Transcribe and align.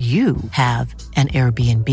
you 0.00 0.36
have 0.52 0.94
an 1.16 1.28
Airbnb. 1.28 1.88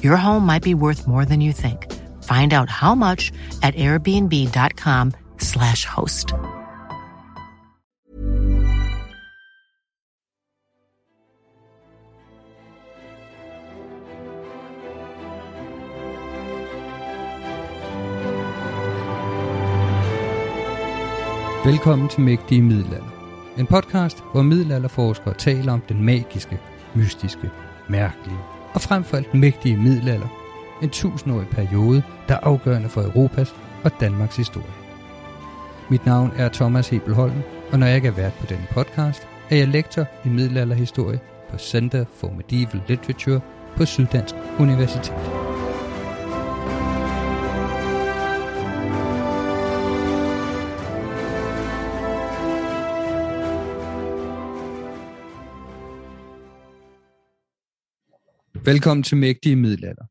Your 0.00 0.16
home 0.16 0.46
might 0.46 0.62
be 0.62 0.74
worth 0.74 1.08
more 1.08 1.24
than 1.24 1.40
you 1.40 1.52
think. 1.52 1.92
Find 2.22 2.52
out 2.52 2.70
how 2.70 2.94
much 2.94 3.32
at 3.62 3.74
airbnb.com/slash 3.74 5.84
host. 5.84 6.34
Velkommen 21.64 22.08
til 22.08 22.20
Mægtige 22.20 22.62
Middelalder. 22.62 23.04
En 23.58 23.66
podcast, 23.66 24.24
hvor 24.32 24.42
middelalderforskere 24.42 25.34
taler 25.34 25.72
om 25.72 25.80
den 25.80 26.04
magiske, 26.04 26.60
mystiske, 26.94 27.50
mærkelige 27.88 28.38
og 28.74 28.80
frem 28.80 29.04
for 29.04 29.16
alt 29.16 29.34
mægtige 29.34 29.76
middelalder. 29.76 30.26
En 30.82 30.90
tusindårig 30.90 31.48
periode, 31.48 32.02
der 32.28 32.34
er 32.34 32.38
afgørende 32.42 32.88
for 32.88 33.02
Europas 33.02 33.54
og 33.84 33.90
Danmarks 34.00 34.36
historie. 34.36 34.66
Mit 35.90 36.06
navn 36.06 36.32
er 36.36 36.48
Thomas 36.48 36.88
Hebelholm, 36.88 37.42
og 37.72 37.78
når 37.78 37.86
jeg 37.86 37.96
ikke 37.96 38.08
er 38.08 38.12
vært 38.12 38.32
på 38.32 38.46
denne 38.46 38.66
podcast, 38.70 39.28
er 39.50 39.56
jeg 39.56 39.68
lektor 39.68 40.06
i 40.24 40.28
middelalderhistorie 40.28 41.20
på 41.50 41.58
Center 41.58 42.04
for 42.14 42.32
Medieval 42.36 42.82
Literature 42.88 43.40
på 43.76 43.84
Syddansk 43.84 44.34
Universitet. 44.58 45.41
Velkommen 58.64 59.02
til 59.02 59.16
Mægtige 59.16 59.56
Middelalder. 59.56 60.04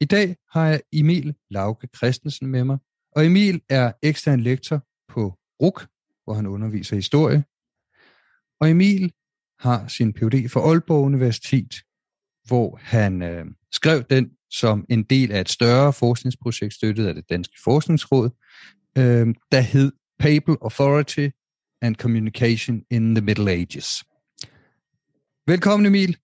I 0.00 0.04
dag 0.04 0.36
har 0.50 0.66
jeg 0.66 0.82
Emil 0.92 1.34
Lauke 1.50 1.88
Christensen 1.96 2.46
med 2.46 2.64
mig, 2.64 2.78
og 3.16 3.26
Emil 3.26 3.62
er 3.68 3.92
ekstern 4.02 4.40
lektor 4.40 4.86
på 5.08 5.38
RUK, 5.62 5.86
hvor 6.24 6.34
han 6.34 6.46
underviser 6.46 6.96
historie. 6.96 7.44
Og 8.60 8.70
Emil 8.70 9.12
har 9.58 9.88
sin 9.88 10.12
Ph.D. 10.12 10.48
fra 10.48 10.60
Aalborg 10.60 11.04
Universitet, 11.04 11.74
hvor 12.46 12.78
han 12.82 13.22
øh, 13.22 13.46
skrev 13.72 14.04
den 14.10 14.30
som 14.50 14.86
en 14.88 15.02
del 15.02 15.32
af 15.32 15.40
et 15.40 15.48
større 15.48 15.92
forskningsprojekt 15.92 16.74
støttet 16.74 17.06
af 17.06 17.14
det 17.14 17.24
Danske 17.30 17.56
Forskningsråd, 17.64 18.30
øh, 18.98 19.34
der 19.52 19.60
hed 19.60 19.92
Papal 20.18 20.56
Authority 20.62 21.28
and 21.82 21.96
Communication 21.96 22.82
in 22.90 23.14
the 23.14 23.24
Middle 23.24 23.50
Ages. 23.50 24.04
Velkommen 25.46 25.86
Emil. 25.86 26.16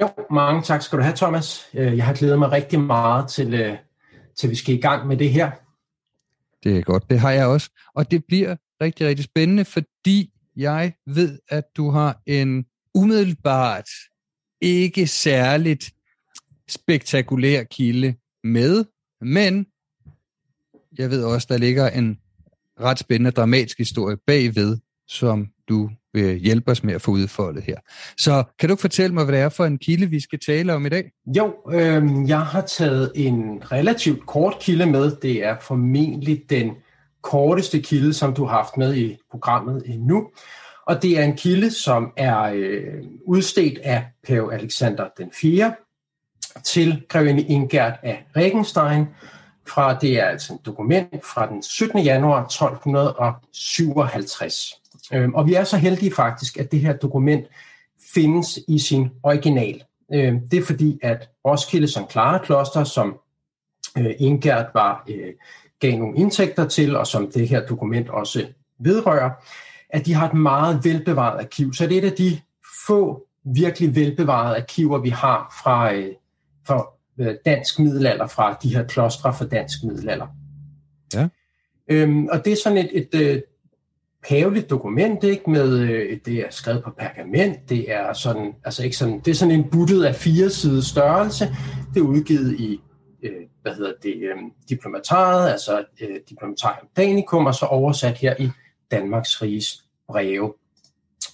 Jo, 0.00 0.08
mange 0.30 0.62
tak 0.62 0.82
skal 0.82 0.98
du 0.98 1.02
have, 1.02 1.16
Thomas. 1.16 1.68
Øh, 1.74 1.96
jeg 1.96 2.06
har 2.06 2.14
glædet 2.14 2.38
mig 2.38 2.52
rigtig 2.52 2.80
meget 2.80 3.28
til, 3.28 3.54
øh, 3.54 3.76
til 4.36 4.50
vi 4.50 4.54
skal 4.54 4.74
i 4.74 4.80
gang 4.80 5.06
med 5.06 5.16
det 5.16 5.30
her. 5.30 5.50
Det 6.64 6.78
er 6.78 6.82
godt, 6.82 7.10
det 7.10 7.20
har 7.20 7.30
jeg 7.30 7.46
også. 7.46 7.70
Og 7.94 8.10
det 8.10 8.24
bliver 8.24 8.56
rigtig, 8.80 9.06
rigtig 9.06 9.24
spændende, 9.24 9.64
fordi 9.64 10.32
jeg 10.56 10.92
ved, 11.06 11.38
at 11.48 11.64
du 11.76 11.90
har 11.90 12.20
en 12.26 12.66
umiddelbart 12.94 13.88
ikke 14.60 15.06
særligt 15.06 15.90
spektakulær 16.68 17.62
kilde 17.62 18.14
med, 18.44 18.84
men 19.20 19.66
jeg 20.98 21.10
ved 21.10 21.24
også, 21.24 21.46
der 21.50 21.58
ligger 21.58 21.88
en 21.90 22.18
ret 22.80 22.98
spændende 22.98 23.30
dramatisk 23.30 23.78
historie 23.78 24.16
bagved, 24.26 24.78
som 25.08 25.48
du 25.68 25.90
vil 26.12 26.38
hjælpe 26.38 26.70
os 26.70 26.84
med 26.84 26.94
at 26.94 27.02
få 27.02 27.10
udfoldet 27.10 27.64
her. 27.64 27.76
Så 28.18 28.44
kan 28.58 28.68
du 28.68 28.72
ikke 28.72 28.80
fortælle 28.80 29.14
mig, 29.14 29.24
hvad 29.24 29.34
det 29.34 29.42
er 29.42 29.48
for 29.48 29.64
en 29.64 29.78
kilde, 29.78 30.06
vi 30.06 30.20
skal 30.20 30.38
tale 30.46 30.74
om 30.74 30.86
i 30.86 30.88
dag? 30.88 31.10
Jo, 31.36 31.54
øh, 31.72 32.28
jeg 32.28 32.40
har 32.40 32.60
taget 32.60 33.12
en 33.14 33.62
relativt 33.72 34.26
kort 34.26 34.56
kilde 34.60 34.86
med. 34.86 35.16
Det 35.22 35.44
er 35.44 35.56
formentlig 35.60 36.42
den 36.50 36.70
korteste 37.22 37.80
kilde, 37.80 38.12
som 38.12 38.34
du 38.34 38.44
har 38.44 38.56
haft 38.56 38.76
med 38.76 38.94
i 38.94 39.16
programmet 39.30 39.82
endnu. 39.86 40.28
Og 40.86 41.02
det 41.02 41.18
er 41.18 41.24
en 41.24 41.36
kilde, 41.36 41.70
som 41.70 42.12
er 42.16 42.42
øh, 42.42 43.02
udstedt 43.26 43.78
af 43.78 44.04
Pave 44.26 44.54
Alexander 44.54 45.08
den 45.18 45.30
4. 45.40 45.74
til 46.64 47.02
grevinde 47.08 47.42
Ingert 47.42 47.94
af 48.02 48.24
Regenstein, 48.36 49.06
fra, 49.68 49.98
det 49.98 50.20
er 50.20 50.24
altså 50.24 50.54
et 50.54 50.66
dokument 50.66 51.24
fra 51.24 51.48
den 51.48 51.62
17. 51.62 52.02
januar 52.02 52.44
1257. 52.44 54.81
Øhm, 55.14 55.34
og 55.34 55.46
vi 55.46 55.54
er 55.54 55.64
så 55.64 55.76
heldige 55.76 56.14
faktisk, 56.14 56.58
at 56.58 56.72
det 56.72 56.80
her 56.80 56.96
dokument 56.96 57.46
findes 58.14 58.58
i 58.68 58.78
sin 58.78 59.08
original. 59.22 59.82
Øhm, 60.14 60.48
det 60.48 60.58
er 60.58 60.64
fordi, 60.64 60.98
at 61.02 61.28
Roskilde 61.44 61.88
som 61.88 62.10
Clara 62.10 62.44
Kloster, 62.44 62.84
som 62.84 63.18
øh, 63.98 64.14
Ingert 64.18 64.66
var, 64.74 65.04
øh, 65.08 65.32
gav 65.80 65.98
nogle 65.98 66.18
indtægter 66.18 66.68
til, 66.68 66.96
og 66.96 67.06
som 67.06 67.30
det 67.30 67.48
her 67.48 67.66
dokument 67.66 68.08
også 68.08 68.46
vedrører, 68.78 69.30
at 69.90 70.06
de 70.06 70.14
har 70.14 70.28
et 70.28 70.34
meget 70.34 70.84
velbevaret 70.84 71.40
arkiv. 71.40 71.72
Så 71.72 71.86
det 71.86 71.98
er 71.98 72.02
et 72.02 72.10
af 72.10 72.16
de 72.16 72.40
få 72.86 73.26
virkelig 73.44 73.94
velbevarede 73.94 74.56
arkiver, 74.56 74.98
vi 74.98 75.08
har 75.08 75.60
fra, 75.62 75.94
øh, 75.94 76.12
fra 76.66 76.86
øh, 77.18 77.34
dansk 77.46 77.78
middelalder, 77.78 78.26
fra 78.26 78.58
de 78.62 78.74
her 78.74 78.86
klostre 78.86 79.34
for 79.34 79.44
dansk 79.44 79.84
middelalder. 79.84 80.26
Ja. 81.14 81.28
Øhm, 81.88 82.26
og 82.26 82.44
det 82.44 82.52
er 82.52 82.56
sådan 82.64 82.78
et, 82.78 82.90
et, 82.92 83.14
et 83.14 83.44
paveligt 84.28 84.70
dokument, 84.70 85.24
ikke? 85.24 85.50
Med, 85.50 85.78
øh, 85.78 86.18
det 86.26 86.34
er 86.34 86.50
skrevet 86.50 86.84
på 86.84 86.90
pergament, 86.90 87.68
det 87.68 87.92
er 87.92 88.12
sådan, 88.12 88.54
altså 88.64 88.84
ikke 88.84 88.96
sådan, 88.96 89.20
det 89.20 89.30
er 89.30 89.34
sådan 89.34 89.54
en 89.54 89.70
buttet 89.70 90.04
af 90.04 90.14
fire 90.14 90.50
side 90.50 90.84
størrelse, 90.84 91.56
det 91.94 92.00
er 92.00 92.04
udgivet 92.04 92.60
i, 92.60 92.80
øh, 93.22 93.32
hvad 93.62 93.74
hedder 93.74 93.92
det, 94.02 94.14
øh, 94.16 94.36
diplomataret, 94.68 95.50
altså 95.50 95.84
øh, 96.00 96.16
diplomatarium 96.28 96.88
Danikum, 96.96 97.46
og 97.46 97.54
så 97.54 97.66
oversat 97.66 98.18
her 98.18 98.34
i 98.38 98.50
Danmarks 98.90 99.42
Riges 99.42 99.84
breve. 100.08 100.52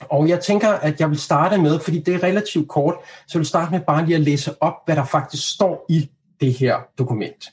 Og 0.00 0.29
jeg 0.29 0.41
tænker, 0.41 0.69
at 0.69 1.00
jeg 1.00 1.11
vil 1.11 1.19
starte 1.19 1.58
med, 1.58 1.81
fordi 1.81 2.00
det 2.00 2.14
er 2.14 2.23
relativt 2.23 2.69
kort, 2.69 2.94
så 3.05 3.38
jeg 3.38 3.41
vil 3.41 3.46
starte 3.46 3.70
med 3.70 3.81
bare 3.81 4.05
lige 4.06 4.17
at 4.17 4.23
læse 4.23 4.62
op, 4.62 4.75
hvad 4.84 4.96
der 4.96 5.05
faktisk 5.05 5.55
står 5.55 5.87
i 5.88 6.11
det 6.41 6.52
her 6.52 6.76
dokument. 6.99 7.44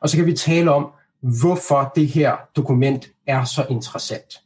Og 0.00 0.08
så 0.08 0.16
kan 0.16 0.26
vi 0.26 0.32
tale 0.32 0.72
om, 0.72 0.90
hvorfor 1.40 1.92
det 1.96 2.08
her 2.08 2.36
dokument 2.56 3.10
er 3.26 3.44
så 3.44 3.66
interessant. 3.70 4.43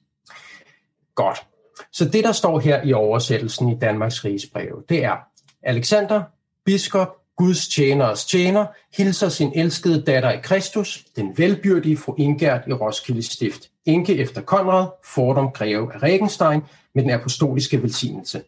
Godt. 1.18 1.46
Så 1.92 2.04
det, 2.04 2.24
der 2.24 2.32
står 2.32 2.60
her 2.60 2.82
i 2.82 2.92
oversættelsen 2.92 3.68
i 3.68 3.78
Danmarks 3.78 4.24
Rigsbrev, 4.24 4.84
det 4.88 5.04
er, 5.04 5.16
Alexander, 5.62 6.22
biskop, 6.64 7.16
Guds 7.36 7.68
tjeneres 7.68 8.24
tjener, 8.24 8.66
hilser 8.96 9.28
sin 9.28 9.52
elskede 9.54 10.02
datter 10.02 10.30
i 10.30 10.40
Kristus, 10.42 11.04
den 11.16 11.38
velbyrdige 11.38 11.96
fru 11.96 12.14
Ingert 12.18 12.60
i 12.66 12.72
Roskilde 12.72 13.22
Stift, 13.22 13.70
enke 13.86 14.18
efter 14.18 14.42
Konrad, 14.42 14.86
fordom 15.04 15.50
greve 15.50 15.94
af 15.94 16.02
Regenstein 16.02 16.62
med 16.94 17.02
den 17.02 17.10
apostoliske 17.10 17.82
velsignelse. 17.82 18.42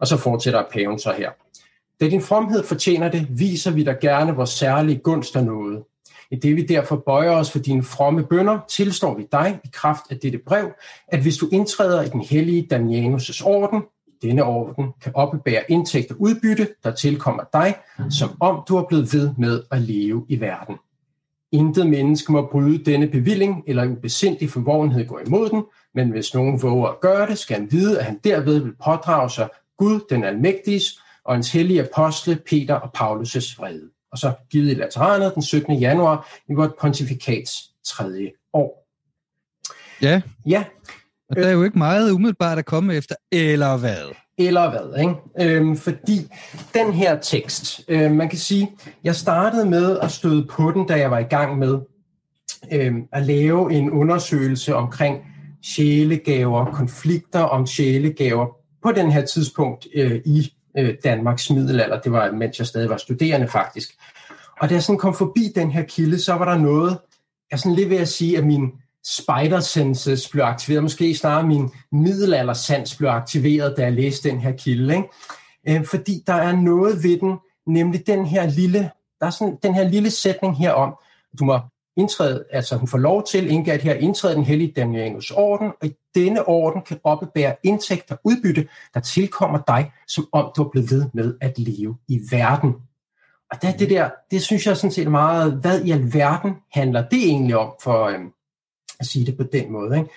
Og 0.00 0.06
så 0.06 0.16
fortsætter 0.16 0.64
paven 0.72 0.98
så 0.98 1.12
her. 1.12 1.30
Da 2.00 2.08
din 2.08 2.22
fromhed 2.22 2.64
fortjener 2.64 3.08
det, 3.08 3.26
viser 3.30 3.70
vi 3.70 3.84
dig 3.84 3.96
gerne 4.00 4.34
vores 4.34 4.50
særlige 4.50 4.98
gunst 4.98 5.36
og 5.36 5.44
noget. 5.44 5.82
I 6.30 6.36
det 6.36 6.56
vi 6.56 6.62
derfor 6.62 6.96
bøjer 6.96 7.30
os 7.30 7.50
for 7.50 7.58
dine 7.58 7.82
fromme 7.82 8.22
bønder, 8.22 8.58
tilstår 8.68 9.14
vi 9.16 9.26
dig 9.32 9.60
i 9.64 9.68
kraft 9.72 10.04
af 10.10 10.16
dette 10.16 10.38
brev, 10.46 10.70
at 11.08 11.22
hvis 11.22 11.36
du 11.36 11.48
indtræder 11.52 12.02
i 12.02 12.08
den 12.08 12.20
hellige 12.20 12.68
Damianus' 12.74 13.46
orden, 13.46 13.82
denne 14.22 14.44
orden 14.44 14.92
kan 15.02 15.12
oppebære 15.14 15.62
indtægt 15.68 16.10
og 16.10 16.16
udbytte, 16.20 16.68
der 16.84 16.94
tilkommer 16.94 17.42
dig, 17.52 17.74
som 18.10 18.30
om 18.40 18.62
du 18.68 18.76
er 18.76 18.82
blevet 18.82 19.12
ved 19.12 19.30
med 19.38 19.62
at 19.70 19.82
leve 19.82 20.26
i 20.28 20.40
verden. 20.40 20.76
Intet 21.52 21.86
menneske 21.86 22.32
må 22.32 22.48
bryde 22.52 22.84
denne 22.84 23.08
bevilling 23.08 23.64
eller 23.66 23.82
en 23.82 23.96
besindig 23.96 24.50
forvågenhed 24.50 25.06
gå 25.06 25.20
imod 25.26 25.48
den, 25.50 25.62
men 25.94 26.10
hvis 26.10 26.34
nogen 26.34 26.62
våger 26.62 26.88
at 26.88 27.00
gøre 27.00 27.26
det, 27.26 27.38
skal 27.38 27.56
han 27.56 27.72
vide, 27.72 27.98
at 27.98 28.04
han 28.04 28.20
derved 28.24 28.58
vil 28.58 28.74
pådrage 28.84 29.30
sig 29.30 29.48
Gud, 29.78 30.00
den 30.10 30.24
almægtige, 30.24 30.80
og 31.24 31.34
hans 31.34 31.52
hellige 31.52 31.88
apostle, 31.88 32.36
Peter 32.36 32.74
og 32.74 32.90
Paulus' 32.96 33.56
vrede. 33.58 33.90
Og 34.12 34.18
så 34.18 34.32
givet 34.50 34.70
i 34.70 34.74
Lateranet 34.74 35.34
den 35.34 35.42
17. 35.42 35.74
januar 35.74 36.28
i 36.50 36.54
vort 36.54 36.72
pontifikats 36.80 37.52
tredje 37.86 38.30
år. 38.52 38.88
Ja, 40.02 40.22
Ja, 40.46 40.64
og 41.30 41.36
der 41.36 41.46
er 41.46 41.52
jo 41.52 41.64
ikke 41.64 41.78
meget 41.78 42.10
umiddelbart 42.10 42.58
at 42.58 42.64
komme 42.64 42.94
efter, 42.94 43.14
eller 43.32 43.76
hvad? 43.76 44.14
eller 44.38 44.70
hvad, 44.70 45.00
ikke? 45.00 45.56
Øhm, 45.56 45.76
fordi 45.76 46.26
den 46.74 46.92
her 46.92 47.20
tekst, 47.20 47.80
øh, 47.88 48.10
man 48.10 48.28
kan 48.28 48.38
sige, 48.38 48.70
jeg 49.04 49.14
startede 49.14 49.70
med 49.70 49.98
at 49.98 50.10
støde 50.10 50.46
på 50.50 50.70
den, 50.70 50.86
da 50.86 50.98
jeg 50.98 51.10
var 51.10 51.18
i 51.18 51.22
gang 51.22 51.58
med 51.58 51.78
øh, 52.72 52.94
at 53.12 53.22
lave 53.26 53.72
en 53.72 53.90
undersøgelse 53.90 54.74
omkring 54.74 55.18
sjælegaver, 55.62 56.64
konflikter 56.64 57.40
om 57.40 57.66
sjælegaver 57.66 58.46
på 58.82 58.92
den 58.92 59.12
her 59.12 59.24
tidspunkt 59.26 59.86
øh, 59.94 60.20
i 60.24 60.52
øh, 60.78 60.94
Danmarks 61.04 61.50
middelalder. 61.50 62.00
Det 62.00 62.12
var, 62.12 62.32
mens 62.32 62.58
jeg 62.58 62.66
stadig 62.66 62.90
var 62.90 62.96
studerende 62.96 63.48
faktisk. 63.48 63.98
Og 64.60 64.68
da 64.68 64.74
jeg 64.74 64.82
sådan 64.82 64.98
kom 64.98 65.14
forbi 65.14 65.52
den 65.54 65.70
her 65.70 65.82
kilde, 65.82 66.18
så 66.18 66.34
var 66.34 66.44
der 66.44 66.58
noget, 66.58 66.98
jeg 67.50 67.58
sådan 67.58 67.74
lidt 67.74 67.90
ved 67.90 67.96
at 67.96 68.08
sige, 68.08 68.38
at 68.38 68.46
min 68.46 68.72
spider 69.04 69.60
senses 69.60 70.28
blev 70.28 70.44
aktiveret, 70.44 70.82
måske 70.82 71.14
snarere 71.14 71.46
min 71.46 71.70
middelaldersans 71.92 72.96
blev 72.96 73.08
aktiveret, 73.10 73.74
da 73.76 73.82
jeg 73.82 73.92
læste 73.92 74.30
den 74.30 74.40
her 74.40 74.52
kilde. 74.52 74.96
Ikke? 74.96 75.78
Øh, 75.80 75.86
fordi 75.86 76.22
der 76.26 76.34
er 76.34 76.56
noget 76.56 77.02
ved 77.02 77.18
den, 77.18 77.36
nemlig 77.66 78.06
den 78.06 78.26
her 78.26 78.46
lille, 78.46 78.90
der 79.20 79.26
er 79.26 79.30
sådan 79.30 79.58
den 79.62 79.74
her 79.74 79.88
lille 79.88 80.10
sætning 80.10 80.56
her 80.58 80.72
om, 80.72 80.94
du 81.38 81.44
må 81.44 81.58
indtræde, 81.96 82.44
altså 82.50 82.76
hun 82.76 82.88
får 82.88 82.98
lov 82.98 83.26
til, 83.26 83.50
Ingat 83.50 83.82
her, 83.82 83.94
indtræde 83.94 84.34
den 84.34 84.44
hellige 84.44 84.72
Damianus 84.76 85.30
orden, 85.30 85.72
og 85.80 85.86
i 85.86 85.94
denne 86.18 86.48
orden 86.48 86.82
kan 86.82 87.00
oppebære 87.04 87.56
indtægt 87.62 88.10
og 88.10 88.18
udbytte, 88.24 88.68
der 88.94 89.00
tilkommer 89.00 89.62
dig, 89.66 89.92
som 90.06 90.28
om 90.32 90.52
du 90.56 90.62
er 90.62 90.70
blevet 90.70 90.90
ved 90.90 91.04
med 91.14 91.34
at 91.40 91.58
leve 91.58 91.96
i 92.08 92.20
verden. 92.30 92.74
Og 93.52 93.62
det, 93.62 93.78
det 93.78 93.90
der, 93.90 94.10
det 94.30 94.42
synes 94.42 94.66
jeg 94.66 94.76
sådan 94.76 94.92
set 94.92 95.10
meget, 95.10 95.52
hvad 95.52 95.84
i 95.84 95.90
alverden 95.90 96.54
handler 96.72 97.08
det 97.08 97.26
egentlig 97.26 97.56
om, 97.56 97.72
for 97.82 98.04
øhm, 98.04 98.32
at 99.00 99.06
sige 99.06 99.26
det 99.26 99.36
på 99.36 99.42
den 99.42 99.72
måde. 99.72 99.98
Ikke? 99.98 100.10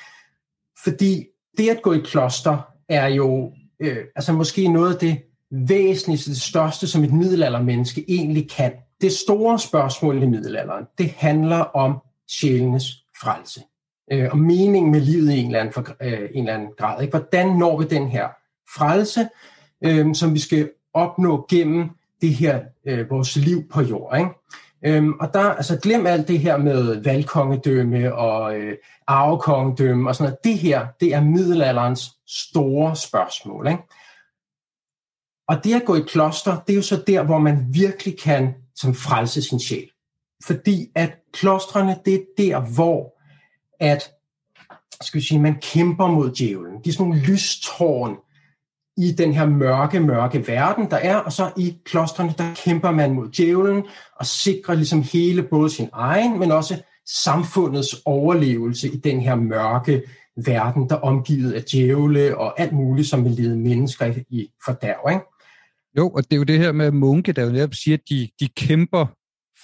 Fordi 0.83 1.27
det 1.57 1.69
at 1.69 1.81
gå 1.81 1.93
i 1.93 1.99
kloster 1.99 2.57
er 2.89 3.07
jo 3.07 3.51
øh, 3.79 3.97
altså 4.15 4.33
måske 4.33 4.67
noget 4.67 4.93
af 4.93 4.99
det 4.99 5.21
væsentligste, 5.51 6.29
det 6.29 6.41
største, 6.41 6.87
som 6.87 7.03
et 7.03 7.13
middelaldermenneske 7.13 8.05
egentlig 8.07 8.49
kan. 8.49 8.73
Det 9.01 9.11
store 9.11 9.59
spørgsmål 9.59 10.23
i 10.23 10.25
middelalderen, 10.25 10.85
det 10.97 11.09
handler 11.09 11.57
om 11.57 11.97
sjælenes 12.27 12.83
frelse. 13.21 13.61
Øh, 14.11 14.29
og 14.31 14.37
mening 14.37 14.89
med 14.89 15.01
livet 15.01 15.31
i 15.31 15.39
en 15.39 15.45
eller 15.45 15.59
anden, 15.59 15.73
for, 15.73 15.85
øh, 16.01 16.29
en 16.33 16.43
eller 16.43 16.53
anden 16.53 16.69
grad. 16.77 17.01
Ikke? 17.01 17.17
Hvordan 17.17 17.57
når 17.57 17.77
vi 17.77 17.85
den 17.85 18.07
her 18.07 18.27
frelse, 18.75 19.27
øh, 19.83 20.15
som 20.15 20.33
vi 20.33 20.39
skal 20.39 20.69
opnå 20.93 21.45
gennem 21.49 21.89
det 22.21 22.35
her, 22.35 22.61
øh, 22.85 23.09
vores 23.09 23.35
liv 23.35 23.69
på 23.69 23.81
jord. 23.81 24.17
Ikke? 24.17 24.29
Øhm, 24.85 25.13
og 25.19 25.33
der, 25.33 25.39
altså 25.39 25.79
glem 25.79 26.05
alt 26.07 26.27
det 26.27 26.39
her 26.39 26.57
med 26.57 27.03
valgkongedømme 27.03 28.15
og 28.15 28.57
øh, 28.57 28.77
arvekongedømme 29.07 30.09
og 30.09 30.15
sådan 30.15 30.29
noget. 30.29 30.43
Det 30.43 30.57
her, 30.57 30.87
det 30.99 31.13
er 31.13 31.21
middelalderens 31.21 32.11
store 32.27 32.95
spørgsmål. 32.95 33.67
Ikke? 33.67 33.83
Og 35.47 35.63
det 35.63 35.73
at 35.75 35.85
gå 35.85 35.95
i 35.95 36.01
kloster, 36.07 36.59
det 36.67 36.73
er 36.73 36.77
jo 36.77 36.81
så 36.81 37.03
der, 37.07 37.23
hvor 37.23 37.39
man 37.39 37.65
virkelig 37.71 38.19
kan 38.19 38.53
som 38.75 38.93
frelse 38.93 39.41
sin 39.41 39.59
sjæl. 39.59 39.89
Fordi 40.45 40.91
at 40.95 41.17
klostrene, 41.33 41.95
det 42.05 42.13
er 42.13 42.19
der, 42.37 42.59
hvor 42.59 43.20
at, 43.81 44.11
skal 45.01 45.19
vi 45.19 45.25
sige, 45.25 45.39
man 45.39 45.55
kæmper 45.73 46.07
mod 46.07 46.31
djævlen. 46.31 46.73
De 46.83 46.89
er 46.89 46.93
sådan 46.93 47.07
nogle 47.07 47.21
lystårn 47.21 48.17
i 48.97 49.11
den 49.11 49.33
her 49.33 49.45
mørke, 49.45 49.99
mørke 49.99 50.47
verden, 50.47 50.89
der 50.89 50.97
er, 50.97 51.15
og 51.15 51.31
så 51.31 51.51
i 51.57 51.77
klostrene, 51.85 52.33
der 52.37 52.53
kæmper 52.65 52.91
man 52.91 53.13
mod 53.13 53.29
djævlen 53.29 53.83
og 54.15 54.25
sikrer 54.25 54.75
ligesom 54.75 55.03
hele 55.13 55.43
både 55.43 55.69
sin 55.69 55.89
egen, 55.93 56.39
men 56.39 56.51
også 56.51 56.81
samfundets 57.07 57.95
overlevelse 58.05 58.87
i 58.87 58.97
den 58.97 59.21
her 59.21 59.35
mørke 59.35 60.01
verden, 60.45 60.89
der 60.89 60.95
er 60.95 60.99
omgivet 60.99 61.53
af 61.53 61.63
djævle 61.63 62.37
og 62.37 62.59
alt 62.59 62.73
muligt, 62.73 63.07
som 63.07 63.23
vil 63.23 63.31
lede 63.31 63.57
mennesker 63.57 64.13
i 64.29 64.47
fordærv. 64.65 65.11
Ikke? 65.11 65.25
Jo, 65.97 66.09
og 66.09 66.23
det 66.23 66.33
er 66.33 66.37
jo 66.37 66.43
det 66.43 66.59
her 66.59 66.71
med 66.71 66.91
munke, 66.91 67.33
der 67.33 67.43
jo 67.43 67.51
netop 67.51 67.73
siger, 67.73 67.97
at 67.97 68.09
de, 68.09 68.29
de 68.39 68.47
kæmper 68.47 69.05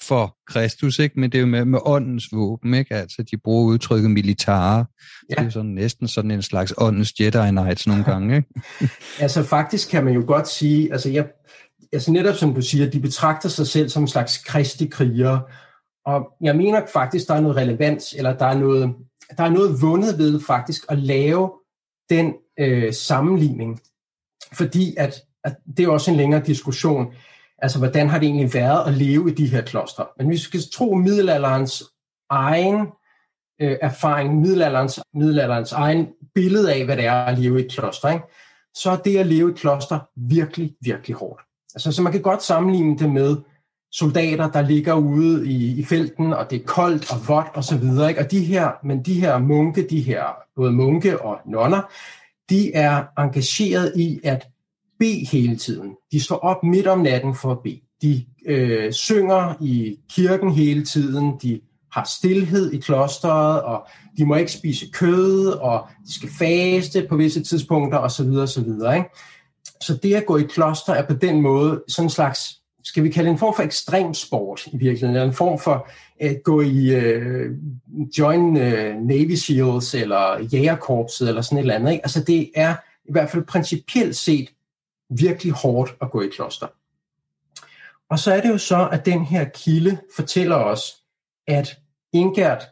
for 0.02 0.38
Kristus, 0.48 1.00
ikke? 1.00 1.20
men 1.20 1.32
det 1.32 1.38
er 1.38 1.42
jo 1.42 1.48
med, 1.48 1.66
med 1.66 1.80
åndens 1.86 2.26
våben, 2.32 2.74
ikke? 2.74 2.96
altså 2.96 3.24
de 3.32 3.38
bruger 3.38 3.66
udtrykket 3.66 4.12
militare, 4.12 4.86
ja. 5.30 5.34
det 5.34 5.40
er 5.40 5.44
jo 5.44 5.52
sådan 5.52 5.72
næsten 5.72 6.08
sådan 6.08 6.32
en 6.32 6.42
slags 6.42 6.74
åndens 6.78 7.14
Jedi 7.20 7.50
Knights 7.50 7.88
nogle 7.88 8.04
gange. 8.12 8.36
Ikke? 8.36 8.94
altså 9.20 9.44
faktisk 9.44 9.90
kan 9.90 10.06
man 10.06 10.14
jo 10.14 10.24
godt 10.28 10.48
sige, 10.48 10.92
altså, 10.92 11.10
jeg, 11.10 11.28
altså 11.94 12.12
netop 12.12 12.36
som 12.36 12.54
du 12.54 12.62
siger, 12.62 12.90
de 12.90 13.00
betragter 13.00 13.50
sig 13.50 13.68
selv 13.68 13.90
som 13.90 14.04
en 14.04 14.08
slags 14.08 14.38
kristi 14.38 14.88
krigere, 14.88 15.42
og 16.06 16.28
jeg 16.42 16.56
mener 16.56 16.82
faktisk, 16.94 17.28
der 17.28 17.34
er 17.34 17.42
noget 17.42 17.58
relevans, 17.58 18.14
eller 18.18 18.38
der 18.38 18.46
er 18.46 18.58
noget, 18.58 18.96
der 19.38 19.44
er 19.44 19.50
noget 19.50 19.82
vundet 19.82 20.18
ved 20.18 20.42
faktisk 20.48 20.86
at 20.90 20.98
lave 20.98 21.52
den 22.10 22.34
øh, 22.60 22.94
sammenligning, 22.94 23.80
fordi 24.54 24.96
at, 24.98 25.16
at 25.44 25.56
det 25.78 25.86
er 25.86 25.90
også 25.90 26.12
en 26.12 26.18
længere 26.18 26.44
diskussion, 26.46 27.14
Altså, 27.58 27.78
hvordan 27.78 28.10
har 28.10 28.20
det 28.20 28.26
egentlig 28.26 28.54
været 28.54 28.88
at 28.88 28.94
leve 28.94 29.32
i 29.32 29.34
de 29.34 29.48
her 29.48 29.62
klostre? 29.62 30.06
Men 30.18 30.28
hvis 30.28 30.40
vi 30.40 30.60
skal 30.60 30.62
tro 30.74 30.94
middelalderens 30.94 31.84
egen 32.30 32.88
øh, 33.62 33.78
erfaring, 33.82 34.42
middelalderens, 34.42 35.00
middelalderens 35.14 35.72
egen 35.72 36.08
billede 36.36 36.74
af, 36.74 36.86
hvad 36.86 36.98
det 36.98 37.06
er 37.06 37.14
at 37.14 37.40
leve 37.40 37.62
i 37.62 37.66
et 37.66 37.72
kloster, 37.72 38.10
ikke? 38.10 38.26
så 38.76 38.92
er 38.92 38.96
det 38.96 39.18
at 39.18 39.28
leve 39.28 39.50
i 39.50 39.52
et 39.52 39.60
kloster 39.60 40.00
virkelig, 40.16 40.76
virkelig 40.82 41.16
hårdt. 41.16 41.42
Altså, 41.76 41.92
så 41.92 42.02
man 42.02 42.12
kan 42.12 42.22
godt 42.22 42.44
sammenligne 42.44 42.98
det 42.98 43.10
med 43.10 43.38
soldater, 43.92 44.52
der 44.52 44.62
ligger 44.62 44.94
ude 44.94 45.48
i, 45.48 45.80
i 45.80 45.84
felten, 45.84 46.34
og 46.34 46.50
det 46.50 46.62
er 46.62 46.66
koldt 46.66 47.12
og 47.12 47.28
vådt 47.28 47.56
og 47.56 47.64
så 47.64 47.78
videre. 47.78 48.10
Ikke? 48.10 48.22
Og 48.22 48.32
de 48.32 48.44
her, 48.44 48.72
men 48.84 49.04
de 49.04 49.20
her 49.20 49.38
munke, 49.38 49.88
de 49.90 50.02
her 50.02 50.24
både 50.56 50.72
munke 50.72 51.22
og 51.22 51.40
nonner, 51.46 51.82
de 52.50 52.74
er 52.74 53.04
engageret 53.18 53.94
i 53.96 54.20
at 54.24 54.48
bede 55.00 55.26
hele 55.32 55.56
tiden. 55.56 55.96
De 56.12 56.24
står 56.24 56.36
op 56.36 56.64
midt 56.64 56.88
om 56.88 57.00
natten 57.00 57.36
for 57.36 57.52
at 57.52 57.60
bede. 57.64 57.82
De 58.02 58.26
øh, 58.46 58.94
synger 58.94 59.54
i 59.62 59.98
kirken 60.10 60.52
hele 60.52 60.86
tiden. 60.86 61.34
De 61.42 61.62
har 61.92 62.10
stillhed 62.18 62.74
i 62.74 62.78
klosteret, 62.78 63.62
og 63.62 63.88
de 64.18 64.26
må 64.26 64.36
ikke 64.36 64.52
spise 64.52 64.86
kød, 64.94 65.48
og 65.48 65.88
de 66.08 66.14
skal 66.14 66.30
faste 66.40 67.06
på 67.10 67.16
visse 67.16 67.44
tidspunkter 67.44 68.00
osv. 68.00 68.30
osv. 68.30 68.70
Ikke? 68.96 69.10
Så 69.82 70.00
det 70.04 70.16
at 70.16 70.26
gå 70.26 70.38
i 70.38 70.44
kloster 70.44 70.94
er 70.94 71.08
på 71.08 71.14
den 71.14 71.42
måde 71.42 71.84
sådan 71.88 72.06
en 72.06 72.10
slags, 72.10 72.62
skal 72.84 73.04
vi 73.04 73.10
kalde 73.10 73.30
en 73.30 73.38
form 73.38 73.56
for 73.56 73.64
ekstrem 73.64 74.14
sport 74.14 74.68
i 74.68 74.78
virkeligheden, 74.78 75.16
eller 75.16 75.28
en 75.28 75.34
form 75.34 75.60
for 75.60 75.90
at 76.20 76.38
gå 76.44 76.62
i 76.62 76.96
uh, 76.98 77.52
join 78.18 78.48
uh, 78.48 79.08
Navy 79.08 79.36
SEALs 79.36 79.94
eller 79.94 80.48
jægerkorpset 80.54 81.30
eller 81.30 81.42
sådan 81.42 81.58
et 81.58 81.62
eller 81.62 81.76
andet. 81.76 81.92
Ikke? 81.92 82.06
Altså 82.06 82.24
det 82.24 82.52
er 82.56 82.76
i 83.06 83.12
hvert 83.12 83.30
fald 83.30 83.44
principielt 83.44 84.16
set 84.16 84.50
virkelig 85.10 85.54
hårdt 85.54 85.96
at 86.02 86.12
gå 86.12 86.22
i 86.22 86.28
kloster. 86.28 86.68
Og 88.10 88.20
så 88.20 88.34
er 88.34 88.42
det 88.42 88.50
jo 88.50 88.58
så, 88.58 88.90
at 88.92 89.06
den 89.06 89.26
her 89.26 89.46
kilde 89.50 89.98
fortæller 90.16 90.56
os, 90.56 91.04
at 91.48 91.78
Ingert 92.14 92.64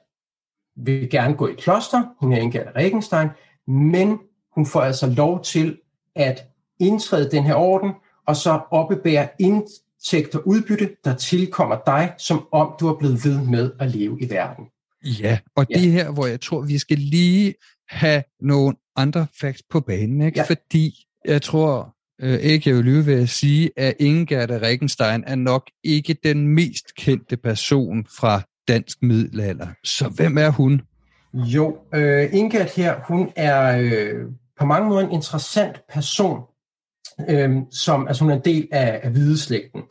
vil 0.75 1.09
gerne 1.09 1.35
gå 1.35 1.47
i 1.47 1.53
kloster, 1.53 2.03
hun 2.19 2.33
er 2.33 2.37
Ingert 2.37 2.75
Regenstein, 2.75 3.29
men 3.67 4.19
hun 4.55 4.65
får 4.65 4.81
altså 4.81 5.07
lov 5.07 5.43
til 5.43 5.79
at 6.15 6.43
indtræde 6.79 7.31
den 7.31 7.43
her 7.43 7.55
orden, 7.55 7.91
og 8.27 8.35
så 8.35 8.61
oppebære 8.71 9.27
indtægt 9.39 10.35
og 10.35 10.47
udbytte, 10.47 10.95
der 11.03 11.15
tilkommer 11.15 11.77
dig, 11.85 12.13
som 12.17 12.47
om 12.51 12.75
du 12.79 12.87
er 12.87 12.97
blevet 12.97 13.25
ved 13.25 13.41
med 13.41 13.71
at 13.79 13.91
leve 13.91 14.21
i 14.21 14.29
verden. 14.29 14.65
Ja, 15.03 15.39
og 15.55 15.65
ja. 15.69 15.79
det 15.79 15.87
er 15.87 15.91
her, 15.91 16.11
hvor 16.11 16.25
jeg 16.25 16.41
tror, 16.41 16.61
vi 16.61 16.77
skal 16.77 16.97
lige 16.97 17.53
have 17.89 18.23
nogle 18.39 18.75
andre 18.95 19.27
facts 19.39 19.63
på 19.69 19.79
banen, 19.79 20.21
ikke? 20.21 20.39
Ja. 20.39 20.45
fordi 20.45 21.07
jeg 21.25 21.41
tror, 21.41 21.94
øh, 22.21 22.39
ikke 22.39 22.69
jeg 22.69 22.77
vil 22.77 22.85
lyve 22.85 23.05
ved 23.05 23.21
at 23.21 23.29
sige, 23.29 23.69
at 23.77 23.93
Ingerd 23.99 24.49
Regenstein 24.49 25.23
er 25.27 25.35
nok 25.35 25.69
ikke 25.83 26.15
den 26.23 26.47
mest 26.47 26.95
kendte 26.97 27.37
person 27.37 28.05
fra 28.19 28.41
dansk 28.67 28.97
middelalder. 29.01 29.67
Så 29.83 30.07
hvem 30.09 30.37
er 30.37 30.49
hun? 30.49 30.81
Jo, 31.33 31.77
øh, 31.93 32.33
Ingerd 32.33 32.75
her, 32.75 32.95
hun 33.07 33.31
er 33.35 33.77
øh, 33.79 34.25
på 34.59 34.65
mange 34.65 34.89
måder 34.89 35.07
en 35.07 35.11
interessant 35.11 35.81
person, 35.93 36.39
øh, 37.29 37.51
som 37.71 38.07
altså 38.07 38.23
hun 38.23 38.31
er 38.31 38.35
en 38.35 38.45
del 38.45 38.67
af, 38.71 38.99
af 39.03 39.11
hvideslægten. 39.11 39.81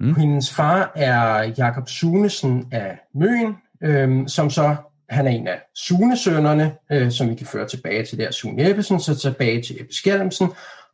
Mm. 0.00 0.14
Hendes 0.14 0.54
far 0.54 0.92
er 0.96 1.52
Jakob 1.58 1.88
Sunesen 1.88 2.68
af 2.72 2.98
Møen, 3.14 3.54
øh, 3.82 4.28
som 4.28 4.50
så 4.50 4.76
han 5.08 5.26
er 5.26 5.30
en 5.30 5.48
af 5.48 5.60
Sunesønnerne, 5.74 6.74
øh, 6.92 7.10
som 7.10 7.30
vi 7.30 7.34
kan 7.34 7.46
føre 7.46 7.68
tilbage 7.68 8.04
til 8.04 8.18
der 8.18 8.30
Sune 8.30 8.70
Ebbesen, 8.70 9.00
så 9.00 9.18
tilbage 9.18 9.62
til 9.62 9.80
Ebbe 9.80 9.94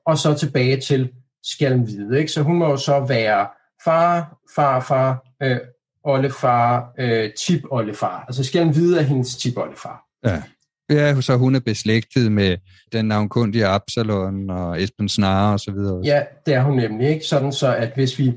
og 0.07 0.19
så 0.19 0.35
tilbage 0.35 0.81
til 0.81 1.11
Skjalmvide. 1.43 2.19
Ikke? 2.19 2.33
Så 2.33 2.43
hun 2.43 2.59
må 2.59 2.71
jo 2.71 2.77
så 2.77 3.01
være 3.01 3.47
far, 3.85 4.37
farfar, 4.55 5.27
øh, 5.43 5.59
oldefar, 6.05 6.93
øh, 6.99 7.31
tip-oldefar. 7.39 8.25
Altså 8.29 8.45
Skjalmvide 8.45 8.99
er 8.99 9.03
hendes 9.03 9.37
tip-oldefar. 9.37 10.09
Ja. 10.25 10.43
Ja, 10.91 11.21
så 11.21 11.37
hun 11.37 11.55
er 11.55 11.61
beslægtet 11.61 12.33
med 12.33 12.57
den 12.93 13.05
navnkundige 13.05 13.67
Absalon 13.67 14.51
og 14.51 14.83
Esben 14.83 15.09
Snare 15.09 15.53
og 15.53 15.61
så 15.61 15.73
videre. 15.73 16.01
Ja, 16.05 16.23
det 16.47 16.55
er 16.55 16.63
hun 16.63 16.77
nemlig 16.77 17.09
ikke. 17.09 17.27
Sådan 17.27 17.53
så, 17.53 17.75
at 17.75 17.93
hvis 17.95 18.19
vi 18.19 18.33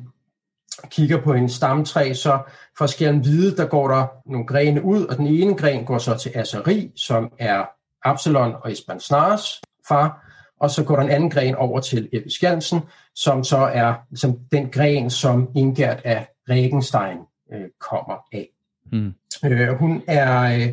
kigger 0.89 1.21
på 1.21 1.33
en 1.33 1.49
stamtræ, 1.49 2.13
så 2.13 2.39
fra 2.77 2.87
skærmen 2.87 3.21
hvide, 3.21 3.57
der 3.57 3.65
går 3.65 3.87
der 3.87 4.07
nogle 4.25 4.47
grene 4.47 4.83
ud, 4.83 5.05
og 5.05 5.17
den 5.17 5.27
ene 5.27 5.55
gren 5.55 5.85
går 5.85 5.97
så 5.97 6.17
til 6.17 6.31
Asari, 6.35 6.91
som 6.95 7.31
er 7.39 7.65
Absalon 8.03 8.53
og 8.63 8.71
Esben 8.71 8.99
Snares 8.99 9.61
far, 9.87 10.26
og 10.59 10.71
så 10.71 10.83
går 10.83 10.95
der 10.95 11.03
en 11.03 11.09
anden 11.09 11.29
gren 11.29 11.55
over 11.55 11.79
til 11.79 12.09
Ebbe 12.13 12.29
Skjalmsen, 12.29 12.79
som 13.15 13.43
så 13.43 13.57
er 13.57 13.93
ligesom, 14.09 14.39
den 14.51 14.69
gren, 14.69 15.09
som 15.09 15.49
Ingert 15.55 16.01
af 16.03 16.27
Regenstein 16.49 17.17
øh, 17.53 17.67
kommer 17.79 18.15
af. 18.33 18.49
Mm. 18.91 19.13
Øh, 19.45 19.69
hun 19.69 20.03
er 20.07 20.55
øh, 20.55 20.69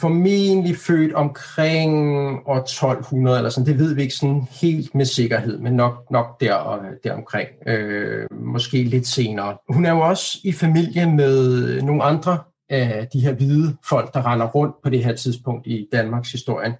formentlig 0.00 0.76
født 0.76 1.12
omkring 1.12 1.92
år 2.46 2.56
1200 2.56 3.36
eller 3.36 3.50
sådan. 3.50 3.66
Det 3.66 3.78
ved 3.78 3.94
vi 3.94 4.02
ikke 4.02 4.14
sådan 4.14 4.46
helt 4.60 4.94
med 4.94 5.04
sikkerhed, 5.04 5.58
men 5.58 5.72
nok, 5.72 6.10
nok 6.10 6.40
der, 6.40 6.80
deromkring. 7.04 7.48
Øh, 7.66 8.26
måske 8.32 8.82
lidt 8.82 9.06
senere. 9.06 9.56
Hun 9.68 9.86
er 9.86 9.90
jo 9.90 10.00
også 10.00 10.38
i 10.44 10.52
familie 10.52 11.10
med 11.10 11.82
nogle 11.82 12.02
andre 12.02 12.38
af 12.68 13.08
de 13.12 13.20
her 13.20 13.32
hvide 13.32 13.76
folk, 13.88 14.14
der 14.14 14.32
render 14.32 14.46
rundt 14.46 14.74
på 14.82 14.90
det 14.90 15.04
her 15.04 15.14
tidspunkt 15.14 15.66
i 15.66 15.88
Danmarks 15.92 16.32
historie. 16.32 16.76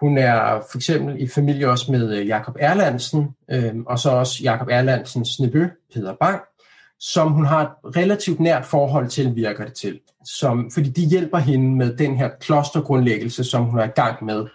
Hun 0.00 0.18
er 0.18 0.60
for 0.70 0.78
eksempel 0.78 1.22
i 1.22 1.28
familie 1.28 1.70
også 1.70 1.92
med 1.92 2.16
øh, 2.16 2.26
Jakob 2.26 2.56
Erlandsen, 2.58 3.28
øh, 3.50 3.74
og 3.86 3.98
så 3.98 4.10
også 4.10 4.42
Jakob 4.42 4.68
Erlandsens 4.70 5.40
nevø, 5.40 5.68
Peter 5.94 6.14
Bang, 6.20 6.40
som 7.00 7.32
hun 7.32 7.46
har 7.46 7.62
et 7.62 7.96
relativt 7.96 8.40
nært 8.40 8.64
forhold 8.64 9.08
til, 9.08 9.36
virker 9.36 9.64
det 9.64 9.74
til. 9.74 10.00
Som, 10.24 10.70
fordi 10.70 10.90
de 10.90 11.06
hjælper 11.06 11.38
hende 11.38 11.76
med 11.76 11.96
den 11.96 12.16
her 12.16 12.30
klostergrundlæggelse, 12.40 13.44
som 13.44 13.64
hun 13.64 13.78
er 13.78 13.84
i 13.84 14.00
gang 14.00 14.24
med 14.24 14.46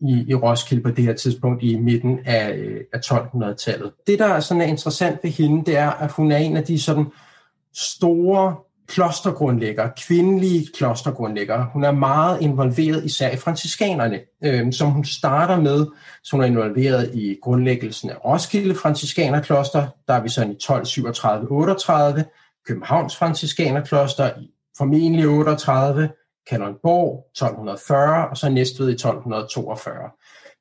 i, 0.00 0.24
i 0.28 0.34
Roskilde 0.34 0.82
på 0.82 0.90
det 0.90 1.04
her 1.04 1.12
tidspunkt 1.12 1.62
i 1.62 1.76
midten 1.76 2.18
af, 2.24 2.54
øh, 2.56 2.80
af 2.92 2.98
1200-tallet. 2.98 3.92
Det, 4.06 4.18
der 4.18 4.26
er 4.26 4.40
sådan 4.40 4.60
er 4.60 4.66
interessant 4.66 5.18
ved 5.22 5.30
hende, 5.30 5.64
det 5.64 5.76
er, 5.76 5.90
at 5.90 6.12
hun 6.12 6.32
er 6.32 6.36
en 6.36 6.56
af 6.56 6.64
de 6.64 6.80
sådan 6.80 7.06
store 7.74 8.56
klostergrundlægger, 8.88 9.88
kvindelige 10.06 10.68
klostergrundlægger. 10.74 11.64
Hun 11.72 11.84
er 11.84 11.92
meget 11.92 12.40
involveret 12.40 13.04
især 13.04 13.30
i 13.30 13.36
franciskanerne, 13.36 14.20
øh, 14.44 14.72
som 14.72 14.90
hun 14.90 15.04
starter 15.04 15.60
med. 15.60 15.86
Så 16.24 16.30
hun 16.32 16.40
er 16.40 16.46
involveret 16.46 17.14
i 17.14 17.36
grundlæggelsen 17.42 18.10
af 18.10 18.24
Roskilde 18.24 18.74
Franciskanerkloster, 18.74 19.86
der 20.08 20.14
er 20.14 20.22
vi 20.22 20.28
sådan 20.28 20.52
i 20.52 20.56
1237-38, 20.62 22.22
Københavns 22.66 23.16
Franciskanerkloster 23.16 24.30
i 24.40 24.50
formentlig 24.78 25.28
38, 25.28 26.10
Kalundborg 26.50 27.24
1240, 27.30 28.28
og 28.28 28.36
så 28.36 28.48
Næstved 28.48 28.88
i 28.88 28.92
1242. 28.92 29.94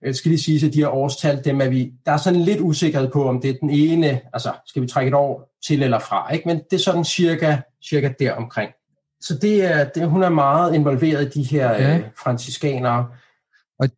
Jeg 0.01 0.07
øh, 0.10 0.15
skal 0.15 0.29
lige 0.29 0.41
sige, 0.41 0.67
at 0.67 0.74
de 0.74 0.79
her 0.79 0.88
årstal, 0.88 1.41
dem 1.46 1.62
er 1.62 1.69
vi, 1.69 1.91
der 2.05 2.12
er 2.12 2.17
sådan 2.17 2.39
lidt 2.39 2.62
usikkerhed 2.62 3.10
på, 3.12 3.29
om 3.29 3.41
det 3.41 3.50
er 3.50 3.53
den 3.62 3.69
ene, 3.69 4.22
altså 4.34 4.51
skal 4.65 4.81
vi 4.81 4.88
trække 4.88 5.07
et 5.07 5.13
år 5.13 5.57
til 5.67 5.84
eller 5.84 6.00
fra, 6.00 6.34
ikke? 6.34 6.48
men 6.48 6.57
det 6.57 6.74
er 6.74 6.84
sådan 6.84 7.05
cirka, 7.05 7.57
cirka 7.89 8.13
der 8.20 8.34
omkring. 8.34 8.72
Så 9.22 9.38
det 9.41 9.63
er, 9.63 9.89
det, 9.89 10.10
hun 10.10 10.24
er 10.24 10.29
meget 10.29 10.75
involveret 10.75 11.36
i 11.36 11.39
de 11.39 11.44
her 11.44 11.72
ja. 11.72 11.98
øh, 11.98 12.03
franciskanere. 12.17 13.08
Og 13.79 13.89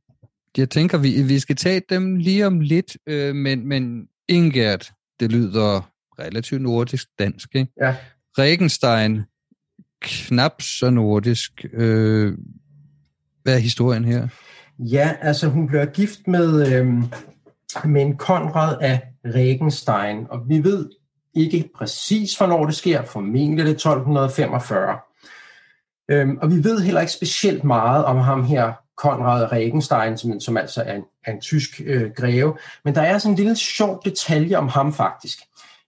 jeg 0.57 0.69
tænker, 0.69 0.97
vi, 0.97 1.21
vi 1.21 1.39
skal 1.39 1.55
tage 1.55 1.81
dem 1.89 2.15
lige 2.15 2.47
om 2.47 2.59
lidt, 2.59 2.97
øh, 3.07 3.35
men, 3.35 3.67
men 3.67 4.07
Ingert, 4.27 4.91
det 5.19 5.31
lyder 5.31 5.91
relativt 6.19 6.61
nordisk 6.61 7.07
dansk, 7.19 7.55
ikke? 7.55 7.71
Ja. 7.81 7.95
Regenstein, 8.37 9.21
knap 10.01 10.61
så 10.61 10.89
nordisk. 10.89 11.65
Øh, 11.73 12.37
hvad 13.43 13.55
er 13.55 13.59
historien 13.59 14.05
her? 14.05 14.27
Ja, 14.79 15.15
altså 15.21 15.47
hun 15.47 15.67
bliver 15.67 15.85
gift 15.85 16.27
med, 16.27 16.73
øh, 16.73 16.87
med 17.85 18.01
en 18.01 18.17
Konrad 18.17 18.77
af 18.81 19.01
Regenstein, 19.25 20.27
og 20.29 20.49
vi 20.49 20.63
ved 20.63 20.89
ikke 21.33 21.69
præcis, 21.75 22.37
hvornår 22.37 22.65
det 22.65 22.75
sker, 22.75 23.03
formentlig 23.05 23.65
det 23.65 23.71
1245. 23.71 24.97
Øhm, 26.11 26.37
og 26.41 26.51
vi 26.51 26.63
ved 26.63 26.81
heller 26.81 27.01
ikke 27.01 27.13
specielt 27.13 27.63
meget 27.63 28.05
om 28.05 28.17
ham 28.17 28.43
her, 28.43 28.73
Konrad 28.97 29.51
Regenstein, 29.51 30.17
som, 30.17 30.39
som 30.39 30.57
altså 30.57 30.83
er 30.83 30.95
en, 30.95 31.03
er 31.25 31.31
en 31.31 31.41
tysk 31.41 31.81
øh, 31.85 32.11
greve, 32.15 32.57
men 32.85 32.95
der 32.95 33.01
er 33.01 33.17
sådan 33.17 33.33
en 33.33 33.37
lille 33.37 33.55
sjov 33.55 34.01
detalje 34.05 34.55
om 34.55 34.67
ham 34.67 34.93
faktisk, 34.93 35.39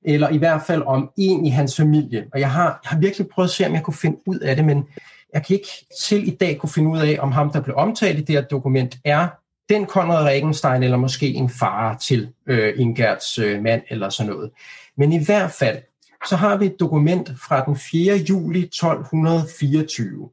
eller 0.05 0.29
i 0.29 0.38
hvert 0.38 0.62
fald 0.67 0.83
om 0.86 1.10
en 1.17 1.45
i 1.45 1.50
hans 1.50 1.77
familie, 1.77 2.25
og 2.33 2.39
jeg 2.39 2.51
har, 2.51 2.79
jeg 2.83 2.89
har 2.89 3.00
virkelig 3.00 3.27
prøvet 3.27 3.48
at 3.48 3.53
se, 3.53 3.65
om 3.65 3.74
jeg 3.74 3.83
kunne 3.83 3.93
finde 3.93 4.17
ud 4.25 4.39
af 4.39 4.55
det, 4.55 4.65
men 4.65 4.88
jeg 5.33 5.45
kan 5.45 5.55
ikke 5.55 5.86
til 6.01 6.27
i 6.27 6.36
dag 6.36 6.57
kunne 6.57 6.69
finde 6.69 6.89
ud 6.89 7.00
af, 7.00 7.17
om 7.19 7.31
ham, 7.31 7.51
der 7.51 7.62
blev 7.62 7.75
omtalt 7.75 8.19
i 8.19 8.21
det 8.21 8.36
her 8.36 8.41
dokument, 8.41 8.98
er 9.05 9.27
den 9.69 9.86
Konrad 9.86 10.25
Regenstein, 10.25 10.83
eller 10.83 10.98
måske 10.98 11.27
en 11.27 11.50
far 11.50 11.98
til 11.98 12.29
øh, 12.48 12.74
Ingerts 12.77 13.38
øh, 13.38 13.63
mand, 13.63 13.81
eller 13.89 14.10
sådan 14.10 14.31
noget. 14.31 14.51
Men 14.98 15.13
i 15.13 15.25
hvert 15.25 15.51
fald, 15.51 15.81
så 16.27 16.36
har 16.36 16.57
vi 16.57 16.65
et 16.65 16.79
dokument 16.79 17.29
fra 17.48 17.65
den 17.65 17.75
4. 17.75 18.15
juli 18.15 18.60
1224, 18.60 20.29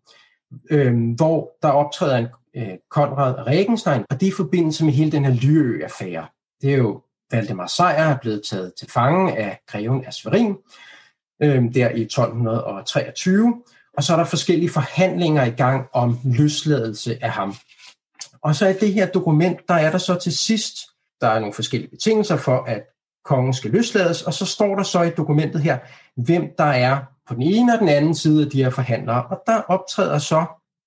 øh, 0.71 1.15
hvor 1.17 1.51
der 1.63 1.69
optræder 1.69 2.17
en 2.17 2.27
øh, 2.57 2.79
Konrad 2.91 3.47
Regenstein, 3.47 4.05
og 4.11 4.21
det 4.21 4.27
er 4.27 4.31
i 4.31 4.37
forbindelse 4.37 4.85
med 4.85 4.93
hele 4.93 5.13
den 5.13 5.25
her 5.25 5.35
Lyø-affære. 5.35 6.27
Det 6.63 6.73
er 6.73 6.77
jo 6.77 7.03
Valdemar 7.31 7.67
Sejr 7.67 8.11
er 8.13 8.19
blevet 8.19 8.43
taget 8.51 8.73
til 8.79 8.91
fange 8.91 9.37
af 9.37 9.61
greven 9.67 10.05
af 10.05 10.15
Sverin, 10.15 10.57
øh, 11.43 11.75
der 11.75 11.91
i 11.91 12.03
1223, 12.03 13.63
og 13.97 14.05
så 14.05 14.13
er 14.13 14.17
der 14.17 14.25
forskellige 14.25 14.71
forhandlinger 14.71 15.45
i 15.45 15.51
gang 15.51 15.87
om 15.93 16.19
løsladelse 16.25 17.19
af 17.25 17.31
ham. 17.31 17.55
Og 18.43 18.55
så 18.55 18.67
er 18.67 18.73
det 18.73 18.93
her 18.93 19.07
dokument, 19.07 19.59
der 19.69 19.75
er 19.75 19.91
der 19.91 19.99
så 19.99 20.15
til 20.15 20.39
sidst, 20.39 20.77
der 21.21 21.29
er 21.29 21.39
nogle 21.39 21.55
forskellige 21.55 21.91
betingelser 21.91 22.37
for, 22.37 22.65
at 22.65 22.83
kongen 23.29 23.55
skal 23.55 23.71
løslades, 23.71 24.23
og 24.23 24.35
så 24.35 24.47
står 24.47 24.75
der 24.75 24.83
så 24.83 25.03
i 25.03 25.11
dokumentet 25.11 25.63
her, 25.63 25.79
hvem 26.17 26.51
der 26.59 26.65
er 26.65 26.99
på 27.29 27.35
den 27.35 27.43
ene 27.43 27.75
og 27.75 27.79
den 27.79 27.89
anden 27.89 28.15
side 28.15 28.45
af 28.45 28.51
de 28.51 28.63
her 28.63 28.71
forhandlere, 28.71 29.27
og 29.27 29.43
der 29.47 29.61
optræder 29.61 30.19
så 30.19 30.45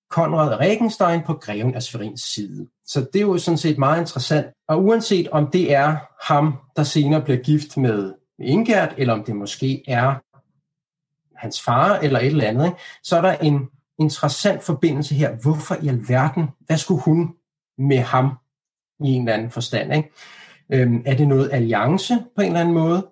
Konrad 0.10 0.60
Regenstein 0.60 1.22
på 1.26 1.34
greven 1.34 1.76
af 1.76 1.84
Sverins 1.84 2.22
side. 2.22 2.68
Så 2.86 3.00
det 3.14 3.22
er 3.22 3.26
jo 3.26 3.38
sådan 3.38 3.58
set 3.58 3.78
meget 3.78 4.00
interessant, 4.00 4.46
og 4.68 4.84
uanset 4.84 5.28
om 5.30 5.48
det 5.48 5.74
er 5.74 5.98
ham, 6.34 6.54
der 6.76 6.84
senere 6.84 7.22
bliver 7.22 7.40
gift 7.40 7.78
med 7.78 8.14
Ingert, 8.40 8.94
eller 8.98 9.14
om 9.14 9.24
det 9.24 9.36
måske 9.36 9.84
er 9.88 10.16
hans 11.36 11.62
far 11.62 11.96
eller 11.96 12.20
et 12.20 12.28
eller 12.28 12.48
andet, 12.48 12.66
ikke? 12.66 12.78
så 13.04 13.18
er 13.18 13.22
der 13.22 13.34
en 13.34 13.70
interessant 14.00 14.64
forbindelse 14.64 15.16
her. 15.16 15.36
Hvorfor 15.36 15.76
i 15.82 15.88
alverden, 15.88 16.48
hvad 16.60 16.78
skulle 16.78 17.02
hun 17.02 17.34
med 17.78 18.00
ham 18.00 18.32
i 19.00 19.08
en 19.08 19.22
eller 19.22 19.34
anden 19.34 19.52
forstand? 19.52 19.94
Ikke? 19.94 20.12
Øhm, 20.74 21.02
er 21.06 21.16
det 21.16 21.28
noget 21.28 21.50
alliance 21.54 22.14
på 22.36 22.42
en 22.42 22.48
eller 22.48 22.60
anden 22.60 22.74
måde? 22.74 23.08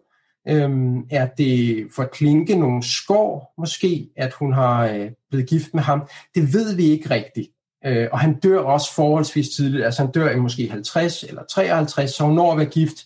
Øhm, 0.47 1.05
er 1.09 1.27
det 1.37 1.87
for 1.95 2.03
at 2.03 2.11
klinke 2.11 2.55
nogle 2.55 2.83
skår 2.83 3.53
måske, 3.57 4.09
at 4.15 4.33
hun 4.33 4.53
har 4.53 4.87
øh, 4.87 5.11
blevet 5.29 5.49
gift 5.49 5.73
med 5.73 5.83
ham? 5.83 6.07
Det 6.35 6.53
ved 6.53 6.75
vi 6.75 6.83
ikke 6.83 7.09
rigtigt. 7.09 7.47
Øh, 7.85 8.07
og 8.11 8.19
han 8.19 8.39
dør 8.39 8.59
også 8.59 8.93
forholdsvis 8.93 9.49
tidligt, 9.49 9.85
altså 9.85 10.01
han 10.01 10.11
dør 10.11 10.29
i 10.29 10.39
måske 10.39 10.69
50 10.69 11.23
eller 11.23 11.43
53, 11.43 12.11
så 12.11 12.23
hun 12.23 12.35
når 12.35 12.51
at 12.51 12.57
være 12.57 12.65
gift 12.65 13.05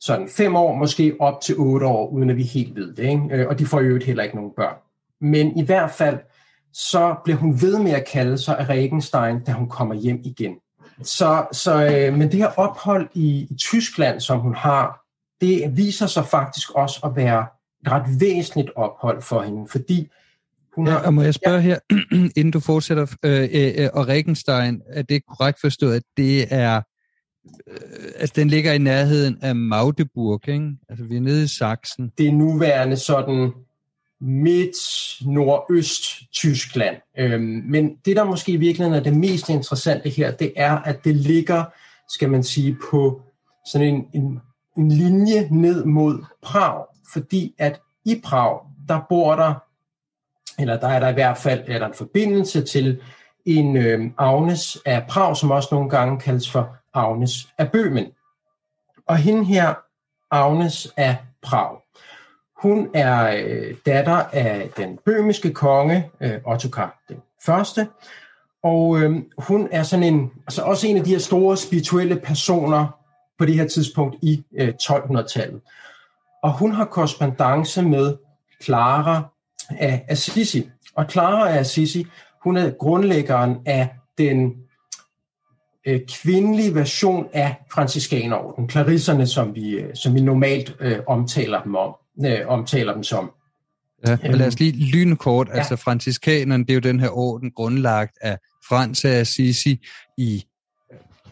sådan 0.00 0.28
fem 0.28 0.56
år, 0.56 0.74
måske 0.74 1.16
op 1.20 1.40
til 1.40 1.54
otte 1.58 1.86
år, 1.86 2.08
uden 2.08 2.30
at 2.30 2.36
vi 2.36 2.42
helt 2.42 2.74
ved 2.74 2.94
det. 2.94 3.02
Ikke? 3.02 3.22
Øh, 3.30 3.48
og 3.48 3.58
de 3.58 3.66
får 3.66 3.80
jo 3.80 4.00
heller 4.06 4.22
ikke 4.22 4.36
nogen 4.36 4.52
børn. 4.56 4.76
Men 5.20 5.58
i 5.58 5.64
hvert 5.64 5.90
fald, 5.90 6.18
så 6.72 7.14
bliver 7.24 7.36
hun 7.38 7.60
ved 7.60 7.78
med 7.78 7.92
at 7.92 8.06
kalde 8.06 8.38
sig 8.38 8.66
Regenstein, 8.68 9.44
da 9.44 9.52
hun 9.52 9.68
kommer 9.68 9.94
hjem 9.94 10.20
igen. 10.24 10.56
Så, 11.02 11.46
så 11.52 11.84
øh, 11.84 12.18
men 12.18 12.32
det 12.32 12.38
her 12.38 12.58
ophold 12.58 13.08
i, 13.14 13.46
i 13.50 13.54
Tyskland, 13.58 14.20
som 14.20 14.38
hun 14.38 14.54
har, 14.54 15.00
det 15.40 15.76
viser 15.76 16.06
sig 16.06 16.26
faktisk 16.26 16.70
også 16.70 17.00
at 17.04 17.16
være 17.16 17.46
et 17.86 17.92
ret 17.92 18.20
væsentligt 18.20 18.70
ophold 18.76 19.22
for 19.22 19.42
hende, 19.42 19.68
fordi 19.68 20.08
hun 20.74 20.86
har... 20.86 20.98
Ja, 20.98 21.06
og 21.06 21.14
må 21.14 21.22
jeg 21.22 21.34
spørge 21.34 21.56
ja. 21.56 21.60
her, 21.60 21.78
inden 22.38 22.50
du 22.50 22.60
fortsætter, 22.60 23.06
øh, 23.22 23.48
øh, 23.52 23.88
og 23.94 24.08
Regenstein, 24.08 24.82
er 24.86 25.02
det 25.02 25.26
korrekt 25.26 25.60
forstået, 25.60 25.96
at 25.96 26.02
det 26.16 26.46
er 26.52 26.76
øh, 27.68 28.12
altså 28.16 28.32
den 28.36 28.48
ligger 28.48 28.72
i 28.72 28.78
nærheden 28.78 29.38
af 29.42 29.54
Magdeburg, 29.56 30.48
ikke? 30.48 30.70
Altså 30.88 31.04
vi 31.04 31.16
er 31.16 31.20
nede 31.20 31.44
i 31.44 31.46
Sachsen. 31.46 32.12
Det 32.18 32.28
er 32.28 32.32
nuværende 32.32 32.96
sådan 32.96 33.52
midt-nordøst 34.20 36.02
Tyskland. 36.32 36.96
Øhm, 37.18 37.62
men 37.66 37.96
det, 38.04 38.16
der 38.16 38.24
måske 38.24 38.52
i 38.52 38.56
virkeligheden 38.56 38.98
er 38.98 39.02
det 39.02 39.16
mest 39.16 39.48
interessante 39.48 40.08
her, 40.08 40.30
det 40.30 40.52
er, 40.56 40.78
at 40.78 41.04
det 41.04 41.16
ligger, 41.16 41.64
skal 42.08 42.30
man 42.30 42.42
sige, 42.42 42.76
på 42.90 43.22
sådan 43.66 43.86
en, 43.86 44.06
en, 44.12 44.40
en 44.76 44.88
linje 44.88 45.48
ned 45.50 45.84
mod 45.84 46.24
Prag. 46.42 46.84
Fordi 47.12 47.54
at 47.58 47.80
i 48.04 48.20
Prag, 48.24 48.60
der 48.88 49.00
bor 49.08 49.34
der, 49.34 49.54
eller 50.58 50.80
der 50.80 50.88
er 50.88 51.00
der 51.00 51.08
i 51.08 51.12
hvert 51.12 51.38
fald 51.38 51.64
er 51.66 51.78
der 51.78 51.86
en 51.86 51.94
forbindelse 51.94 52.64
til 52.64 53.00
en 53.44 53.76
øh, 53.76 54.10
Agnes 54.18 54.78
af 54.86 55.06
Prag, 55.08 55.36
som 55.36 55.50
også 55.50 55.68
nogle 55.72 55.90
gange 55.90 56.20
kaldes 56.20 56.50
for 56.50 56.76
Agnes 56.94 57.48
af 57.58 57.72
Bøhmen. 57.72 58.06
Og 59.06 59.16
hende 59.16 59.44
her, 59.44 59.74
Agnes 60.30 60.92
af 60.96 61.16
Prag, 61.42 61.76
hun 62.62 62.88
er 62.94 63.42
øh, 63.44 63.74
datter 63.86 64.22
af 64.32 64.70
den 64.76 64.98
bøhmiske 65.04 65.52
konge, 65.52 66.10
øh, 66.20 66.38
Ottokar 66.44 67.02
den 67.08 67.16
første, 67.46 67.88
og 68.62 69.00
øh, 69.00 69.22
hun 69.38 69.68
er 69.70 69.82
sådan 69.82 70.02
en, 70.02 70.30
altså 70.46 70.62
også 70.62 70.86
en 70.86 70.96
af 70.96 71.04
de 71.04 71.10
her 71.10 71.18
store 71.18 71.56
spirituelle 71.56 72.16
personer 72.16 72.86
på 73.38 73.44
det 73.44 73.54
her 73.54 73.68
tidspunkt 73.68 74.16
i 74.22 74.44
øh, 74.58 74.74
1200-tallet. 74.82 75.60
Og 76.42 76.58
hun 76.58 76.72
har 76.72 76.84
korrespondence 76.84 77.82
med 77.82 78.16
Clara 78.62 79.22
af 79.70 80.04
Assisi. 80.08 80.70
Og 80.94 81.04
Clara 81.10 81.48
af 81.48 81.58
Assisi, 81.58 82.06
hun 82.42 82.56
er 82.56 82.70
grundlæggeren 82.70 83.56
af 83.66 83.88
den 84.18 84.54
øh, 85.86 86.00
kvindelige 86.08 86.74
version 86.74 87.28
af 87.32 87.54
franciskanerorden, 87.72 88.68
klarisserne, 88.68 89.26
som 89.26 89.54
vi, 89.54 89.70
øh, 89.70 89.94
som 89.94 90.14
vi 90.14 90.20
normalt 90.20 90.76
øh, 90.80 90.98
omtaler 91.06 91.62
dem 91.62 91.74
om 91.74 91.96
øh, 92.26 92.46
omtaler 92.46 92.94
dem 92.94 93.02
som. 93.02 93.30
Ja, 94.06 94.16
lad 94.22 94.46
os 94.46 94.54
øhm, 94.54 94.56
lige 94.58 94.90
lynkort, 94.90 95.48
ja. 95.48 95.58
altså 95.58 95.76
franciskanerne, 95.76 96.64
det 96.64 96.70
er 96.70 96.74
jo 96.74 96.80
den 96.80 97.00
her 97.00 97.18
orden 97.18 97.50
grundlagt 97.50 98.18
af 98.20 98.38
Frans 98.68 99.04
af 99.04 99.20
Assisi 99.20 99.86
i 100.18 100.44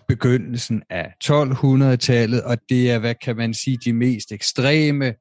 begyndelsen 0.09 0.83
af 0.91 1.13
1200-tallet, 1.25 2.43
og 2.43 2.59
det 2.69 2.91
er, 2.91 2.99
hvad 2.99 3.15
kan 3.15 3.37
man 3.37 3.55
sige, 3.55 3.79
de 3.85 3.93
mest 3.93 4.33
ekstreme 4.33 5.15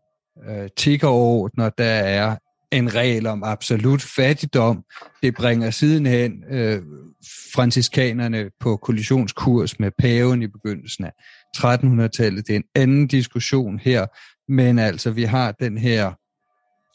øh, 0.47 0.69
tiggerordner, 0.77 1.69
der 1.69 1.85
er 1.91 2.35
en 2.71 2.95
regel 2.95 3.27
om 3.27 3.43
absolut 3.43 4.01
fattigdom. 4.01 4.83
Det 5.23 5.35
bringer 5.35 5.71
sidenhen 5.71 6.43
øh, 6.49 6.81
franciskanerne 7.53 8.49
på 8.59 8.77
kollisionskurs 8.77 9.79
med 9.79 9.91
paven 9.99 10.41
i 10.41 10.47
begyndelsen 10.47 11.05
af 11.05 11.11
1300-tallet. 11.57 12.47
Det 12.47 12.53
er 12.53 12.57
en 12.57 12.63
anden 12.75 13.07
diskussion 13.07 13.79
her, 13.79 14.05
men 14.47 14.79
altså, 14.79 15.11
vi 15.11 15.23
har 15.23 15.51
den 15.51 15.77
her 15.77 16.11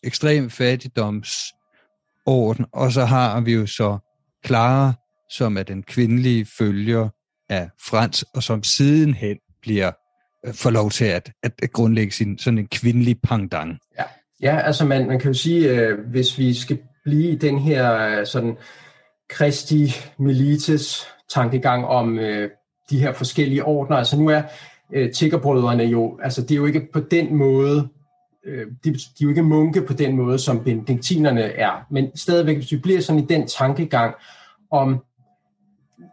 ekstrem 0.05 0.51
fattigdomsorden, 0.51 2.67
og 2.73 2.93
så 2.93 3.05
har 3.05 3.41
vi 3.41 3.55
jo 3.55 3.67
så 3.67 3.99
Clara, 4.47 4.93
som 5.31 5.57
er 5.57 5.63
den 5.63 5.83
kvindelige 5.83 6.47
følger 6.59 7.09
af 7.49 7.71
Frans, 7.89 8.25
og 8.35 8.43
som 8.43 8.63
sidenhen 8.63 9.37
bliver 9.63 9.91
øh, 10.47 10.55
får 10.55 10.71
lov 10.71 10.91
til 10.91 11.05
at, 11.05 11.33
at 11.43 11.73
grundlægge 11.73 12.13
sin 12.13 12.39
sådan 12.39 12.59
en 12.59 12.69
kvindelig 12.69 13.21
pangdang. 13.23 13.79
Ja, 13.99 14.05
ja 14.43 14.61
altså 14.61 14.85
man, 14.85 15.07
man 15.07 15.19
kan 15.19 15.31
jo 15.31 15.39
sige, 15.39 15.69
øh, 15.69 15.99
hvis 16.11 16.39
vi 16.39 16.55
skal 16.55 16.79
blive 17.05 17.31
i 17.31 17.37
den 17.37 17.59
her 17.59 17.95
øh, 17.95 18.27
sådan 18.27 18.57
Kristi 19.29 19.95
Milites 20.19 21.07
tankegang 21.35 21.85
om 21.85 22.19
øh, 22.19 22.51
de 22.91 23.01
her 23.01 23.13
forskellige 23.13 23.65
ordner, 23.65 23.97
altså 23.97 24.17
nu 24.17 24.29
er 24.29 24.43
øh, 24.95 25.13
tiggerbrødrene 25.13 25.83
jo, 25.83 26.19
altså 26.23 26.43
det 26.43 26.51
er 26.51 26.57
jo 26.57 26.67
ikke 26.67 26.93
på 26.93 27.01
den 27.01 27.37
måde, 27.37 27.89
øh, 28.47 28.67
de, 28.85 28.95
de 28.95 28.95
er 28.95 29.23
jo 29.23 29.29
ikke 29.29 29.43
munke 29.43 29.83
på 29.83 29.93
den 29.93 30.17
måde, 30.17 30.39
som 30.39 30.65
benediktinerne 30.65 31.43
er, 31.43 31.87
men 31.91 32.17
stadigvæk, 32.17 32.57
hvis 32.57 32.73
vi 32.73 32.77
bliver 32.77 33.01
sådan 33.01 33.23
i 33.23 33.27
den 33.27 33.47
tankegang 33.47 34.15
om, 34.71 35.03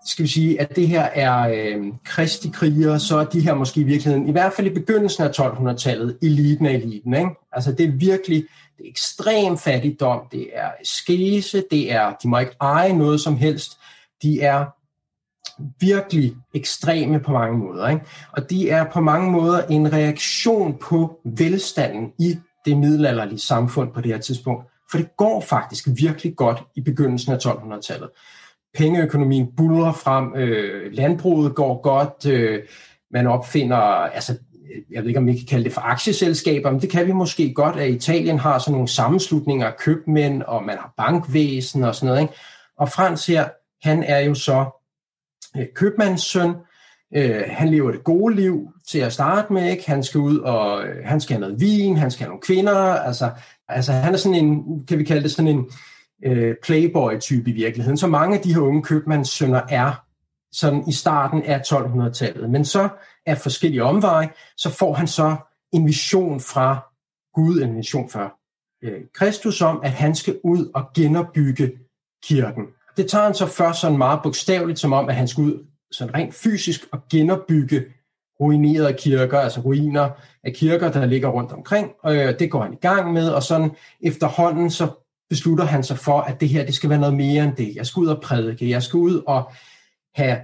skal 0.06 0.24
vi 0.24 0.30
sige, 0.30 0.62
at 0.62 0.76
det 0.76 0.88
her 0.88 1.02
er 1.02 1.50
øh, 1.50 1.86
kristi 2.06 2.50
krigere, 2.54 3.00
så 3.00 3.18
er 3.18 3.26
de 3.26 3.42
her 3.42 3.54
måske 3.54 3.82
i 3.82 3.84
virkeligheden, 3.84 4.30
i 4.30 4.32
hvert 4.32 4.54
fald 4.54 4.68
i 4.68 4.74
begyndelsen 4.74 5.24
af 5.24 5.40
1200-tallet, 5.40 6.18
eliten 6.22 6.66
af 6.66 6.74
eliten. 6.74 7.14
Ikke? 7.14 7.30
Altså 7.52 7.72
det 7.72 7.86
er 7.86 7.92
virkelig 7.92 8.46
det 8.78 8.86
er 8.86 8.90
ekstrem 8.90 9.58
fattigdom, 9.58 10.22
det 10.32 10.50
er 10.54 10.70
skese, 10.84 11.64
det 11.72 11.92
er, 11.92 12.14
de 12.24 12.28
må 12.28 12.38
ikke 12.38 12.56
eje 12.62 12.94
noget 12.94 13.22
som 13.22 13.38
helst, 13.38 13.72
de 14.22 14.42
er 14.42 14.66
virkelig 15.80 16.36
ekstreme 16.54 17.20
på 17.20 17.32
mange 17.32 17.58
måder. 17.58 17.88
Ikke? 17.88 18.02
Og 18.32 18.50
de 18.50 18.70
er 18.70 18.86
på 18.94 19.02
mange 19.02 19.32
måder 19.32 19.66
en 19.66 19.94
reaktion 19.94 20.78
på 20.82 21.20
velstanden 21.26 22.12
i 22.20 22.38
det 22.66 22.78
middelalderlige 22.78 23.40
samfund 23.40 23.94
på 23.94 24.02
det 24.02 24.12
her 24.12 24.20
tidspunkt. 24.20 24.66
For 24.92 24.98
det 24.98 25.18
går 25.18 25.42
faktisk 25.42 25.88
virkelig 25.96 26.36
godt 26.36 26.64
i 26.76 26.82
begyndelsen 26.82 27.34
af 27.34 27.38
1200-tallet. 27.38 28.10
Pengeøkonomien 28.78 29.48
buller 29.58 29.92
frem, 29.92 30.36
øh, 30.36 30.94
landbruget 30.94 31.56
går 31.56 31.82
godt, 31.82 32.26
øh, 32.26 32.64
man 33.12 33.28
opfinder, 33.28 33.78
altså 33.78 34.38
jeg 34.92 35.02
ved 35.02 35.08
ikke, 35.08 35.20
om 35.20 35.28
vi 35.28 35.38
kan 35.38 35.48
kalde 35.48 35.64
det 35.64 35.74
for 35.74 35.82
aktieselskaber, 35.82 36.72
men 36.72 36.82
det 36.82 36.90
kan 36.90 37.08
vi 37.08 37.12
måske 37.12 37.54
godt, 37.54 37.76
at 37.76 37.90
Italien 37.90 38.40
har 38.40 38.60
sådan 38.60 38.72
nogle 38.72 38.88
sammenslutninger 38.88 39.68
af 39.68 39.78
købmænd, 39.78 40.44
og 40.44 40.64
man 40.64 40.78
har 40.78 40.94
bankvæsen 40.98 41.84
og 41.84 41.96
sådan 41.96 42.08
noget. 42.08 42.22
Ikke? 42.22 42.34
Og 42.78 42.90
Frans 42.90 43.26
her, 43.26 43.50
han 43.88 44.04
er 44.04 44.20
jo 44.20 44.34
så 44.34 44.77
Øh, 45.58 45.66
købmandssøn. 45.76 46.54
Øh, 47.16 47.44
han 47.48 47.70
lever 47.70 47.92
det 47.92 48.04
gode 48.04 48.36
liv 48.36 48.74
til 48.88 49.00
at 49.00 49.14
starte 49.14 49.54
med. 49.54 49.72
Ikke? 49.72 49.84
Han 49.88 50.04
skal 50.04 50.20
ud 50.20 50.38
og 50.38 50.88
øh, 50.88 51.06
han 51.06 51.22
skal 51.22 51.34
have 51.34 51.42
noget 51.42 51.62
vin, 51.62 51.98
han 51.98 52.12
skal 52.12 52.24
have 52.24 52.30
nogle 52.30 52.42
kvinder. 52.42 52.78
Altså, 52.78 53.32
altså 53.68 53.92
han 53.92 54.14
er 54.14 54.18
sådan 54.18 54.46
en, 54.46 54.64
kan 54.86 55.00
vi 55.00 55.04
kalde 55.04 55.24
det 55.24 55.32
sådan 55.32 55.58
en 55.58 55.70
øh, 56.26 56.56
playboy-type 56.64 57.50
i 57.50 57.54
virkeligheden. 57.54 57.98
Så 57.98 58.08
mange 58.08 58.38
af 58.38 58.44
de 58.44 58.54
her 58.54 58.62
unge 58.62 58.84
købmandssønner 58.84 59.62
er 59.70 60.04
sådan 60.52 60.84
i 60.88 60.92
starten 60.92 61.44
af 61.44 61.60
1200-tallet. 61.60 62.50
Men 62.50 62.66
så 62.66 62.90
af 63.26 63.38
forskellige 63.38 63.84
omveje, 63.84 64.30
så 64.58 64.70
får 64.70 64.94
han 64.94 65.08
så 65.08 65.36
en 65.74 65.88
vision 65.88 66.40
fra 66.40 66.80
Gud, 67.34 67.62
en 67.62 67.78
vision 67.78 68.10
fra 68.10 68.36
øh, 68.84 69.02
Kristus 69.14 69.62
om, 69.62 69.80
at 69.84 69.92
han 69.92 70.16
skal 70.16 70.40
ud 70.44 70.72
og 70.74 70.86
genopbygge 70.96 71.72
kirken 72.24 72.64
det 72.98 73.10
tager 73.10 73.24
han 73.24 73.34
så 73.34 73.46
først 73.46 73.82
sådan 73.82 73.98
meget 73.98 74.20
bogstaveligt, 74.24 74.80
som 74.80 74.94
om, 74.94 75.10
at 75.10 75.16
han 75.16 75.28
skulle 75.28 75.56
ud 75.56 75.66
sådan 75.92 76.16
rent 76.16 76.34
fysisk 76.34 76.82
og 76.92 77.00
genopbygge 77.12 77.86
ruinerede 78.40 78.94
kirker, 78.94 79.40
altså 79.40 79.62
ruiner 79.62 80.10
af 80.44 80.54
kirker, 80.54 80.92
der 80.92 81.06
ligger 81.06 81.30
rundt 81.30 81.52
omkring. 81.52 81.92
Og 82.04 82.16
øh, 82.16 82.40
det 82.40 82.52
går 82.52 82.62
han 82.62 82.74
i 82.74 82.82
gang 82.82 83.14
med, 83.14 83.30
og 83.30 83.44
sådan 83.44 83.72
efterhånden 84.02 84.72
så 84.72 84.88
beslutter 85.30 85.66
han 85.66 85.84
sig 85.84 85.98
for, 85.98 86.20
at 86.20 86.42
det 86.42 86.50
her 86.50 86.66
det 86.66 86.76
skal 86.76 86.90
være 86.90 87.00
noget 87.00 87.16
mere 87.16 87.44
end 87.44 87.56
det. 87.56 87.76
Jeg 87.76 87.86
skal 87.86 88.02
ud 88.02 88.08
og 88.08 88.22
prædike, 88.22 88.70
jeg 88.70 88.84
skal 88.84 88.98
ud 88.98 89.24
og 89.28 89.52
have 90.16 90.38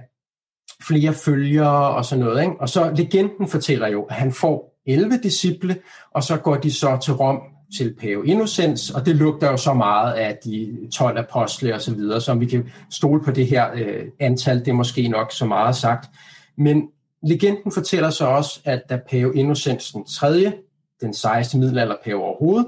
flere 0.86 1.14
følgere 1.14 1.88
og 1.88 2.04
sådan 2.04 2.24
noget. 2.24 2.42
Ikke? 2.42 2.54
Og 2.60 2.68
så 2.68 2.90
legenden 2.96 3.48
fortæller 3.48 3.88
jo, 3.88 4.02
at 4.02 4.14
han 4.14 4.32
får 4.32 4.80
11 4.86 5.18
disciple, 5.22 5.76
og 6.14 6.22
så 6.22 6.36
går 6.36 6.56
de 6.56 6.72
så 6.72 6.98
til 7.02 7.14
Rom 7.14 7.40
til 7.76 7.94
pave 8.00 8.26
Innocens, 8.26 8.90
og 8.90 9.06
det 9.06 9.16
lugter 9.16 9.50
jo 9.50 9.56
så 9.56 9.72
meget 9.74 10.12
af 10.12 10.38
de 10.44 10.76
12 10.92 11.18
apostle 11.18 11.74
og 11.74 11.80
så 11.80 11.94
videre, 11.94 12.20
som 12.20 12.40
vi 12.40 12.46
kan 12.46 12.70
stole 12.90 13.22
på 13.22 13.30
det 13.30 13.46
her 13.46 13.70
øh, 13.74 14.04
antal, 14.20 14.58
det 14.58 14.68
er 14.68 14.72
måske 14.72 15.08
nok 15.08 15.32
så 15.32 15.46
meget 15.46 15.76
sagt. 15.76 16.10
Men 16.58 16.88
legenden 17.22 17.72
fortæller 17.72 18.10
så 18.10 18.26
også, 18.26 18.60
at 18.64 18.82
da 18.90 18.98
pave 19.10 19.36
Innocens 19.36 19.92
den 19.92 20.04
3., 20.04 20.52
den 21.00 21.14
16. 21.14 21.60
middelalderpave 21.60 22.22
overhovedet, 22.22 22.66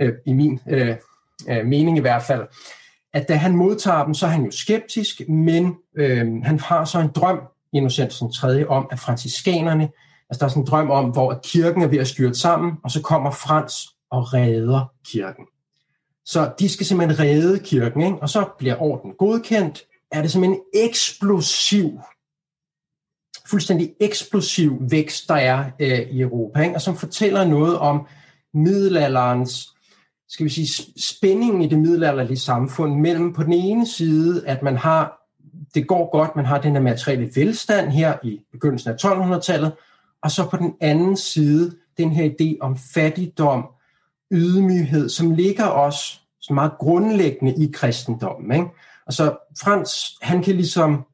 øh, 0.00 0.12
i 0.26 0.32
min 0.32 0.60
øh, 0.68 0.96
øh, 1.48 1.66
mening 1.66 1.96
i 1.96 2.00
hvert 2.00 2.22
fald, 2.22 2.42
at 3.14 3.28
da 3.28 3.34
han 3.34 3.56
modtager 3.56 4.04
dem, 4.04 4.14
så 4.14 4.26
er 4.26 4.30
han 4.30 4.44
jo 4.44 4.50
skeptisk, 4.50 5.28
men 5.28 5.74
øh, 5.96 6.42
han 6.42 6.60
har 6.60 6.84
så 6.84 6.98
en 7.00 7.10
drøm, 7.14 7.40
Innocens 7.72 8.18
den 8.18 8.32
3., 8.32 8.68
om, 8.68 8.88
at 8.90 8.98
franciskanerne, 8.98 9.88
altså 10.30 10.38
der 10.38 10.44
er 10.44 10.48
sådan 10.48 10.62
en 10.62 10.66
drøm 10.66 10.90
om, 10.90 11.10
hvor 11.10 11.40
kirken 11.44 11.82
er 11.82 11.86
ved 11.86 11.98
at 11.98 12.08
styre 12.08 12.34
sammen, 12.34 12.72
og 12.84 12.90
så 12.90 13.02
kommer 13.02 13.30
Frans 13.30 13.93
og 14.14 14.34
redder 14.34 14.92
kirken. 15.06 15.44
Så 16.24 16.52
de 16.58 16.68
skal 16.68 16.86
simpelthen 16.86 17.26
redde 17.26 17.58
kirken, 17.58 18.02
ikke? 18.02 18.18
og 18.18 18.28
så 18.28 18.48
bliver 18.58 18.82
orden 18.82 19.12
godkendt. 19.18 19.82
Er 20.12 20.22
det 20.22 20.30
simpelthen 20.30 20.60
en 20.60 20.80
eksplosiv, 20.88 22.00
fuldstændig 23.46 23.94
eksplosiv 24.00 24.78
vækst, 24.80 25.28
der 25.28 25.34
er 25.34 25.64
øh, 25.80 26.00
i 26.00 26.20
Europa, 26.20 26.62
ikke? 26.62 26.74
og 26.74 26.80
som 26.80 26.96
fortæller 26.96 27.44
noget 27.44 27.78
om 27.78 28.06
middelalderens 28.54 29.74
skal 30.28 30.44
vi 30.44 30.50
sige, 30.50 30.92
spændingen 30.96 31.62
i 31.62 31.68
det 31.68 31.78
middelalderlige 31.78 32.38
samfund 32.38 32.94
mellem 33.00 33.32
på 33.32 33.42
den 33.42 33.52
ene 33.52 33.86
side, 33.86 34.46
at 34.46 34.62
man 34.62 34.76
har, 34.76 35.28
det 35.74 35.86
går 35.86 36.10
godt, 36.10 36.36
man 36.36 36.46
har 36.46 36.60
den 36.60 36.72
her 36.72 36.82
materielle 36.82 37.30
velstand 37.34 37.90
her 37.90 38.18
i 38.22 38.40
begyndelsen 38.52 38.90
af 38.90 39.04
1200-tallet, 39.04 39.72
og 40.22 40.30
så 40.30 40.48
på 40.50 40.56
den 40.56 40.74
anden 40.80 41.16
side 41.16 41.76
den 41.98 42.10
her 42.10 42.30
idé 42.30 42.58
om 42.60 42.76
fattigdom 42.76 43.66
ydmyghed, 44.34 45.08
som 45.08 45.30
ligger 45.30 45.64
også 45.64 46.20
som 46.40 46.54
meget 46.54 46.72
grundlæggende 46.78 47.54
i 47.54 47.70
kristendommen. 47.72 48.52
Ikke? 48.52 48.66
Og 49.06 49.12
så 49.12 49.36
Frans, 49.60 50.18
han 50.22 50.42
kan 50.42 50.54
ligesom 50.54 51.04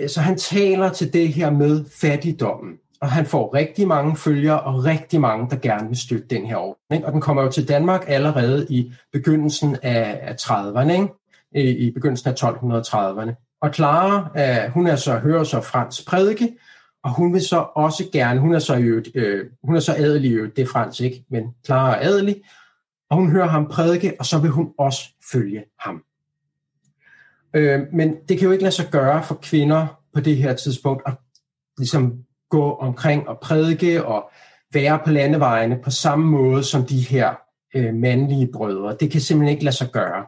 øh, 0.00 0.08
så 0.08 0.20
han 0.20 0.38
taler 0.38 0.88
til 0.88 1.12
det 1.12 1.28
her 1.28 1.50
med 1.50 1.84
fattigdommen, 2.00 2.74
og 3.00 3.10
han 3.10 3.26
får 3.26 3.54
rigtig 3.54 3.88
mange 3.88 4.16
følgere 4.16 4.60
og 4.60 4.84
rigtig 4.84 5.20
mange, 5.20 5.50
der 5.50 5.56
gerne 5.56 5.88
vil 5.88 5.98
støtte 5.98 6.26
den 6.30 6.46
her 6.46 6.56
ordning. 6.56 7.06
Og 7.06 7.12
den 7.12 7.20
kommer 7.20 7.42
jo 7.42 7.50
til 7.50 7.68
Danmark 7.68 8.04
allerede 8.06 8.66
i 8.70 8.92
begyndelsen 9.12 9.76
af, 9.82 10.36
30'erne, 10.40 10.92
ikke? 10.92 11.08
I, 11.56 11.90
begyndelsen 11.90 12.28
af 12.28 12.44
1230'erne. 12.44 13.58
Og 13.62 13.74
Clara, 13.74 14.68
hun 14.68 14.86
er 14.86 14.96
så, 14.96 15.18
hører 15.18 15.44
så 15.44 15.60
Frans 15.60 16.04
prædike, 16.04 16.56
og 17.04 17.10
hun 17.10 17.32
vil 17.32 17.42
så 17.42 17.66
også 17.74 18.04
gerne, 18.12 18.40
hun 18.40 18.54
er 18.54 18.58
så, 18.58 18.76
øh, 19.14 19.46
hun 19.62 19.76
er 19.76 19.80
så 19.80 19.94
adelig, 19.94 20.56
det 20.56 20.62
er 20.62 20.66
fransk 20.66 21.00
ikke, 21.00 21.24
men 21.28 21.44
Clara 21.66 21.96
er 21.96 22.08
adelig, 22.08 22.42
og 23.10 23.16
hun 23.16 23.30
hører 23.30 23.46
ham 23.46 23.68
prædike, 23.68 24.14
og 24.18 24.26
så 24.26 24.38
vil 24.38 24.50
hun 24.50 24.72
også 24.78 25.00
følge 25.32 25.64
ham. 25.78 26.04
Øh, 27.54 27.80
men 27.92 28.16
det 28.28 28.38
kan 28.38 28.46
jo 28.46 28.52
ikke 28.52 28.64
lade 28.64 28.74
sig 28.74 28.86
gøre 28.90 29.24
for 29.24 29.34
kvinder 29.34 29.86
på 30.14 30.20
det 30.20 30.36
her 30.36 30.54
tidspunkt 30.54 31.02
at 31.06 31.14
ligesom 31.78 32.24
gå 32.50 32.72
omkring 32.72 33.28
og 33.28 33.38
prædike 33.40 34.04
og 34.04 34.30
være 34.72 34.98
på 35.04 35.10
landevejene 35.10 35.78
på 35.84 35.90
samme 35.90 36.26
måde 36.26 36.64
som 36.64 36.86
de 36.86 37.00
her 37.00 37.34
øh, 37.74 37.94
mandlige 37.94 38.48
brødre. 38.52 38.96
Det 39.00 39.10
kan 39.10 39.20
simpelthen 39.20 39.52
ikke 39.52 39.64
lade 39.64 39.76
sig 39.76 39.90
gøre. 39.92 40.26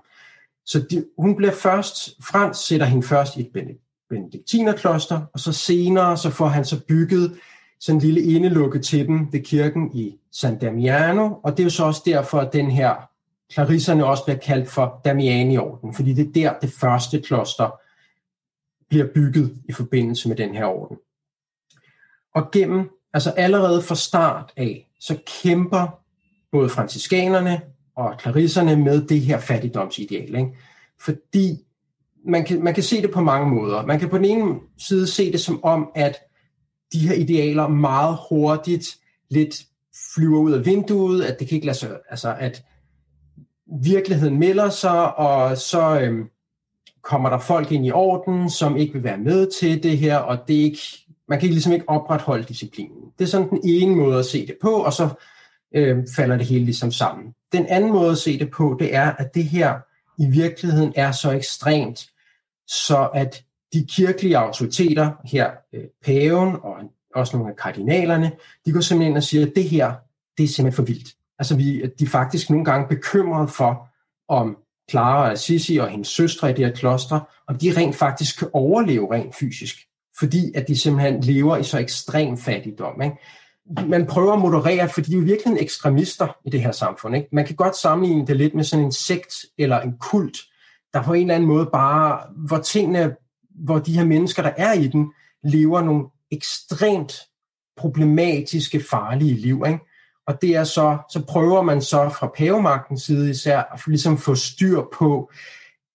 Så 0.66 0.86
de, 0.90 1.04
hun 1.18 1.36
bliver 1.36 1.52
først, 1.52 2.10
Frans 2.24 2.56
sætter 2.56 2.86
hende 2.86 3.06
først 3.06 3.36
i 3.36 3.40
et 3.40 3.52
benediktinerkloster, 4.10 5.20
og 5.32 5.40
så 5.40 5.52
senere 5.52 6.16
så 6.16 6.30
får 6.30 6.46
han 6.46 6.64
så 6.64 6.80
bygget 6.88 7.38
sådan 7.80 7.96
en 7.96 8.02
lille 8.02 8.22
indelukke 8.22 8.78
til 8.78 9.06
dem 9.06 9.32
ved 9.32 9.40
kirken 9.40 9.90
i 9.94 10.18
San 10.32 10.58
Damiano, 10.58 11.34
og 11.42 11.52
det 11.52 11.60
er 11.60 11.64
jo 11.64 11.70
så 11.70 11.84
også 11.84 12.02
derfor, 12.06 12.38
at 12.38 12.52
den 12.52 12.70
her 12.70 12.94
Clarisserne 13.52 14.06
også 14.06 14.24
bliver 14.24 14.38
kaldt 14.38 14.70
for 14.70 15.00
Damianiorden, 15.04 15.94
fordi 15.94 16.12
det 16.12 16.26
er 16.26 16.32
der, 16.32 16.58
det 16.58 16.72
første 16.72 17.20
kloster 17.20 17.80
bliver 18.88 19.06
bygget 19.14 19.56
i 19.68 19.72
forbindelse 19.72 20.28
med 20.28 20.36
den 20.36 20.54
her 20.54 20.64
orden. 20.64 20.96
Og 22.34 22.50
gennem, 22.50 22.90
altså 23.12 23.30
allerede 23.30 23.82
fra 23.82 23.94
start 23.94 24.52
af, 24.56 24.88
så 25.00 25.18
kæmper 25.42 26.00
både 26.52 26.68
franciskanerne 26.68 27.60
og 27.96 28.14
Clarisserne 28.20 28.76
med 28.76 29.06
det 29.06 29.20
her 29.20 29.40
fattigdomsideal. 29.40 30.34
Ikke? 30.34 30.56
Fordi 31.00 31.65
man 32.26 32.44
kan, 32.44 32.62
man 32.62 32.74
kan 32.74 32.82
se 32.82 33.02
det 33.02 33.10
på 33.10 33.20
mange 33.20 33.54
måder. 33.54 33.86
Man 33.86 33.98
kan 33.98 34.08
på 34.08 34.16
den 34.16 34.24
ene 34.24 34.54
side 34.78 35.06
se 35.06 35.32
det 35.32 35.40
som 35.40 35.64
om, 35.64 35.88
at 35.94 36.18
de 36.92 36.98
her 36.98 37.14
idealer 37.14 37.68
meget 37.68 38.18
hurtigt 38.28 38.96
lidt 39.30 39.62
flyver 40.14 40.38
ud 40.38 40.52
af 40.52 40.66
vinduet, 40.66 41.24
at 41.24 41.38
det 41.38 41.48
kan 41.48 41.54
ikke 41.54 41.66
lade 41.66 41.78
sig, 41.78 41.98
altså 42.10 42.34
at 42.38 42.62
virkeligheden 43.82 44.38
melder 44.38 44.70
sig, 44.70 45.18
og 45.18 45.58
så 45.58 46.00
øhm, 46.00 46.24
kommer 47.02 47.30
der 47.30 47.38
folk 47.38 47.72
ind 47.72 47.86
i 47.86 47.90
orden, 47.90 48.50
som 48.50 48.76
ikke 48.76 48.92
vil 48.92 49.04
være 49.04 49.18
med 49.18 49.50
til 49.60 49.82
det 49.82 49.98
her, 49.98 50.16
og 50.16 50.38
det 50.48 50.56
er 50.56 50.62
ikke, 50.64 50.80
man 51.28 51.40
kan 51.40 51.48
ligesom 51.48 51.72
ikke 51.72 51.88
opretholde 51.88 52.44
disciplinen. 52.44 53.02
Det 53.18 53.24
er 53.24 53.28
sådan 53.28 53.50
den 53.50 53.60
ene 53.64 53.96
måde 53.96 54.18
at 54.18 54.26
se 54.26 54.46
det 54.46 54.56
på, 54.62 54.70
og 54.70 54.92
så 54.92 55.08
øhm, 55.74 56.06
falder 56.16 56.36
det 56.36 56.46
hele 56.46 56.64
ligesom 56.64 56.90
sammen. 56.90 57.34
Den 57.52 57.66
anden 57.66 57.92
måde 57.92 58.10
at 58.10 58.18
se 58.18 58.38
det 58.38 58.50
på, 58.50 58.76
det 58.78 58.94
er, 58.94 59.12
at 59.12 59.34
det 59.34 59.44
her 59.44 59.74
i 60.18 60.26
virkeligheden 60.26 60.92
er 60.96 61.12
så 61.12 61.30
ekstremt, 61.30 62.06
så 62.68 63.10
at 63.14 63.44
de 63.72 63.86
kirkelige 63.88 64.38
autoriteter, 64.38 65.10
her 65.24 65.50
øh, 65.72 65.84
paven 66.04 66.56
og 66.62 66.76
også 67.14 67.36
nogle 67.36 67.52
af 67.52 67.56
kardinalerne, 67.56 68.32
de 68.66 68.72
går 68.72 68.80
simpelthen 68.80 69.10
ind 69.10 69.16
og 69.16 69.22
siger, 69.22 69.46
at 69.46 69.52
det 69.56 69.64
her, 69.64 69.94
det 70.38 70.44
er 70.44 70.48
simpelthen 70.48 70.76
for 70.76 70.92
vildt. 70.92 71.08
Altså 71.38 71.56
vi, 71.56 71.82
de 71.98 72.04
er 72.04 72.08
faktisk 72.08 72.50
nogle 72.50 72.64
gange 72.64 72.88
bekymrede 72.88 73.48
for, 73.48 73.88
om 74.28 74.56
Clara 74.90 75.22
og 75.22 75.32
Assisi 75.32 75.76
og 75.76 75.88
hendes 75.88 76.08
søstre 76.08 76.50
i 76.50 76.54
det 76.54 76.66
her 76.66 76.74
kloster, 76.74 77.20
om 77.48 77.58
de 77.58 77.76
rent 77.76 77.96
faktisk 77.96 78.38
kan 78.38 78.48
overleve 78.52 79.14
rent 79.14 79.34
fysisk, 79.34 79.76
fordi 80.18 80.52
at 80.54 80.68
de 80.68 80.78
simpelthen 80.78 81.20
lever 81.20 81.56
i 81.56 81.62
så 81.62 81.78
ekstrem 81.78 82.36
fattigdom. 82.36 83.02
Ikke? 83.02 83.16
Man 83.88 84.06
prøver 84.06 84.32
at 84.32 84.40
moderere, 84.40 84.88
fordi 84.88 85.10
de 85.10 85.16
er 85.16 85.20
jo 85.20 85.24
virkelig 85.24 85.56
ekstremister 85.60 86.36
i 86.44 86.50
det 86.50 86.62
her 86.62 86.72
samfund. 86.72 87.16
Ikke? 87.16 87.28
Man 87.32 87.46
kan 87.46 87.56
godt 87.56 87.76
sammenligne 87.76 88.26
det 88.26 88.36
lidt 88.36 88.54
med 88.54 88.64
sådan 88.64 88.84
en 88.84 88.92
sekt 88.92 89.34
eller 89.58 89.80
en 89.80 89.98
kult, 89.98 90.38
der 90.96 91.02
på 91.02 91.12
en 91.12 91.22
eller 91.22 91.34
anden 91.34 91.48
måde 91.48 91.68
bare, 91.72 92.20
hvor 92.36 92.58
tingene, 92.58 93.16
hvor 93.50 93.78
de 93.78 93.98
her 93.98 94.04
mennesker, 94.04 94.42
der 94.42 94.52
er 94.56 94.72
i 94.72 94.86
den, 94.86 95.12
lever 95.44 95.80
nogle 95.80 96.04
ekstremt 96.30 97.20
problematiske, 97.76 98.84
farlige 98.90 99.34
liv. 99.34 99.64
Ikke? 99.66 99.78
Og 100.26 100.42
det 100.42 100.56
er 100.56 100.64
så, 100.64 100.98
så 101.10 101.24
prøver 101.28 101.62
man 101.62 101.82
så 101.82 102.08
fra 102.08 102.32
pavemagtens 102.36 103.02
side 103.02 103.30
især 103.30 103.62
at 103.72 103.80
ligesom 103.86 104.18
få 104.18 104.34
styr 104.34 104.82
på, 104.98 105.30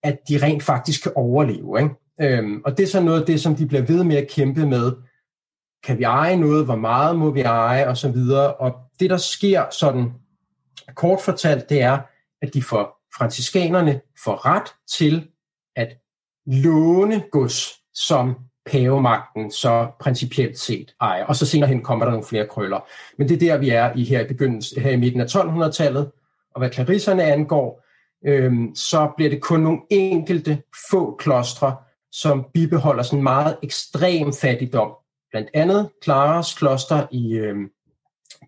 at 0.02 0.18
de 0.28 0.38
rent 0.42 0.62
faktisk 0.62 1.02
kan 1.02 1.12
overleve. 1.14 1.82
Ikke? 1.82 1.94
Øhm, 2.20 2.62
og 2.64 2.76
det 2.76 2.82
er 2.82 2.88
så 2.88 3.00
noget 3.00 3.20
af 3.20 3.26
det, 3.26 3.40
som 3.40 3.54
de 3.54 3.66
bliver 3.66 3.82
ved 3.82 4.04
med 4.04 4.16
at 4.16 4.30
kæmpe 4.30 4.66
med. 4.66 4.92
Kan 5.84 5.98
vi 5.98 6.02
eje 6.02 6.36
noget? 6.36 6.64
Hvor 6.64 6.76
meget 6.76 7.18
må 7.18 7.30
vi 7.30 7.40
eje? 7.40 7.88
Og 7.88 7.96
så 7.96 8.10
videre. 8.10 8.54
Og 8.54 8.74
det, 9.00 9.10
der 9.10 9.16
sker 9.16 9.64
sådan 9.70 10.12
kort 10.94 11.20
fortalt, 11.20 11.68
det 11.68 11.82
er, 11.82 11.98
at 12.42 12.54
de 12.54 12.62
får 12.62 13.01
franciskanerne 13.18 14.00
får 14.24 14.46
ret 14.46 14.74
til 14.98 15.28
at 15.76 15.88
låne 16.46 17.22
gods, 17.30 17.72
som 17.94 18.34
pavemagten 18.66 19.50
så 19.50 19.90
principielt 20.00 20.58
set 20.58 20.94
ejer. 21.00 21.24
Og 21.24 21.36
så 21.36 21.46
senere 21.46 21.68
hen 21.68 21.82
kommer 21.82 22.04
der 22.04 22.12
nogle 22.12 22.26
flere 22.26 22.46
krøller. 22.46 22.80
Men 23.18 23.28
det 23.28 23.34
er 23.34 23.38
der, 23.38 23.56
vi 23.56 23.70
er 23.70 23.92
i 23.96 24.04
her 24.04 24.20
i 24.20 24.28
begyndelsen, 24.28 24.82
her 24.82 24.90
i 24.90 24.96
midten 24.96 25.20
af 25.20 25.26
1200-tallet. 25.26 26.10
Og 26.54 26.58
hvad 26.58 26.70
klarisserne 26.70 27.22
angår, 27.22 27.84
øhm, 28.26 28.74
så 28.74 29.10
bliver 29.16 29.30
det 29.30 29.42
kun 29.42 29.60
nogle 29.60 29.80
enkelte 29.90 30.62
få 30.90 31.16
klostre, 31.16 31.76
som 32.12 32.46
bibeholder 32.54 33.02
sådan 33.02 33.22
meget 33.22 33.56
ekstrem 33.62 34.32
fattigdom. 34.32 34.92
Blandt 35.30 35.50
andet 35.54 35.90
Claras 36.04 36.54
kloster 36.54 37.06
i, 37.10 37.32
øhm, 37.34 37.68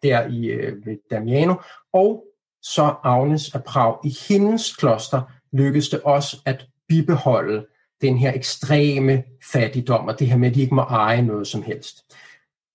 der 0.03 0.27
i 0.27 0.47
øh, 0.47 0.97
Damiano, 1.11 1.55
og 1.93 2.25
så 2.65 2.95
Agnes 3.03 3.55
af 3.55 3.65
Prag. 3.65 3.97
I 4.05 4.17
hendes 4.29 4.77
kloster 4.77 5.23
lykkedes 5.53 5.89
det 5.89 6.01
også 6.01 6.37
at 6.45 6.67
bibeholde 6.89 7.67
den 8.01 8.19
her 8.19 8.33
ekstreme 8.35 9.23
fattigdom, 9.53 10.09
og 10.09 10.19
det 10.19 10.27
her 10.27 10.37
med, 10.37 10.49
at 10.49 10.55
de 10.55 10.61
ikke 10.61 10.75
må 10.75 10.83
eje 10.83 11.23
noget 11.23 11.47
som 11.47 11.63
helst. 11.63 12.05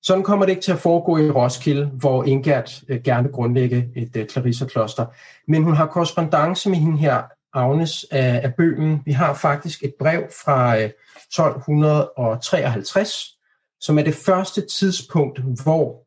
Sådan 0.04 0.24
kommer 0.24 0.46
det 0.46 0.52
ikke 0.52 0.62
til 0.62 0.72
at 0.72 0.80
foregå 0.80 1.18
i 1.18 1.32
Roskilde, 1.32 1.86
hvor 1.86 2.24
Ingert 2.24 2.84
øh, 2.90 3.02
gerne 3.04 3.24
vil 3.24 3.32
grundlægge 3.32 3.90
et 3.96 4.16
øh, 4.16 4.28
Clarissa-kloster. 4.28 5.06
Men 5.48 5.64
hun 5.64 5.76
har 5.76 5.86
korrespondence 5.86 6.70
med 6.70 6.78
hende 6.78 6.98
her, 6.98 7.24
Agnes 7.54 8.06
af, 8.12 8.56
Bøhmen. 8.56 9.02
Vi 9.06 9.12
har 9.12 9.34
faktisk 9.34 9.84
et 9.84 9.94
brev 10.00 10.24
fra 10.44 10.78
øh, 10.78 10.84
1253, 10.84 13.38
som 13.82 14.00
er 14.00 14.04
det 14.04 14.16
første 14.16 14.68
tidspunkt, 14.68 15.40
hvor 15.64 16.06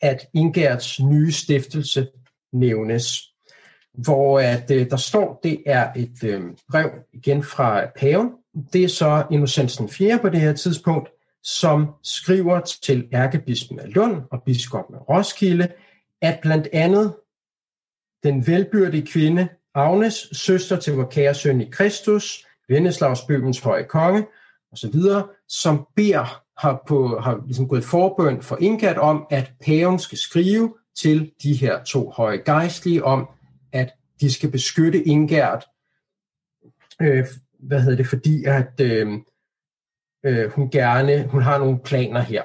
at 0.00 0.26
Ingerts 0.34 1.00
nye 1.00 1.32
stiftelse 1.32 2.06
nævnes 2.58 3.22
hvor 3.96 4.40
at, 4.40 4.70
øh, 4.70 4.90
der 4.90 4.96
står, 4.96 5.40
det 5.42 5.62
er 5.66 5.92
et 5.96 6.24
øh, 6.24 6.42
brev 6.70 6.90
igen 7.12 7.42
fra 7.42 7.86
paven. 7.96 8.30
Det 8.72 8.84
er 8.84 8.88
så 8.88 9.24
Innocens 9.30 9.76
den 9.76 9.88
4. 9.88 10.18
på 10.18 10.28
det 10.28 10.40
her 10.40 10.52
tidspunkt, 10.52 11.08
som 11.42 11.86
skriver 12.02 12.60
til 12.82 13.08
ærkebispen 13.12 13.80
af 13.80 13.94
Lund 13.94 14.22
og 14.30 14.42
biskoppen 14.42 14.96
af 14.96 15.08
Roskilde, 15.08 15.68
at 16.22 16.38
blandt 16.42 16.68
andet 16.72 17.14
den 18.22 18.46
velbyrdige 18.46 19.06
kvinde, 19.06 19.48
Agnes, 19.74 20.28
søster 20.32 20.76
til 20.76 20.92
vores 20.92 21.14
kære 21.14 21.34
søn 21.34 21.60
i 21.60 21.70
Kristus, 21.70 22.46
Venneslavsbøbens 22.68 23.60
høje 23.60 23.84
konge, 23.84 24.26
osv., 24.72 25.00
som 25.48 25.86
beder, 25.96 26.42
har, 26.60 26.82
på, 26.88 27.20
har 27.20 27.42
ligesom 27.46 27.68
gået 27.68 27.84
forbøn 27.84 28.42
for 28.42 28.58
Ingat 28.60 28.98
om, 28.98 29.26
at 29.30 29.52
paven 29.66 29.98
skal 29.98 30.18
skrive 30.18 30.74
til 30.96 31.32
de 31.42 31.54
her 31.54 31.84
to 31.84 32.10
høje 32.10 32.36
gejstlige 32.36 33.04
om, 33.04 33.28
at 33.72 33.92
de 34.20 34.32
skal 34.32 34.50
beskytte 34.50 35.04
Ingert, 35.04 35.64
øh, 37.00 37.26
hvad 37.58 37.80
hedder 37.80 37.96
det, 37.96 38.06
fordi 38.06 38.44
at 38.44 38.80
øh, 38.80 39.12
øh, 40.26 40.50
hun 40.50 40.70
gerne, 40.70 41.26
hun 41.26 41.42
har 41.42 41.58
nogle 41.58 41.78
planer 41.78 42.20
her. 42.20 42.42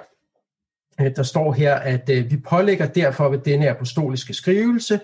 Øh, 1.02 1.16
der 1.16 1.24
står 1.24 1.54
her, 1.54 1.76
at 1.76 2.10
øh, 2.10 2.32
vi 2.32 2.38
pålægger 2.38 2.86
derfor 2.86 3.30
ved 3.30 3.40
denne 3.40 3.70
apostoliske 3.70 4.34
skrivelse, 4.34 5.00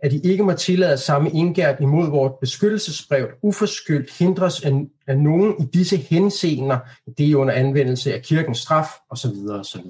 at 0.00 0.12
I 0.12 0.20
ikke 0.20 0.42
må 0.42 0.52
tillade 0.52 0.98
samme 0.98 1.30
indgært 1.30 1.80
imod 1.80 2.10
vort 2.10 2.32
beskyttelsesbrev 2.40 3.28
uforskyldt 3.42 4.18
hindres 4.18 4.64
af, 4.64 4.72
af 5.06 5.18
nogen 5.18 5.54
i 5.62 5.64
disse 5.64 5.96
henseender, 5.96 6.78
det 7.18 7.30
er 7.30 7.36
under 7.36 7.54
anvendelse 7.54 8.14
af 8.14 8.22
kirkens 8.22 8.58
straf 8.58 8.88
osv. 9.10 9.30
osv. 9.50 9.80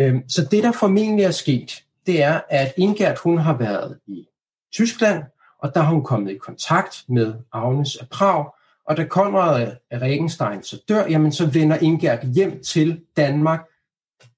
Øhm, 0.00 0.28
så 0.28 0.48
det, 0.50 0.62
der 0.62 0.72
formentlig 0.72 1.24
er 1.24 1.30
sket, 1.30 1.84
det 2.06 2.22
er, 2.22 2.40
at 2.48 2.72
Ingert 2.76 3.18
hun 3.18 3.38
har 3.38 3.56
været 3.56 3.98
i 4.06 4.26
Tyskland, 4.72 5.22
og 5.58 5.74
der 5.74 5.80
har 5.80 5.92
hun 5.92 6.04
kommet 6.04 6.32
i 6.32 6.38
kontakt 6.38 7.04
med 7.08 7.34
Agnes 7.52 7.96
af 7.96 8.08
Prag, 8.08 8.46
og 8.86 8.96
da 8.96 9.04
Konrad 9.04 9.72
af 9.90 9.98
Regenstein 9.98 10.62
så 10.62 10.82
dør, 10.88 11.06
jamen 11.06 11.32
så 11.32 11.46
vender 11.46 11.76
Ingert 11.76 12.26
hjem 12.34 12.62
til 12.62 13.00
Danmark, 13.16 13.60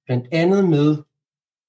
blandt 0.07 0.27
andet 0.33 0.68
med 0.68 0.97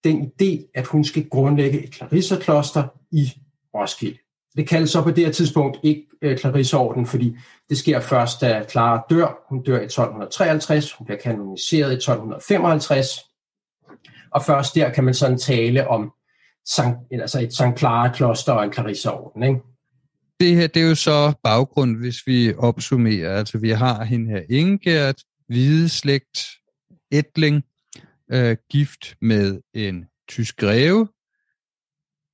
den 0.03 0.31
idé, 0.31 0.71
at 0.75 0.87
hun 0.87 1.03
skal 1.03 1.29
grundlægge 1.29 1.83
et 1.83 1.95
Clarissa-kloster 1.95 2.83
i 3.11 3.31
Roskilde. 3.73 4.17
Det 4.55 4.67
kaldes 4.67 4.89
så 4.89 5.01
på 5.01 5.11
det 5.11 5.25
her 5.25 5.31
tidspunkt 5.31 5.77
ikke 5.83 6.05
øh, 6.21 6.37
Clarisseorden, 6.37 7.05
fordi 7.05 7.35
det 7.69 7.77
sker 7.77 7.99
først, 7.99 8.41
da 8.41 8.65
Clara 8.69 9.05
dør. 9.09 9.45
Hun 9.49 9.63
dør 9.63 9.79
i 9.79 9.83
1253, 9.83 10.91
hun 10.91 11.05
bliver 11.05 11.19
kanoniseret 11.19 11.91
i 11.91 11.95
1255, 11.95 13.28
og 14.31 14.43
først 14.45 14.75
der 14.75 14.89
kan 14.89 15.03
man 15.03 15.13
sådan 15.13 15.37
tale 15.37 15.87
om 15.87 16.11
Sankt, 16.65 16.97
altså 17.11 17.39
et 17.39 17.53
Sankt 17.53 17.79
Clara-kloster 17.79 18.53
og 18.53 18.63
en 18.63 18.73
Clarisseorden. 18.73 19.43
Ikke? 19.43 19.59
Det 20.39 20.55
her, 20.55 20.67
det 20.67 20.81
er 20.81 20.87
jo 20.87 20.95
så 20.95 21.33
baggrund, 21.43 21.97
hvis 21.97 22.27
vi 22.27 22.53
opsummerer. 22.53 23.37
Altså, 23.37 23.57
vi 23.57 23.69
har 23.69 24.03
hende 24.03 24.31
her 24.31 24.41
Ingert, 24.49 25.23
hvide 25.47 25.89
slægt, 25.89 26.39
Etling, 27.11 27.63
øh, 28.31 28.57
gift 28.71 29.15
med 29.21 29.61
en 29.73 30.05
tysk 30.27 30.57
greve, 30.57 31.07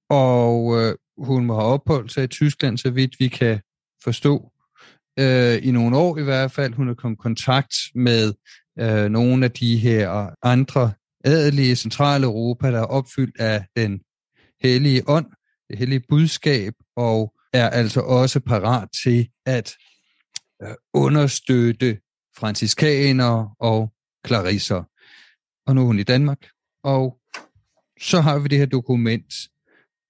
og 0.09 0.81
øh, 0.81 0.95
hun 1.17 1.45
må 1.45 1.53
have 1.53 1.65
opholdt 1.65 2.11
sig 2.11 2.23
i 2.23 2.27
Tyskland, 2.27 2.77
så 2.77 2.89
vidt 2.89 3.19
vi 3.19 3.27
kan 3.27 3.59
forstå, 4.03 4.51
øh, 5.19 5.67
i 5.67 5.71
nogle 5.71 5.97
år 5.97 6.17
i 6.17 6.23
hvert 6.23 6.51
fald. 6.51 6.73
Hun 6.73 6.87
har 6.87 6.93
kommet 6.93 7.17
i 7.17 7.21
kontakt 7.21 7.75
med 7.95 8.33
øh, 8.79 9.09
nogle 9.09 9.45
af 9.45 9.51
de 9.51 9.77
her 9.77 10.29
andre 10.41 10.91
adelige 11.25 11.75
Centraleuropa, 11.75 12.71
der 12.71 12.79
er 12.79 12.85
opfyldt 12.85 13.39
af 13.39 13.65
den 13.75 14.01
hellige 14.63 15.03
ånd, 15.07 15.25
det 15.69 15.77
hellige 15.77 16.03
budskab, 16.09 16.73
og 16.95 17.33
er 17.53 17.69
altså 17.69 18.01
også 18.01 18.39
parat 18.39 18.89
til 19.03 19.29
at 19.45 19.73
øh, 20.63 20.75
understøtte 20.93 21.99
franciskaner 22.37 23.55
og 23.59 23.93
klarisser. 24.23 24.83
Og 25.67 25.75
nu 25.75 25.81
er 25.81 25.85
hun 25.85 25.99
i 25.99 26.03
Danmark, 26.03 26.47
og 26.83 27.17
så 28.01 28.21
har 28.21 28.39
vi 28.39 28.47
det 28.47 28.57
her 28.57 28.65
dokument, 28.65 29.33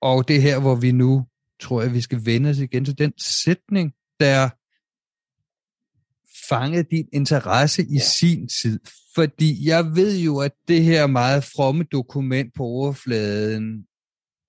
og 0.02 0.28
det 0.28 0.36
er 0.36 0.42
her, 0.42 0.60
hvor 0.60 0.76
vi 0.76 0.92
nu 0.92 1.26
tror 1.62 1.82
jeg, 1.82 1.94
vi 1.94 2.02
skal 2.02 2.26
vende 2.26 2.50
os 2.50 2.58
igen 2.58 2.86
til 2.86 2.98
den 2.98 3.14
sætning, 3.18 3.94
der 4.20 4.50
fangede 6.50 6.86
din 6.92 7.08
interesse 7.14 7.82
i 7.82 7.94
ja. 7.94 8.00
sin 8.00 8.48
tid. 8.48 8.80
Fordi 9.16 9.68
jeg 9.68 9.86
ved 9.96 10.18
jo, 10.18 10.40
at 10.40 10.52
det 10.68 10.84
her 10.84 11.08
meget 11.08 11.44
fromme 11.44 11.84
dokument 11.92 12.54
på 12.58 12.64
overfladen, 12.64 13.86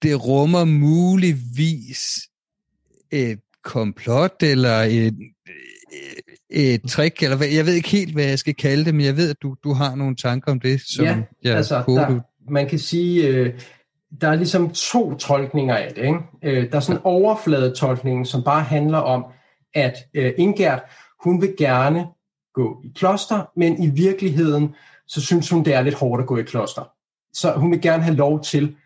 det 0.02 0.26
rummer 0.26 0.64
muligvis 0.64 2.00
et 3.10 3.40
komplot 3.64 4.42
eller 4.42 4.82
et, 4.82 5.14
et 6.50 6.82
trick, 6.82 7.22
eller 7.22 7.36
hvad, 7.36 7.48
jeg 7.48 7.66
ved 7.66 7.72
ikke 7.72 7.88
helt, 7.88 8.12
hvad 8.12 8.24
jeg 8.24 8.38
skal 8.38 8.54
kalde 8.54 8.84
det, 8.84 8.94
men 8.94 9.06
jeg 9.06 9.16
ved, 9.16 9.30
at 9.30 9.36
du, 9.42 9.56
du 9.64 9.72
har 9.72 9.94
nogle 9.94 10.16
tanker 10.16 10.52
om 10.52 10.60
det, 10.60 10.80
som 10.86 11.04
ja, 11.04 11.16
jeg 11.42 11.56
altså, 11.56 11.78
håber, 11.78 12.00
der, 12.00 12.08
du... 12.08 12.20
man 12.50 12.68
kan 12.68 12.78
sige, 12.78 13.26
øh, 13.26 13.60
der 14.20 14.28
er 14.28 14.34
ligesom 14.34 14.70
to 14.70 15.14
tolkninger 15.14 15.76
af 15.76 15.92
det. 15.94 16.02
Ikke? 16.02 16.18
Øh, 16.42 16.70
der 16.70 16.76
er 16.76 16.80
sådan 16.80 17.00
en 17.00 17.04
overfladetolkning, 17.04 18.26
som 18.26 18.42
bare 18.42 18.62
handler 18.62 18.98
om, 18.98 19.24
at 19.74 19.94
øh, 20.14 20.32
Ingert, 20.38 20.82
hun 21.24 21.42
vil 21.42 21.54
gerne 21.58 22.06
gå 22.54 22.80
i 22.84 22.92
kloster, 22.94 23.44
men 23.56 23.82
i 23.82 23.86
virkeligheden, 23.86 24.74
så 25.06 25.20
synes 25.20 25.50
hun, 25.50 25.64
det 25.64 25.74
er 25.74 25.82
lidt 25.82 25.94
hårdt 25.94 26.20
at 26.20 26.26
gå 26.26 26.36
i 26.36 26.42
kloster. 26.42 26.82
Så 27.32 27.52
hun 27.52 27.70
vil 27.70 27.80
gerne 27.80 28.02
have 28.02 28.16
lov 28.16 28.42
til, 28.42 28.76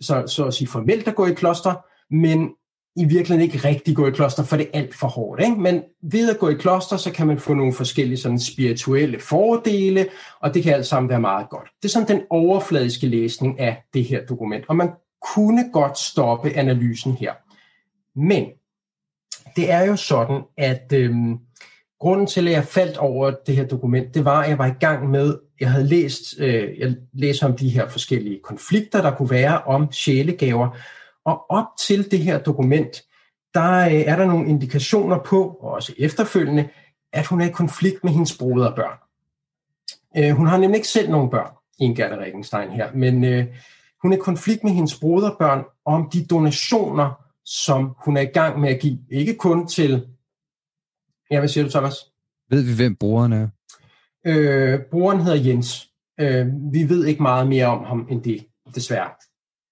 så, 0.00 0.24
så 0.26 0.44
at 0.44 0.54
sige 0.54 0.68
formelt 0.68 1.08
at 1.08 1.14
gå 1.14 1.26
i 1.26 1.34
kloster, 1.34 1.74
men 2.14 2.50
i 2.96 3.04
virkeligheden 3.04 3.52
ikke 3.52 3.68
rigtig 3.68 3.96
gå 3.96 4.06
i 4.06 4.10
kloster, 4.10 4.44
for 4.44 4.56
det 4.56 4.66
er 4.72 4.78
alt 4.78 4.94
for 4.94 5.08
hårdt. 5.08 5.42
Ikke? 5.42 5.56
Men 5.56 5.82
ved 6.02 6.30
at 6.30 6.38
gå 6.38 6.48
i 6.48 6.54
kloster, 6.54 6.96
så 6.96 7.12
kan 7.12 7.26
man 7.26 7.38
få 7.38 7.54
nogle 7.54 7.72
forskellige 7.72 8.18
sådan 8.18 8.40
spirituelle 8.40 9.20
fordele, 9.20 10.08
og 10.40 10.54
det 10.54 10.62
kan 10.62 10.74
alt 10.74 10.86
sammen 10.86 11.08
være 11.08 11.20
meget 11.20 11.48
godt. 11.50 11.68
Det 11.82 11.88
er 11.88 11.92
sådan 11.92 12.08
den 12.08 12.26
overfladiske 12.30 13.06
læsning 13.06 13.60
af 13.60 13.82
det 13.94 14.04
her 14.04 14.26
dokument, 14.26 14.64
og 14.68 14.76
man 14.76 14.90
kunne 15.34 15.70
godt 15.72 15.98
stoppe 15.98 16.50
analysen 16.50 17.12
her. 17.12 17.32
Men 18.18 18.46
det 19.56 19.70
er 19.70 19.84
jo 19.84 19.96
sådan, 19.96 20.42
at 20.56 20.92
øhm, 20.92 21.38
grunden 22.00 22.26
til, 22.26 22.48
at 22.48 22.54
jeg 22.54 22.64
faldt 22.64 22.96
over 22.96 23.30
det 23.46 23.56
her 23.56 23.66
dokument, 23.66 24.14
det 24.14 24.24
var, 24.24 24.42
at 24.42 24.48
jeg 24.48 24.58
var 24.58 24.66
i 24.66 24.74
gang 24.80 25.10
med, 25.10 25.38
jeg 25.60 25.70
havde 25.70 25.86
læst, 25.86 26.22
øh, 26.38 26.78
jeg 26.78 26.96
læste 27.12 27.44
om 27.44 27.56
de 27.56 27.68
her 27.68 27.88
forskellige 27.88 28.40
konflikter, 28.44 29.02
der 29.02 29.10
kunne 29.10 29.30
være 29.30 29.62
om 29.62 29.92
sjælegaver, 29.92 30.76
og 31.24 31.50
op 31.50 31.66
til 31.78 32.10
det 32.10 32.18
her 32.18 32.38
dokument, 32.38 33.02
der 33.54 33.86
øh, 33.86 33.92
er 33.92 34.16
der 34.16 34.26
nogle 34.26 34.48
indikationer 34.48 35.18
på, 35.18 35.42
og 35.60 35.70
også 35.70 35.92
efterfølgende, 35.98 36.68
at 37.12 37.26
hun 37.26 37.40
er 37.40 37.46
i 37.46 37.50
konflikt 37.50 38.04
med 38.04 38.12
hendes 38.12 38.38
broderbørn. 38.38 38.98
Øh, 40.16 40.30
hun 40.30 40.46
har 40.46 40.58
nemlig 40.58 40.76
ikke 40.76 40.88
selv 40.88 41.10
nogen 41.10 41.30
børn, 41.30 41.50
Ingerda 41.80 42.16
Regenstein 42.16 42.70
her, 42.70 42.88
men 42.94 43.24
øh, 43.24 43.46
hun 44.02 44.12
er 44.12 44.16
i 44.16 44.20
konflikt 44.20 44.64
med 44.64 44.72
hendes 44.72 45.00
broderbørn 45.00 45.64
om 45.84 46.10
de 46.12 46.26
donationer, 46.26 47.10
som 47.44 47.94
hun 48.04 48.16
er 48.16 48.20
i 48.20 48.32
gang 48.34 48.60
med 48.60 48.68
at 48.68 48.80
give. 48.80 48.98
Ikke 49.10 49.34
kun 49.34 49.66
til... 49.66 50.06
Ja, 51.30 51.38
hvad 51.38 51.48
siger 51.48 51.64
du, 51.64 51.70
Thomas? 51.70 51.94
Ved 52.50 52.62
vi, 52.62 52.74
hvem 52.74 52.96
brugeren 52.96 53.32
er? 53.32 53.48
Øh, 54.26 54.80
brugeren 54.90 55.20
hedder 55.20 55.44
Jens. 55.44 55.88
Øh, 56.20 56.46
vi 56.72 56.88
ved 56.88 57.06
ikke 57.06 57.22
meget 57.22 57.48
mere 57.48 57.66
om 57.66 57.84
ham 57.84 58.06
end 58.10 58.22
det, 58.22 58.46
desværre 58.74 59.08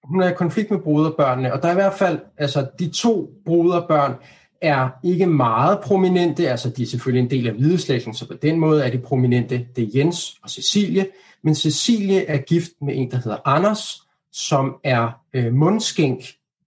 hun 0.05 0.23
er 0.23 0.29
i 0.29 0.35
konflikt 0.35 0.71
med 0.71 0.79
broderbørnene, 0.79 1.53
og 1.53 1.62
der 1.62 1.69
er 1.69 1.73
i 1.73 1.75
hvert 1.75 1.95
fald, 1.95 2.19
altså 2.38 2.67
de 2.79 2.88
to 2.88 3.31
broderbørn 3.45 4.14
er 4.62 4.88
ikke 5.05 5.27
meget 5.27 5.79
prominente, 5.81 6.51
altså 6.51 6.71
de 6.71 6.83
er 6.83 6.87
selvfølgelig 6.87 7.23
en 7.23 7.31
del 7.31 7.47
af 7.47 7.53
hvideslægten, 7.53 8.14
så 8.14 8.29
på 8.29 8.35
den 8.43 8.61
måde 8.61 8.85
er 8.85 8.90
de 8.90 8.99
prominente, 8.99 9.67
det 9.77 9.85
er 9.85 9.88
Jens 9.95 10.37
og 10.43 10.51
Cecilie, 10.51 11.07
men 11.45 11.55
Cecilie 11.55 12.27
er 12.27 12.38
gift 12.38 12.71
med 12.83 12.97
en, 12.97 13.11
der 13.11 13.17
hedder 13.17 13.38
Anders, 13.45 14.03
som 14.33 14.77
er 14.85 15.21
øh, 15.35 15.55
mundskænk, 15.55 16.21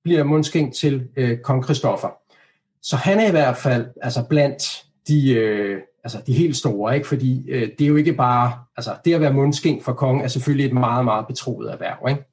bliver 0.04 0.24
mundskænk 0.24 0.74
til 0.74 1.08
øh, 1.16 1.38
kong 1.38 1.64
Christoffer. 1.64 2.08
Så 2.88 2.96
han 2.96 3.20
er 3.20 3.28
i 3.28 3.32
hvert 3.32 3.58
fald 3.58 3.88
altså 4.02 4.24
blandt 4.30 4.86
de, 5.08 5.34
øh, 5.34 5.82
altså 6.04 6.22
de 6.28 6.34
helt 6.34 6.58
store, 6.58 6.96
ikke? 6.96 7.08
fordi 7.08 7.50
øh, 7.50 7.70
det 7.80 7.82
er 7.82 7.88
jo 7.88 7.96
ikke 7.96 8.14
bare, 8.14 8.60
altså 8.78 8.96
det 9.06 9.14
at 9.14 9.22
være 9.22 9.34
mundsking 9.34 9.84
for 9.84 9.94
kongen 9.94 10.24
er 10.24 10.28
selvfølgelig 10.28 10.66
et 10.66 10.74
meget, 10.74 11.06
meget 11.06 11.28
betroet 11.28 11.72
erhverv. 11.72 12.10
Ikke? 12.10 12.24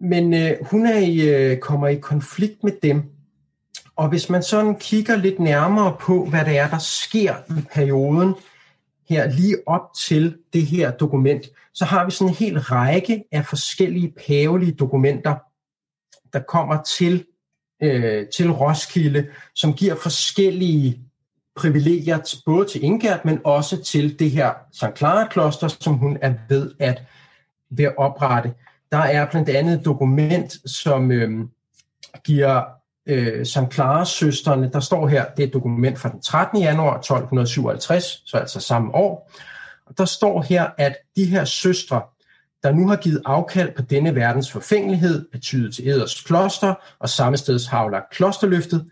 Men 0.00 0.34
øh, 0.34 0.50
hun 0.70 0.86
er 0.86 0.98
i, 0.98 1.28
øh, 1.28 1.58
kommer 1.58 1.88
i 1.88 1.94
konflikt 1.94 2.64
med 2.64 2.72
dem. 2.82 3.02
Og 3.96 4.08
hvis 4.08 4.30
man 4.30 4.42
sådan 4.42 4.78
kigger 4.78 5.16
lidt 5.16 5.38
nærmere 5.38 5.96
på, 6.00 6.24
hvad 6.24 6.44
det 6.44 6.58
er, 6.58 6.68
der 6.68 6.78
sker 6.78 7.34
i 7.48 7.64
perioden 7.74 8.34
her 9.08 9.30
lige 9.30 9.56
op 9.66 9.94
til 10.06 10.36
det 10.52 10.66
her 10.66 10.90
dokument, 10.90 11.46
så 11.74 11.84
har 11.84 12.04
vi 12.04 12.10
sådan 12.10 12.28
en 12.28 12.34
hel 12.34 12.60
række 12.60 13.24
af 13.32 13.46
forskellige 13.46 14.14
pavelige 14.26 14.72
dokumenter, 14.72 15.34
der 16.32 16.40
kommer 16.48 16.82
til, 16.82 17.24
øh, 17.82 18.26
til 18.36 18.50
Roskilde, 18.50 19.26
som 19.54 19.74
giver 19.74 19.94
forskellige 19.94 21.00
privilegier, 21.56 22.40
både 22.46 22.68
til 22.68 22.84
Ingert, 22.84 23.24
men 23.24 23.40
også 23.44 23.82
til 23.82 24.18
det 24.18 24.30
her 24.30 24.52
St. 24.72 24.98
Clara 24.98 25.28
kloster, 25.28 25.68
som 25.68 25.94
hun 25.94 26.18
er 26.22 26.34
ved 26.48 26.70
at, 26.78 27.02
ved 27.70 27.84
at 27.84 27.98
oprette. 27.98 28.54
Der 28.92 28.98
er 28.98 29.30
blandt 29.30 29.48
andet 29.48 29.78
et 29.78 29.84
dokument, 29.84 30.70
som 30.70 31.12
øh, 31.12 31.46
giver 32.24 32.62
øh, 33.06 33.46
St. 33.46 33.72
Clara 33.72 34.04
søsterne, 34.04 34.70
der 34.72 34.80
står 34.80 35.08
her, 35.08 35.24
det 35.36 35.42
er 35.42 35.46
et 35.46 35.52
dokument 35.52 35.98
fra 35.98 36.08
den 36.08 36.22
13. 36.22 36.60
januar 36.60 36.96
1257, 36.98 38.22
så 38.26 38.36
altså 38.36 38.60
samme 38.60 38.94
år. 38.94 39.30
Og 39.86 39.98
der 39.98 40.04
står 40.04 40.42
her, 40.42 40.70
at 40.78 40.96
de 41.16 41.24
her 41.24 41.44
søstre, 41.44 42.02
der 42.62 42.72
nu 42.72 42.88
har 42.88 42.96
givet 42.96 43.22
afkald 43.24 43.74
på 43.76 43.82
denne 43.82 44.14
verdens 44.14 44.52
forfængelighed, 44.52 45.28
betydet 45.32 45.74
til 45.74 45.88
Eders 45.88 46.20
kloster 46.20 46.74
og 46.98 47.08
samme 47.08 47.36
steds 47.36 47.70
klosterløftet, 48.10 48.90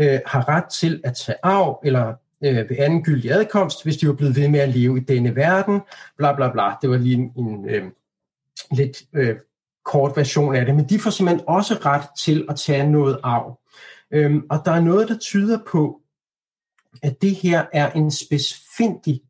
øh, 0.00 0.20
har 0.26 0.48
ret 0.48 0.64
til 0.64 1.00
at 1.04 1.16
tage 1.26 1.38
arv 1.42 1.80
eller 1.84 2.14
øh, 2.44 2.56
ved 2.56 2.76
anden 2.78 3.02
gyldig 3.02 3.32
adkomst, 3.32 3.84
hvis 3.84 3.96
de 3.96 4.08
var 4.08 4.14
blevet 4.14 4.36
ved 4.36 4.48
med 4.48 4.60
at 4.60 4.68
leve 4.68 4.96
i 4.96 5.00
denne 5.00 5.36
verden, 5.36 5.80
bla 6.16 6.34
bla 6.34 6.52
bla. 6.52 6.74
Det 6.82 6.90
var 6.90 6.96
lige 6.96 7.14
en, 7.14 7.32
en 7.36 7.68
øh, 7.68 7.84
lidt 8.70 9.02
øh, 9.12 9.36
kort 9.84 10.16
version 10.16 10.54
af 10.54 10.66
det, 10.66 10.74
men 10.74 10.88
de 10.88 10.98
får 10.98 11.10
simpelthen 11.10 11.48
også 11.48 11.74
ret 11.74 12.06
til 12.18 12.46
at 12.48 12.56
tage 12.56 12.90
noget 12.90 13.18
arv. 13.22 13.60
Øhm, 14.10 14.46
og 14.50 14.62
der 14.64 14.72
er 14.72 14.80
noget, 14.80 15.08
der 15.08 15.18
tyder 15.18 15.58
på, 15.70 16.00
at 17.02 17.22
det 17.22 17.34
her 17.34 17.66
er 17.72 17.90
en 17.90 18.10
spidsfindig 18.10 19.22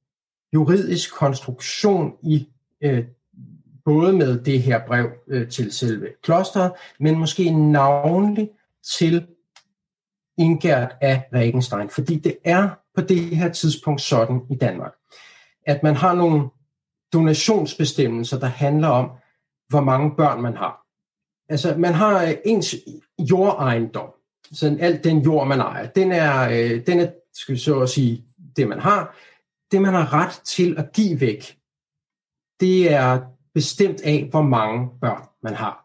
juridisk 0.54 1.14
konstruktion 1.14 2.12
i 2.22 2.48
øh, 2.80 3.04
både 3.88 4.12
med 4.12 4.40
det 4.40 4.62
her 4.62 4.86
brev 4.86 5.10
øh, 5.28 5.48
til 5.48 5.72
selve 5.72 6.08
klosteret, 6.22 6.72
men 7.00 7.18
måske 7.18 7.50
navnlig 7.50 8.50
til 8.98 9.26
Ingert 10.38 10.96
af 11.00 11.28
Regenstein, 11.32 11.90
fordi 11.90 12.18
det 12.18 12.36
er 12.44 12.68
på 12.94 13.00
det 13.00 13.36
her 13.36 13.52
tidspunkt 13.52 14.00
sådan 14.00 14.40
i 14.50 14.54
Danmark, 14.54 14.92
at 15.66 15.82
man 15.82 15.96
har 15.96 16.14
nogle 16.14 16.48
donationsbestemmelser, 17.12 18.38
der 18.38 18.46
handler 18.46 18.88
om, 18.88 19.10
hvor 19.68 19.80
mange 19.80 20.16
børn 20.16 20.42
man 20.42 20.56
har. 20.56 20.86
Altså, 21.48 21.74
man 21.78 21.94
har 21.94 22.22
øh, 22.22 22.34
ens 22.44 22.74
jordejendom, 23.18 24.10
sådan 24.52 24.80
alt 24.80 25.04
den 25.04 25.18
jord, 25.18 25.46
man 25.46 25.60
ejer, 25.60 25.86
den 25.86 26.12
er, 26.12 26.48
øh, 26.50 26.86
den 26.86 27.00
er 27.00 27.10
skal 27.34 27.54
vi 27.54 27.58
så 27.58 27.80
at 27.80 27.88
sige, 27.88 28.24
det 28.56 28.68
man 28.68 28.80
har. 28.80 29.16
Det, 29.72 29.82
man 29.82 29.94
har 29.94 30.12
ret 30.12 30.40
til 30.44 30.78
at 30.78 30.92
give 30.92 31.20
væk, 31.20 31.58
det 32.60 32.92
er 32.92 33.20
bestemt 33.58 34.00
af, 34.00 34.28
hvor 34.30 34.42
mange 34.42 34.88
børn 35.00 35.22
man 35.42 35.54
har. 35.54 35.84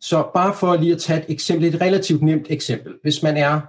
Så 0.00 0.30
bare 0.34 0.54
for 0.54 0.76
lige 0.76 0.92
at 0.92 1.00
tage 1.00 1.20
et 1.20 1.24
eksempel, 1.28 1.74
et 1.74 1.80
relativt 1.80 2.22
nemt 2.22 2.46
eksempel. 2.50 2.94
Hvis 3.02 3.22
man 3.22 3.36
er 3.36 3.60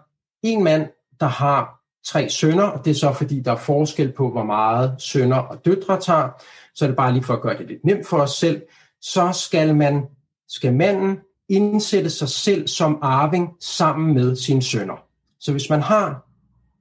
en 0.44 0.63
mand, 0.63 0.88
der 1.20 1.26
har 1.26 1.82
tre 2.06 2.30
sønner, 2.30 2.63
og 2.63 2.86
det 2.86 2.91
er 2.91 2.96
så 2.96 3.13
fordi, 3.13 3.39
der 3.39 3.52
er 3.52 3.56
forskel 3.56 4.12
på, 4.12 4.32
hvor 4.32 4.44
meget 4.44 4.96
sønner 5.00 5.38
og 5.38 5.65
døtre 5.65 6.00
tager, 6.00 6.30
så 6.76 6.86
er 6.86 6.88
det 6.88 6.98
bare 6.98 7.13
lige 7.13 7.24
for 7.24 7.34
at 7.34 7.41
gøre 7.41 7.58
det 7.58 7.67
lidt 7.67 7.86
nemt 7.86 8.08
for 8.08 8.17
os 8.17 8.32
selv, 8.32 8.62
så 9.02 9.32
skal 9.34 9.76
man, 9.76 10.04
skal 10.48 10.74
manden 10.74 11.17
indsætte 11.50 12.10
sig 12.10 12.30
selv 12.30 12.67
som 12.67 13.00
arving 13.02 13.50
sammen 13.60 14.13
med 14.13 14.36
sine 14.36 14.62
sønner. 14.62 15.06
Så 15.39 15.52
hvis 15.52 15.70
man 15.70 15.82
har 15.82 16.28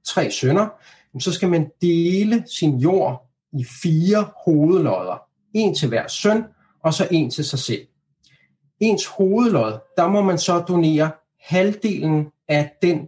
tre 0.05 0.31
sønner, 0.31 0.67
så 1.19 1.31
skal 1.31 1.49
man 1.49 1.69
dele 1.81 2.43
sin 2.57 2.77
jord 2.77 3.29
i 3.53 3.65
fire 3.83 4.27
hovedlodder. 4.45 5.30
En 5.53 5.75
til 5.75 5.89
hver 5.89 6.07
søn, 6.07 6.43
og 6.83 6.93
så 6.93 7.07
en 7.11 7.29
til 7.29 7.45
sig 7.45 7.59
selv. 7.59 7.87
Ens 8.79 9.05
hovedlod, 9.05 9.79
der 9.97 10.07
må 10.07 10.21
man 10.21 10.37
så 10.37 10.59
donere 10.59 11.11
halvdelen 11.39 12.31
af 12.47 12.71
den 12.81 13.07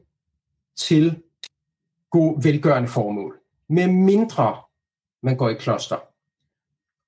til 0.77 1.21
god 2.11 2.43
velgørende 2.43 2.89
formål. 2.89 3.39
Med 3.69 3.87
mindre 3.87 4.55
man 5.23 5.37
går 5.37 5.49
i 5.49 5.53
kloster, 5.53 5.97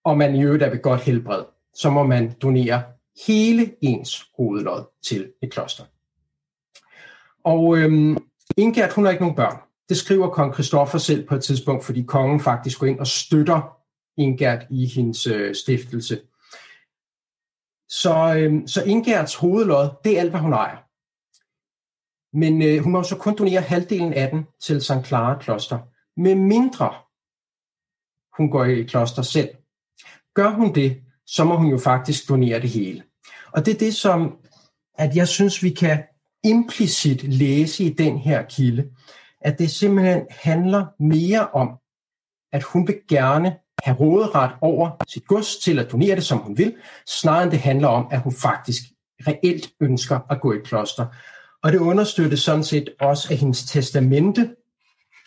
og 0.03 0.17
man 0.17 0.35
i 0.35 0.43
øvrigt 0.43 0.63
er 0.63 0.69
ved 0.69 0.81
godt 0.81 1.01
helbred, 1.01 1.43
så 1.73 1.89
må 1.89 2.03
man 2.03 2.33
donere 2.41 2.83
hele 3.27 3.75
ens 3.81 4.25
hovedlod 4.37 4.83
til 5.07 5.31
et 5.43 5.51
kloster. 5.51 5.83
Og 7.43 7.77
øhm, 7.77 8.17
Ingert, 8.57 8.93
hun 8.93 9.05
har 9.05 9.11
ikke 9.11 9.23
nogen 9.23 9.35
børn. 9.35 9.57
Det 9.89 9.97
skriver 9.97 10.29
kong 10.29 10.53
Kristoffer 10.53 10.97
selv 10.97 11.27
på 11.27 11.35
et 11.35 11.43
tidspunkt, 11.43 11.85
fordi 11.85 12.03
kongen 12.03 12.39
faktisk 12.39 12.79
går 12.79 12.87
ind 12.87 12.99
og 12.99 13.07
støtter 13.07 13.77
Ingert 14.17 14.67
i 14.69 14.85
hendes 14.85 15.27
øh, 15.27 15.55
stiftelse. 15.55 16.21
Så, 17.89 18.35
øh, 18.37 18.67
så 18.67 18.83
Ingerts 18.83 19.35
hovedlod, 19.35 19.89
det 20.03 20.15
er 20.15 20.19
alt, 20.19 20.29
hvad 20.29 20.39
hun 20.39 20.53
ejer. 20.53 20.77
Men 22.37 22.61
øh, 22.61 22.83
hun 22.83 22.91
må 22.91 23.03
så 23.03 23.17
kun 23.17 23.35
donere 23.37 23.61
halvdelen 23.61 24.13
af 24.13 24.29
den 24.29 24.47
til 24.61 24.81
St. 24.81 25.05
Clara 25.05 25.39
kloster, 25.39 25.79
med 26.17 26.35
mindre 26.35 26.93
hun 28.37 28.51
går 28.51 28.65
i 28.65 28.83
kloster 28.83 29.21
selv. 29.21 29.49
Gør 30.33 30.49
hun 30.49 30.75
det, 30.75 31.01
så 31.25 31.43
må 31.43 31.55
hun 31.55 31.67
jo 31.67 31.77
faktisk 31.77 32.29
donere 32.29 32.61
det 32.61 32.69
hele. 32.69 33.03
Og 33.51 33.65
det 33.65 33.73
er 33.73 33.77
det, 33.77 33.95
som 33.95 34.37
at 34.97 35.15
jeg 35.15 35.27
synes, 35.27 35.63
vi 35.63 35.69
kan 35.69 36.03
implicit 36.43 37.23
læse 37.23 37.83
i 37.83 37.93
den 37.93 38.17
her 38.17 38.43
kilde, 38.43 38.91
at 39.41 39.59
det 39.59 39.71
simpelthen 39.71 40.27
handler 40.29 40.85
mere 40.99 41.47
om, 41.47 41.77
at 42.51 42.63
hun 42.63 42.87
vil 42.87 42.99
gerne 43.07 43.57
have 43.83 43.97
råderet 43.97 44.51
over 44.61 44.89
sit 45.07 45.27
gods 45.27 45.57
til 45.57 45.79
at 45.79 45.91
donere 45.91 46.15
det, 46.15 46.23
som 46.23 46.37
hun 46.37 46.57
vil, 46.57 46.75
snarere 47.07 47.43
end 47.43 47.51
det 47.51 47.59
handler 47.59 47.87
om, 47.87 48.07
at 48.11 48.21
hun 48.21 48.33
faktisk 48.33 48.83
reelt 49.27 49.69
ønsker 49.79 50.19
at 50.29 50.41
gå 50.41 50.53
i 50.53 50.57
kloster. 50.65 51.05
Og 51.63 51.71
det 51.71 51.79
understøttes 51.79 52.39
sådan 52.39 52.63
set 52.63 52.89
også 52.99 53.27
af 53.31 53.37
hendes 53.37 53.63
testamente, 53.63 54.55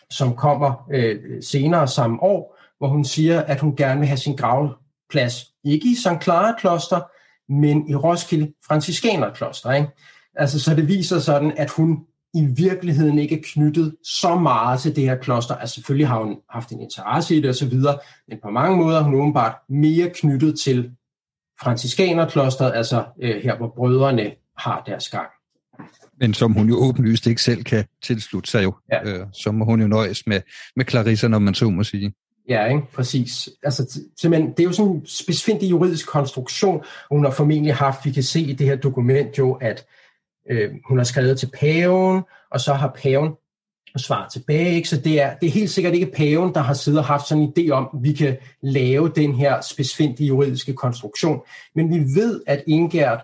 som 0.09 0.35
kommer 0.35 0.87
øh, 0.91 1.43
senere 1.43 1.87
samme 1.87 2.23
år, 2.23 2.57
hvor 2.77 2.87
hun 2.87 3.05
siger, 3.05 3.41
at 3.41 3.59
hun 3.59 3.75
gerne 3.75 3.99
vil 3.99 4.07
have 4.07 4.17
sin 4.17 4.35
gravplads 4.35 5.45
ikke 5.63 5.87
i 5.91 5.95
St. 5.95 6.23
Clara 6.23 6.55
kloster, 6.59 7.01
men 7.51 7.89
i 7.89 7.95
Roskilde 7.95 8.53
Franciskanerkloster. 8.67 9.71
Ikke? 9.71 9.89
Altså, 10.35 10.59
så 10.59 10.75
det 10.75 10.87
viser 10.87 11.19
sådan, 11.19 11.53
at 11.57 11.69
hun 11.69 12.05
i 12.33 12.45
virkeligheden 12.45 13.19
ikke 13.19 13.35
er 13.35 13.41
knyttet 13.43 13.95
så 14.03 14.35
meget 14.35 14.79
til 14.79 14.95
det 14.95 15.03
her 15.03 15.15
kloster. 15.15 15.55
Altså 15.55 15.75
selvfølgelig 15.75 16.07
har 16.07 16.23
hun 16.23 16.37
haft 16.49 16.69
en 16.69 16.81
interesse 16.81 17.35
i 17.35 17.41
det 17.41 17.49
osv., 17.49 17.73
men 18.27 18.37
på 18.43 18.49
mange 18.49 18.77
måder 18.77 18.99
er 18.99 19.03
hun 19.03 19.15
åbenbart 19.15 19.55
mere 19.69 20.09
knyttet 20.15 20.59
til 20.59 20.91
franciskanerklosteret, 21.61 22.71
altså 22.75 23.05
øh, 23.21 23.43
her 23.43 23.57
hvor 23.57 23.73
brødrene 23.75 24.31
har 24.57 24.83
deres 24.85 25.09
gang. 25.09 25.27
Men 26.19 26.33
som 26.33 26.53
hun 26.53 26.69
jo 26.69 26.75
åbenlyst 26.75 27.27
ikke 27.27 27.41
selv 27.41 27.63
kan 27.63 27.85
tilslutte 28.03 28.51
sig 28.51 28.63
jo. 28.63 28.75
Ja. 28.91 29.03
Øh, 29.03 29.25
så 29.33 29.51
må 29.51 29.65
hun 29.65 29.81
jo 29.81 29.87
nøjes 29.87 30.27
med, 30.27 30.41
med 30.75 30.85
Clarissa, 30.85 31.27
når 31.27 31.39
man 31.39 31.53
så 31.53 31.69
må 31.69 31.83
sige. 31.83 32.13
Ja, 32.49 32.65
ikke? 32.65 32.81
præcis. 32.93 33.49
Altså, 33.63 33.99
simpelthen, 34.21 34.51
det 34.51 34.59
er 34.59 34.63
jo 34.63 34.71
sådan 34.71 34.91
en 34.91 35.05
specifik 35.05 35.63
juridisk 35.63 36.07
konstruktion, 36.07 36.77
og 37.09 37.15
hun 37.15 37.25
har 37.25 37.31
formentlig 37.31 37.75
haft, 37.75 38.05
vi 38.05 38.11
kan 38.11 38.23
se 38.23 38.41
i 38.41 38.53
det 38.53 38.67
her 38.67 38.75
dokument 38.75 39.37
jo, 39.37 39.53
at 39.53 39.85
øh, 40.49 40.71
hun 40.87 40.97
har 40.97 41.05
skrevet 41.05 41.39
til 41.39 41.51
paven, 41.59 42.21
og 42.51 42.59
så 42.59 42.73
har 42.73 42.97
paven 43.03 43.33
svaret 43.97 44.31
tilbage. 44.31 44.75
Ikke? 44.75 44.89
Så 44.89 44.97
det 44.97 45.21
er, 45.21 45.35
det 45.35 45.47
er 45.47 45.51
helt 45.51 45.69
sikkert 45.69 45.93
ikke 45.93 46.11
paven, 46.11 46.53
der 46.53 46.59
har 46.59 46.73
siddet 46.73 46.99
og 46.99 47.05
haft 47.05 47.27
sådan 47.27 47.43
en 47.43 47.53
idé 47.57 47.71
om, 47.71 47.89
at 47.93 48.03
vi 48.03 48.13
kan 48.13 48.37
lave 48.61 49.11
den 49.15 49.35
her 49.35 49.61
specifikke 49.61 50.25
juridiske 50.25 50.73
konstruktion. 50.73 51.41
Men 51.75 51.89
vi 51.89 51.99
ved, 51.99 52.41
at 52.47 52.63
Ingert 52.67 53.19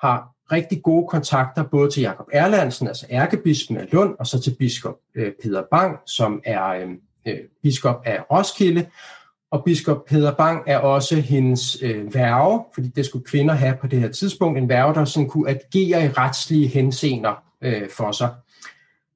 har 0.00 0.36
rigtig 0.52 0.82
gode 0.82 1.08
kontakter 1.08 1.62
både 1.62 1.90
til 1.90 2.00
Jakob 2.00 2.26
Erlandsen, 2.32 2.88
altså 2.88 3.06
ærkebispen 3.10 3.76
af 3.76 3.86
Lund, 3.92 4.14
og 4.18 4.26
så 4.26 4.40
til 4.40 4.56
biskop 4.58 4.96
øh, 5.14 5.32
Peter 5.42 5.62
Bang, 5.70 5.98
som 6.06 6.40
er 6.44 6.66
øh, 6.66 6.88
øh, 7.26 7.38
biskop 7.62 8.02
af 8.04 8.20
Roskilde. 8.30 8.86
Og 9.50 9.62
biskop 9.64 10.04
Peder 10.04 10.34
Bang 10.34 10.62
er 10.66 10.78
også 10.78 11.16
hendes 11.16 11.82
øh, 11.82 12.14
værge, 12.14 12.64
fordi 12.74 12.88
det 12.88 13.06
skulle 13.06 13.24
kvinder 13.24 13.54
have 13.54 13.76
på 13.80 13.86
det 13.86 14.00
her 14.00 14.08
tidspunkt, 14.08 14.58
en 14.58 14.68
værge, 14.68 14.94
der 14.94 15.04
sådan 15.04 15.28
kunne 15.28 15.50
agere 15.50 16.04
i 16.04 16.08
retslige 16.08 16.68
henseender 16.68 17.42
øh, 17.62 17.90
for 17.96 18.12
sig. 18.12 18.34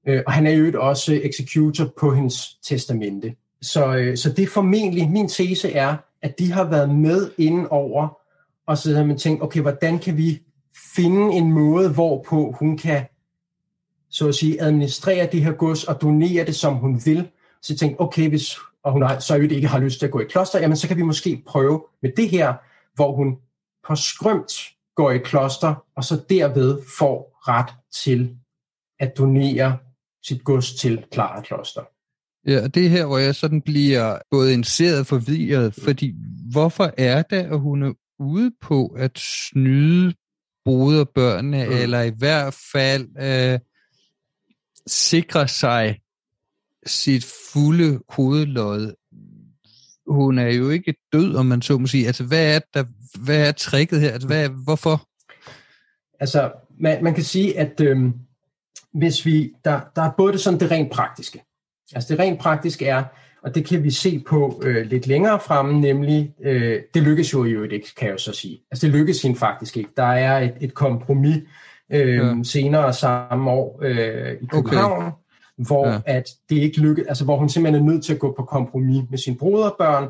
Øh, 0.09 0.23
og 0.27 0.33
han 0.33 0.47
er 0.47 0.51
jo 0.51 0.83
også 0.83 1.21
executor 1.25 1.93
på 2.01 2.15
hendes 2.15 2.55
testamente. 2.63 3.35
Så, 3.63 3.97
øh, 3.97 4.17
så 4.17 4.33
det 4.33 4.43
er 4.43 4.47
formentlig, 4.47 5.11
min 5.11 5.29
tese 5.29 5.73
er, 5.73 5.97
at 6.23 6.39
de 6.39 6.53
har 6.53 6.65
været 6.65 6.95
med 6.95 7.31
inden 7.39 7.67
over, 7.67 8.19
og 8.67 8.79
så 8.79 8.97
har 8.97 9.05
man 9.05 9.19
tænkt, 9.19 9.43
okay, 9.43 9.61
hvordan 9.61 9.99
kan 9.99 10.17
vi 10.17 10.43
finde 10.95 11.33
en 11.33 11.53
måde, 11.53 11.89
hvorpå 11.89 12.55
hun 12.59 12.79
kan 12.79 13.05
så 14.11 14.29
at 14.29 14.35
sige, 14.35 14.63
administrere 14.63 15.29
det 15.33 15.45
her 15.45 15.53
gods 15.53 15.85
og 15.85 16.01
donere 16.03 16.45
det, 16.45 16.57
som 16.57 16.75
hun 16.75 17.03
vil. 17.05 17.29
Så 17.63 17.73
jeg 17.73 17.79
tænkte, 17.79 18.01
okay, 18.01 18.29
hvis 18.29 18.57
og 18.85 18.93
hun 18.93 19.03
har, 19.03 19.19
så 19.19 19.37
jo 19.37 19.43
ikke 19.43 19.69
har 19.69 19.79
lyst 19.79 19.99
til 19.99 20.07
at 20.07 20.13
gå 20.13 20.21
i 20.21 20.25
kloster, 20.25 20.59
jamen 20.59 20.77
så 20.77 20.89
kan 20.89 20.97
vi 20.97 21.03
måske 21.03 21.43
prøve 21.47 21.85
med 22.03 22.11
det 22.17 22.29
her, 22.29 22.55
hvor 22.95 23.17
hun 23.17 23.37
på 23.89 23.97
skrømt 23.97 24.53
går 24.97 25.11
i 25.11 25.19
kloster, 25.19 25.85
og 25.97 26.05
så 26.05 26.21
derved 26.29 26.83
får 26.99 27.39
ret 27.49 27.75
til 28.05 28.37
at 29.01 29.19
donere 29.19 29.79
sit 30.25 30.45
gods 30.45 30.75
til 30.75 31.05
Clara 31.13 31.41
Kloster. 31.41 31.83
Ja, 32.47 32.65
og 32.65 32.75
det 32.75 32.87
er 32.87 32.91
her, 32.91 33.07
hvor 33.07 33.19
jeg 33.19 33.35
sådan 33.35 33.63
bliver 33.63 34.19
både 34.31 34.53
interesseret 34.53 35.01
og 35.01 35.07
forvirret, 35.07 35.75
fordi 35.75 36.15
hvorfor 36.53 36.95
er 36.99 37.23
det, 37.23 37.37
at 37.37 37.61
hun 37.61 37.83
er 37.83 37.93
ude 38.19 38.53
på 38.61 38.87
at 38.87 39.19
snyde 39.19 40.15
broderbørnene, 40.65 41.67
mm. 41.67 41.73
eller 41.73 42.03
i 42.03 42.13
hvert 42.19 42.59
fald 42.73 43.09
øh, 43.21 43.59
sikre 44.87 45.49
sig 45.49 46.01
sit 46.87 47.25
fulde 47.53 48.01
hovedlod. 48.09 48.95
Hun 50.07 50.39
er 50.39 50.49
jo 50.49 50.71
ikke 50.71 50.95
død, 51.13 51.35
om 51.35 51.47
man 51.47 51.63
så 51.63 51.79
må 51.79 51.87
sige. 51.87 52.07
Altså, 52.07 52.25
hvad 52.25 52.55
er, 52.55 52.61
der, 52.75 52.85
hvad 53.19 53.49
er 53.49 53.53
tricket 53.53 54.01
her? 54.01 54.13
Altså, 54.13 54.29
hvad, 54.29 54.49
hvorfor? 54.65 55.09
Altså, 56.21 56.53
man, 56.81 57.05
man 57.05 57.15
kan 57.15 57.25
sige, 57.25 57.59
at 57.59 57.81
øhm, 57.81 58.13
hvis 58.93 59.27
vi, 59.27 59.53
der, 59.65 59.81
der 59.97 60.03
er 60.03 60.11
både 60.17 60.33
det, 60.33 60.41
sådan 60.41 60.61
det 60.61 60.71
rent 60.71 60.93
praktiske. 60.93 61.43
Altså, 61.95 62.15
det 62.15 62.19
rent 62.19 62.41
praktiske 62.41 62.87
er, 62.87 63.05
og 63.43 63.55
det 63.55 63.67
kan 63.67 63.85
vi 63.85 63.91
se 63.91 64.25
på 64.29 64.63
øh, 64.65 64.87
lidt 64.87 65.07
længere 65.07 65.41
fremme, 65.41 65.81
nemlig, 65.81 66.35
øh, 66.43 66.81
det 66.95 67.03
lykkes 67.03 67.33
jo 67.33 67.45
jo 67.45 67.63
ikke, 67.63 67.95
kan 67.97 68.07
jeg 68.07 68.13
jo 68.13 68.19
så 68.19 68.33
sige. 68.33 68.61
Altså, 68.71 68.87
det 68.87 68.95
lykkes 68.95 69.23
hende 69.23 69.37
faktisk 69.37 69.77
ikke. 69.77 69.91
Der 69.97 70.03
er 70.03 70.39
et, 70.39 70.55
et 70.61 70.75
kompromis 70.75 71.37
øh, 71.93 72.15
ja. 72.15 72.35
senere 72.43 72.93
samme 72.93 73.51
år 73.51 73.81
øh, 73.83 74.33
i 74.33 74.47
København, 74.47 75.07
okay 75.07 75.13
hvor 75.67 75.89
ja. 75.89 76.01
at 76.07 76.25
det 76.51 76.57
ikke 76.57 76.81
lykkes, 76.81 77.07
altså 77.07 77.25
hvor 77.25 77.37
hun 77.37 77.49
simpelthen 77.49 77.89
er 77.89 77.93
nødt 77.93 78.05
til 78.05 78.13
at 78.13 78.19
gå 78.19 78.35
på 78.37 78.45
kompromis 78.45 79.03
med 79.11 79.19
sine 79.19 79.37
broderbørn, 79.37 80.09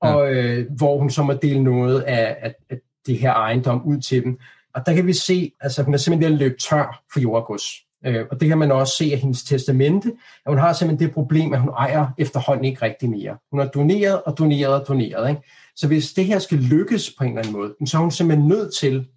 og 0.00 0.32
ja. 0.32 0.42
øh, 0.42 0.66
hvor 0.76 0.98
hun 0.98 1.10
så 1.10 1.22
må 1.22 1.32
dele 1.32 1.62
noget 1.62 2.00
af, 2.00 2.36
af, 2.40 2.54
af 2.70 2.78
det 3.06 3.18
her 3.18 3.32
ejendom 3.32 3.82
ud 3.84 4.00
til 4.00 4.24
dem. 4.24 4.38
Og 4.74 4.86
der 4.86 4.94
kan 4.94 5.06
vi 5.06 5.12
se, 5.12 5.52
altså 5.60 5.82
hun 5.82 5.94
er 5.94 5.98
simpelthen 5.98 6.30
ved 6.30 6.36
at 6.36 6.38
løbe 6.38 6.60
tør 6.60 7.02
for 7.12 7.20
jordgods. 7.20 7.62
Øh, 8.06 8.26
og 8.30 8.40
det 8.40 8.48
kan 8.48 8.58
man 8.58 8.72
også 8.72 8.94
se 8.98 9.10
af 9.12 9.18
hendes 9.18 9.42
testamente, 9.42 10.08
at 10.46 10.52
hun 10.52 10.58
har 10.58 10.72
simpelthen 10.72 11.08
det 11.08 11.14
problem, 11.14 11.52
at 11.52 11.60
hun 11.60 11.70
ejer 11.78 12.06
efterhånden 12.18 12.64
ikke 12.64 12.82
rigtig 12.82 13.10
mere. 13.10 13.36
Hun 13.50 13.60
har 13.60 13.66
doneret 13.66 14.22
og 14.22 14.38
doneret 14.38 14.80
og 14.80 14.88
doneret. 14.88 15.30
Ikke? 15.30 15.42
Så 15.76 15.86
hvis 15.86 16.12
det 16.12 16.24
her 16.24 16.38
skal 16.38 16.58
lykkes 16.58 17.14
på 17.18 17.24
en 17.24 17.30
eller 17.30 17.42
anden 17.42 17.52
måde, 17.52 17.74
så 17.86 17.96
er 17.96 18.00
hun 18.00 18.10
simpelthen 18.10 18.48
nødt 18.48 18.74
til 18.74 19.08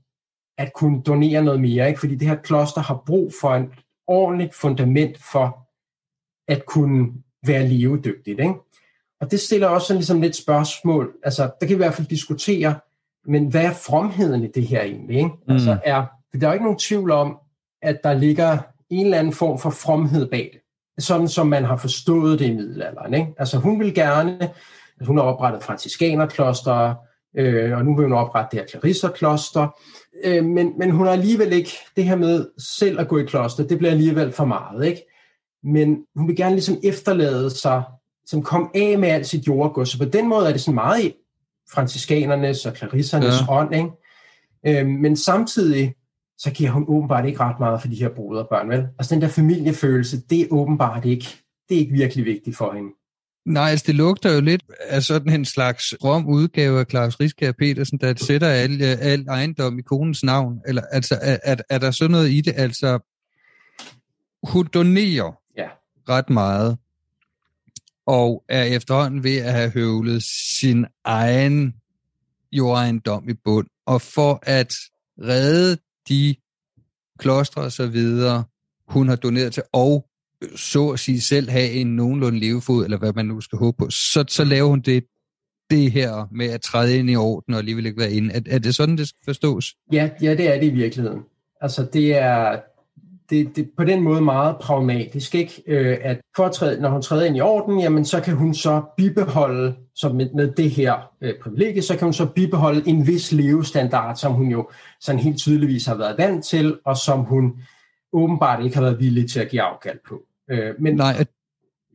at 0.58 0.74
kunne 0.74 1.02
donere 1.02 1.43
noget 1.43 1.62
mere, 1.62 1.88
ikke? 1.88 2.00
fordi 2.00 2.16
det 2.16 2.28
her 2.28 2.36
kloster 2.36 2.82
har 2.82 3.04
brug 3.06 3.32
for 3.41 3.56
en 3.56 3.68
ordentligt 4.12 4.55
fundament 4.55 5.18
for 5.32 5.68
at 6.47 6.66
kunne 6.66 7.12
være 7.47 7.68
levedygtigt. 7.68 8.39
Ikke? 8.39 8.53
Og 9.22 9.32
det 9.32 9.39
stiller 9.39 9.68
også 9.68 9.88
sådan 9.88 9.97
ligesom 9.97 10.22
lidt 10.22 10.36
spørgsmål. 10.36 11.14
Altså, 11.24 11.43
der 11.43 11.68
kan 11.68 11.70
vi 11.70 11.74
i 11.74 11.78
hvert 11.78 11.93
fald 11.93 12.07
diskutere, 12.07 12.76
men 13.26 13.47
hvad 13.47 13.66
er 13.66 13.74
fromheden 13.74 14.43
i 14.43 14.47
det 14.47 14.68
her 14.68 14.82
egentlig? 14.82 15.18
Ikke? 15.18 15.30
Mm. 15.30 15.53
Altså, 15.53 15.78
er, 15.84 16.05
der 16.41 16.47
er 16.47 16.53
ikke 16.53 16.66
nogen 16.66 16.80
tvivl 16.80 17.12
om, 17.12 17.38
at 17.82 17.99
der 18.03 18.14
ligger 18.14 18.57
en 18.89 19.05
eller 19.05 19.20
anden 19.20 19.34
form 19.34 19.59
for 19.59 19.70
fromhed 19.70 20.30
bag 20.30 20.49
det. 20.53 20.62
Sådan 21.03 21.28
som 21.28 21.47
man 21.47 21.64
har 21.64 21.78
forstået 21.78 22.39
det 22.39 22.45
i 22.45 22.53
middelalderen. 22.53 23.14
Ikke? 23.14 23.34
Altså, 23.38 23.57
hun 23.57 23.80
vil 23.80 23.93
gerne, 23.93 24.51
at 24.99 25.07
hun 25.07 25.18
har 25.18 25.24
oprettet 25.24 25.64
franciskanerkloster, 25.64 26.95
øh, 27.38 27.78
og 27.78 27.86
nu 27.86 27.96
vil 27.96 28.04
hun 28.04 28.14
oprette 28.14 28.58
det 28.58 28.60
her 28.60 28.68
Clarissa-kloster. 28.68 29.68
Øh, 30.24 30.46
men, 30.46 30.74
men 30.78 30.92
hun 30.92 31.06
har 31.06 31.14
alligevel 31.14 31.54
ikke 31.54 31.72
det 31.96 32.04
her 32.04 32.16
med 32.16 32.48
selv 32.58 33.00
at 33.00 33.08
gå 33.08 33.18
i 33.18 33.26
kloster, 33.26 33.68
det 33.68 33.78
bliver 33.78 33.92
alligevel 33.92 34.32
for 34.32 34.46
meget, 34.46 34.86
ikke? 34.86 35.06
Men 35.64 36.06
hun 36.16 36.28
vil 36.28 36.36
gerne 36.36 36.56
ligesom 36.56 36.78
efterlade 36.84 37.50
sig, 37.50 37.84
som 38.26 38.44
kom 38.44 38.72
af 38.76 39.00
med 39.00 39.10
alt 39.10 39.28
sit 39.28 39.48
jordgods. 39.48 39.90
Så 39.90 39.98
på 39.98 40.06
den 40.06 40.30
måde 40.30 40.48
er 40.48 40.52
det 40.52 40.62
sådan 40.62 40.76
meget 40.76 41.04
i 41.04 41.14
franciskanernes 41.74 42.66
og 42.66 42.76
Clarissernes 42.76 43.42
ja. 43.48 43.54
ånd, 43.54 43.76
ikke? 43.76 44.80
Øh, 44.80 44.88
men 44.88 45.18
samtidig, 45.18 45.96
så 46.38 46.52
giver 46.52 46.72
hun 46.72 46.86
åbenbart 46.88 47.26
ikke 47.26 47.40
ret 47.40 47.60
meget 47.60 47.82
for 47.82 47.88
de 47.88 47.96
her 47.96 48.10
broderbørn, 48.10 48.70
vel? 48.70 48.88
Altså 49.00 49.16
den 49.16 49.22
der 49.22 49.28
familiefølelse, 49.28 50.22
det 50.30 50.42
er 50.42 50.48
åbenbart 50.52 51.06
ikke, 51.06 51.28
det 51.70 51.76
er 51.76 51.80
ikke 51.80 51.94
virkelig 51.94 52.26
vigtigt 52.26 52.58
for 52.58 52.74
hende. 52.74 52.90
Nej, 53.46 53.70
altså 53.70 53.84
det 53.88 53.96
lugter 53.96 54.34
jo 54.34 54.42
lidt 54.42 54.64
af 54.80 55.04
sådan 55.04 55.34
en 55.34 55.46
slags 55.46 55.96
rom 56.04 56.28
udgave 56.28 56.80
af 56.80 56.86
Claus 56.89 57.20
Riskær 57.20 57.52
Petersen, 57.52 57.98
der 57.98 58.14
sætter 58.18 58.48
al, 58.48 58.82
al 58.82 59.26
ejendom 59.28 59.80
i 59.80 59.82
konens 59.82 60.24
navn. 60.24 60.62
Eller, 60.68 60.82
altså, 60.92 61.20
er, 61.22 61.38
er, 61.44 61.56
er 61.70 61.78
der 61.78 61.92
sådan 61.92 62.12
noget 62.12 62.32
i 62.32 62.42
det? 62.42 62.54
Altså, 62.58 63.00
hun 64.44 64.68
donerer 64.74 65.39
ja. 65.58 65.68
ret 66.10 66.30
meget, 66.30 66.78
og 68.06 68.44
er 68.50 68.64
efterhånden 68.64 69.24
ved 69.24 69.38
at 69.38 69.54
have 69.54 69.70
høvlet 69.70 70.24
sin 70.60 70.86
egen 71.04 71.76
jordejendom 72.52 73.30
i 73.30 73.34
bund. 73.34 73.68
Og 73.86 74.02
for 74.02 74.39
at 74.44 74.74
redde 75.22 75.78
de 76.10 76.36
klostre 77.20 77.62
og 77.62 77.72
så 77.72 77.88
videre, 77.88 78.44
hun 78.88 79.08
har 79.08 79.16
doneret 79.16 79.54
til, 79.54 79.64
og 79.74 80.06
så 80.56 80.89
at 80.89 81.00
sige 81.00 81.22
selv 81.22 81.50
have 81.50 81.72
en 81.72 81.96
nogenlunde 81.96 82.39
levefod, 82.39 82.84
eller 82.84 82.98
hvad 82.98 83.14
man 83.14 83.26
nu 83.26 83.42
skal 83.42 83.58
håbe 83.58 83.78
på, 83.78 83.89
så, 83.89 84.26
så 84.28 84.44
laver 84.44 84.70
hun 84.70 84.82
det, 84.82 85.04
det 85.70 85.92
her 85.92 86.28
med 86.32 86.46
at 86.46 86.62
træde 86.62 86.98
ind 86.98 87.10
i 87.10 87.16
orden 87.16 87.54
og 87.54 87.60
alligevel 87.60 87.86
ikke 87.86 88.00
være 88.00 88.12
inde. 88.12 88.34
Er, 88.34 88.42
er 88.50 88.60
det 88.60 88.76
sådan, 88.76 88.98
det 88.98 89.08
skal 89.08 89.26
forstås? 89.26 89.76
Ja, 89.92 90.10
ja, 90.22 90.36
det 90.36 90.56
er 90.56 90.60
det 90.60 90.68
i 90.68 90.70
virkeligheden. 90.70 91.22
Altså 91.62 91.88
det 91.94 92.16
er 92.16 92.60
det, 93.30 93.56
det 93.56 93.70
på 93.78 93.84
den 93.84 94.02
måde 94.02 94.22
meget 94.22 94.56
pragmatisk, 94.62 95.36
ikke? 95.36 95.64
Øh, 95.68 95.98
at 96.02 96.22
for 96.36 96.46
at 96.46 96.52
træde, 96.52 96.82
når 96.82 96.89
hun 96.89 97.02
træder 97.02 97.26
ind 97.26 97.38
i 97.38 97.42
orden, 97.42 97.80
jamen 97.80 98.06
så 98.06 98.22
kan 98.22 98.36
hun 98.36 98.54
så 98.54 98.82
bibeholde, 98.98 99.76
så 99.96 100.10
med, 100.10 100.30
med 100.36 100.52
det 100.52 100.72
her 100.72 101.12
øh, 101.22 101.34
privilegie, 101.44 101.82
så 101.82 101.98
kan 101.98 102.06
hun 102.06 102.14
så 102.14 102.26
bibeholde 102.26 102.89
en 102.89 103.08
vis 103.08 103.32
levestandard, 103.32 104.16
som 104.16 104.34
hun 104.34 104.48
jo 104.48 104.70
sådan 105.02 105.22
helt 105.22 105.38
tydeligvis 105.38 105.86
har 105.86 105.96
været 105.96 106.18
vant 106.18 106.46
til, 106.46 106.78
og 106.86 106.98
som 106.98 107.20
hun 107.20 107.54
åbenbart 108.14 108.64
ikke 108.64 108.76
har 108.76 108.84
været 108.84 109.00
villig 109.00 109.30
til 109.30 109.39
at 109.39 109.50
give 109.50 109.62
afkald 109.62 110.00
på. 110.08 110.22
Øh, 110.52 110.76
men, 110.80 110.95
Nej, 110.95 111.16
at, 111.20 111.28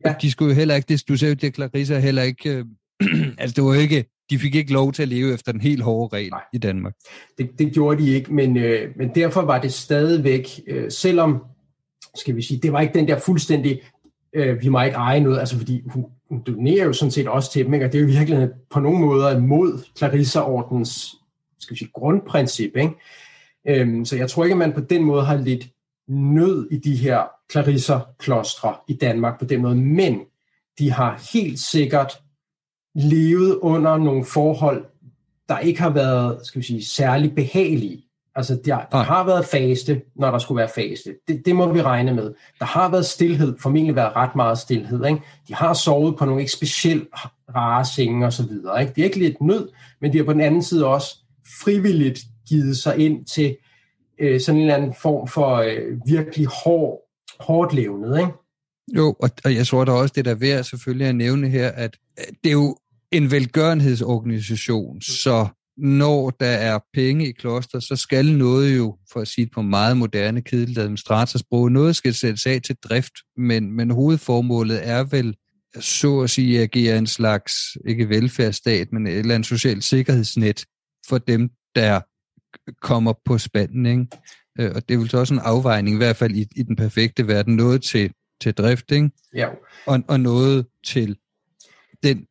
ja. 0.05 0.15
de 0.21 0.31
skulle 0.31 0.53
jo 0.53 0.55
heller 0.55 0.75
ikke, 0.75 0.85
det, 0.89 1.03
du 1.07 1.17
sagde 1.17 1.37
jo, 1.43 1.47
at 1.47 1.55
Clarissa 1.55 1.99
heller 1.99 2.21
ikke, 2.21 2.49
øh, 2.49 2.65
altså 3.37 3.53
det 3.55 3.63
var 3.63 3.73
ikke, 3.73 4.05
de 4.29 4.39
fik 4.39 4.55
ikke 4.55 4.73
lov 4.73 4.93
til 4.93 5.01
at 5.01 5.07
leve 5.07 5.33
efter 5.33 5.51
den 5.51 5.61
helt 5.61 5.83
hårde 5.83 6.15
regel 6.15 6.29
Nej. 6.29 6.41
i 6.53 6.57
Danmark. 6.57 6.93
Det, 7.37 7.49
det 7.59 7.73
gjorde 7.73 8.03
de 8.03 8.09
ikke, 8.09 8.33
men, 8.33 8.57
øh, 8.57 8.97
men 8.97 9.11
derfor 9.15 9.41
var 9.41 9.61
det 9.61 9.73
stadigvæk, 9.73 10.47
øh, 10.67 10.91
selvom, 10.91 11.43
skal 12.15 12.35
vi 12.35 12.41
sige, 12.41 12.59
det 12.59 12.73
var 12.73 12.81
ikke 12.81 12.93
den 12.93 13.07
der 13.07 13.19
fuldstændig, 13.19 13.81
øh, 14.33 14.61
vi 14.61 14.69
må 14.69 14.81
ikke 14.81 14.97
eje 14.97 15.19
noget, 15.19 15.39
altså 15.39 15.57
fordi 15.57 15.83
hun, 15.85 16.05
hun 16.29 16.43
donerer 16.47 16.85
jo 16.85 16.93
sådan 16.93 17.11
set 17.11 17.27
også 17.27 17.51
til 17.51 17.65
dem, 17.65 17.73
ikke? 17.73 17.85
og 17.85 17.91
det 17.91 17.97
er 17.97 18.01
jo 18.01 18.07
virkelig 18.07 18.49
på 18.69 18.79
nogle 18.79 18.99
måder 18.99 19.39
mod 19.39 19.83
Clarissa-ordens 19.97 21.15
skal 21.59 21.73
vi 21.73 21.77
sige, 21.77 21.91
grundprincip. 21.93 22.77
Ikke? 22.77 22.93
Øhm, 23.67 24.05
så 24.05 24.15
jeg 24.15 24.29
tror 24.29 24.43
ikke, 24.43 24.53
at 24.53 24.57
man 24.57 24.73
på 24.73 24.81
den 24.81 25.03
måde 25.03 25.25
har 25.25 25.37
lidt 25.37 25.67
nød 26.07 26.67
i 26.71 26.77
de 26.77 26.95
her 26.95 27.23
Clarissa-klostre 27.51 28.75
i 28.87 28.93
Danmark 28.93 29.39
på 29.39 29.45
den 29.45 29.61
måde, 29.61 29.75
men 29.75 30.19
de 30.79 30.91
har 30.91 31.21
helt 31.33 31.59
sikkert 31.59 32.21
levet 32.95 33.55
under 33.55 33.97
nogle 33.97 34.25
forhold, 34.25 34.85
der 35.49 35.59
ikke 35.59 35.81
har 35.81 35.89
været, 35.89 36.39
skal 36.43 36.61
vi 36.61 36.65
sige, 36.65 36.85
særlig 36.85 37.35
behagelige. 37.35 38.03
Altså, 38.35 38.59
der, 38.65 38.79
der 38.91 38.97
har 38.97 39.25
været 39.25 39.45
faste, 39.45 40.01
når 40.15 40.31
der 40.31 40.37
skulle 40.37 40.59
være 40.59 40.69
faste. 40.75 41.15
Det, 41.27 41.45
det 41.45 41.55
må 41.55 41.73
vi 41.73 41.81
regne 41.81 42.13
med. 42.13 42.33
Der 42.59 42.65
har 42.65 42.91
været 42.91 43.05
stillhed, 43.05 43.57
formentlig 43.59 43.95
været 43.95 44.15
ret 44.15 44.35
meget 44.35 44.57
stillhed. 44.57 45.05
Ikke? 45.05 45.21
De 45.47 45.55
har 45.55 45.73
sovet 45.73 46.17
på 46.17 46.25
nogle 46.25 46.41
ikke 46.41 46.51
specielt 46.51 47.07
rare 47.55 47.85
senge 47.85 48.25
og 48.25 48.33
så 48.33 48.43
videre. 48.43 48.81
Ikke? 48.81 48.93
Det 48.93 49.01
er 49.01 49.05
ikke 49.05 49.19
lidt 49.19 49.41
nød, 49.41 49.69
men 50.01 50.13
de 50.13 50.17
har 50.17 50.25
på 50.25 50.33
den 50.33 50.41
anden 50.41 50.63
side 50.63 50.87
også 50.87 51.17
frivilligt 51.63 52.19
givet 52.49 52.77
sig 52.77 52.97
ind 52.97 53.25
til 53.25 53.57
øh, 54.19 54.41
sådan 54.41 54.55
en 54.55 54.61
eller 54.61 54.75
anden 54.75 54.93
form 55.01 55.27
for 55.27 55.55
øh, 55.55 56.07
virkelig 56.07 56.47
hård, 56.63 57.01
hårdt 57.39 57.73
levnet, 57.73 58.19
ikke? 58.19 58.31
Jo, 58.95 59.15
og, 59.19 59.29
og 59.45 59.55
jeg 59.55 59.67
tror 59.67 59.85
da 59.85 59.91
også, 59.91 60.13
det 60.15 60.25
der 60.25 60.31
er 60.31 60.35
værd 60.35 60.63
selvfølgelig 60.63 61.07
at 61.07 61.15
nævne 61.15 61.49
her, 61.49 61.69
at 61.69 61.97
det 62.43 62.49
er 62.49 62.53
jo 62.53 62.77
en 63.11 63.31
velgørenhedsorganisation, 63.31 65.01
så 65.01 65.47
når 65.77 66.29
der 66.29 66.45
er 66.45 66.79
penge 66.93 67.27
i 67.27 67.31
kloster, 67.31 67.79
så 67.79 67.95
skal 67.95 68.25
noget 68.33 68.77
jo, 68.77 68.97
for 69.13 69.19
at 69.19 69.27
sige 69.27 69.45
det 69.45 69.53
på 69.53 69.61
meget 69.61 69.97
moderne, 69.97 70.41
kedeligt 70.41 70.77
administratorsprog, 70.79 71.71
noget 71.71 71.95
skal 71.95 72.13
sættes 72.13 72.45
af 72.45 72.61
til 72.61 72.75
drift, 72.75 73.13
men, 73.37 73.71
men 73.71 73.91
hovedformålet 73.91 74.87
er 74.87 75.03
vel, 75.03 75.35
så 75.79 76.19
at 76.19 76.29
sige, 76.29 76.57
at 76.57 76.63
agere 76.63 76.97
en 76.97 77.07
slags, 77.07 77.53
ikke 77.85 78.09
velfærdsstat, 78.09 78.91
men 78.91 79.07
et 79.07 79.17
eller 79.17 79.35
andet 79.35 79.47
socialt 79.47 79.83
sikkerhedsnet 79.83 80.65
for 81.07 81.17
dem, 81.17 81.49
der 81.75 82.01
kommer 82.81 83.13
på 83.25 83.37
spanden. 83.37 83.85
Ikke? 83.85 84.07
Øh, 84.59 84.71
og 84.75 84.89
det 84.89 84.95
er 84.95 84.99
vel 84.99 85.09
så 85.09 85.17
også 85.17 85.33
en 85.33 85.39
afvejning, 85.43 85.95
i 85.95 85.97
hvert 85.97 86.15
fald 86.15 86.35
i, 86.35 86.47
i 86.55 86.63
den 86.63 86.75
perfekte 86.75 87.27
verden, 87.27 87.55
noget 87.55 87.83
til, 87.83 88.11
til 88.41 88.53
drift, 88.53 88.91
ikke? 88.91 89.09
Ja. 89.35 89.47
Og, 89.85 90.03
og 90.07 90.19
noget 90.19 90.65
til 90.85 91.17
den 92.03 92.25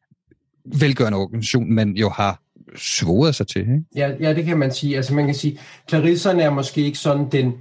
velgørende 0.80 1.18
organisation, 1.18 1.72
man 1.72 1.96
jo 1.96 2.08
har 2.08 2.42
svoret 2.76 3.34
sig 3.34 3.46
til. 3.46 3.60
Ikke? 3.60 3.84
Ja, 3.96 4.12
ja, 4.20 4.34
det 4.34 4.44
kan 4.44 4.58
man 4.58 4.72
sige. 4.72 4.96
Altså 4.96 5.14
man 5.14 5.26
kan 5.26 5.34
sige, 5.34 5.58
Clarisserne 5.88 6.42
er 6.42 6.50
måske 6.50 6.80
ikke 6.80 6.98
sådan 6.98 7.30
den, 7.32 7.52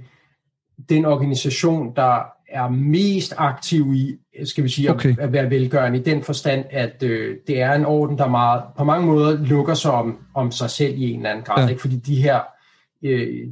den 0.88 1.04
organisation, 1.04 1.96
der 1.96 2.22
er 2.48 2.68
mest 2.68 3.34
aktiv 3.36 3.94
i, 3.94 4.16
skal 4.44 4.64
vi 4.64 4.68
sige, 4.68 4.90
okay. 4.90 5.12
at, 5.12 5.18
at 5.18 5.32
være 5.32 5.50
velgørende 5.50 5.98
i 5.98 6.02
den 6.02 6.22
forstand, 6.22 6.64
at 6.70 7.02
øh, 7.02 7.36
det 7.46 7.60
er 7.60 7.72
en 7.72 7.84
orden, 7.84 8.18
der 8.18 8.28
meget, 8.28 8.62
på 8.78 8.84
mange 8.84 9.06
måder 9.06 9.44
lukker 9.44 9.74
sig 9.74 9.90
om, 9.90 10.18
om 10.34 10.50
sig 10.50 10.70
selv 10.70 10.98
i 10.98 11.10
en 11.10 11.16
eller 11.16 11.30
anden 11.30 11.44
grad. 11.44 11.64
Ja. 11.64 11.68
Ikke? 11.68 11.80
Fordi 11.80 11.96
de 11.96 12.22
her 12.22 12.40
øh, 13.02 13.48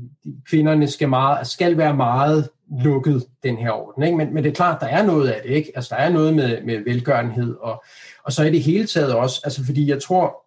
kvinderne 0.47 0.89
skal, 0.89 1.09
meget, 1.09 1.47
skal 1.47 1.77
være 1.77 1.97
meget 1.97 2.49
lukket, 2.83 3.27
den 3.43 3.57
her 3.57 3.71
orden. 3.71 4.03
Ikke? 4.03 4.17
Men, 4.17 4.35
men 4.35 4.45
det 4.45 4.51
er 4.51 4.55
klart, 4.55 4.81
der 4.81 4.87
er 4.87 5.07
noget 5.07 5.29
af 5.29 5.43
det. 5.43 5.51
Ikke? 5.51 5.73
Altså, 5.75 5.95
der 5.95 6.03
er 6.03 6.11
noget 6.11 6.35
med, 6.35 6.63
med 6.63 6.85
velgørenhed, 6.85 7.57
og, 7.61 7.85
og 8.25 8.33
så 8.33 8.45
er 8.45 8.51
det 8.51 8.63
hele 8.63 8.87
taget 8.87 9.15
også, 9.15 9.41
altså 9.45 9.65
fordi 9.65 9.89
jeg 9.89 10.03
tror, 10.03 10.45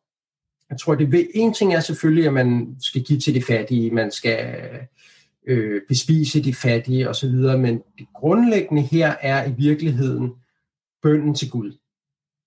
jeg 0.69 0.79
tror, 0.79 0.95
det 0.95 1.27
en 1.33 1.53
ting 1.53 1.73
er 1.73 1.79
selvfølgelig, 1.79 2.27
at 2.27 2.33
man 2.33 2.75
skal 2.81 3.03
give 3.03 3.19
til 3.19 3.35
de 3.35 3.41
fattige, 3.41 3.91
man 3.91 4.11
skal 4.11 4.55
øh, 5.47 5.81
bespise 5.87 6.43
de 6.43 6.53
fattige 6.53 7.09
osv., 7.09 7.29
men 7.57 7.81
det 7.97 8.07
grundlæggende 8.13 8.81
her 8.81 9.15
er 9.21 9.47
i 9.49 9.53
virkeligheden 9.57 10.33
bønden 11.01 11.35
til 11.35 11.49
Gud. 11.49 11.77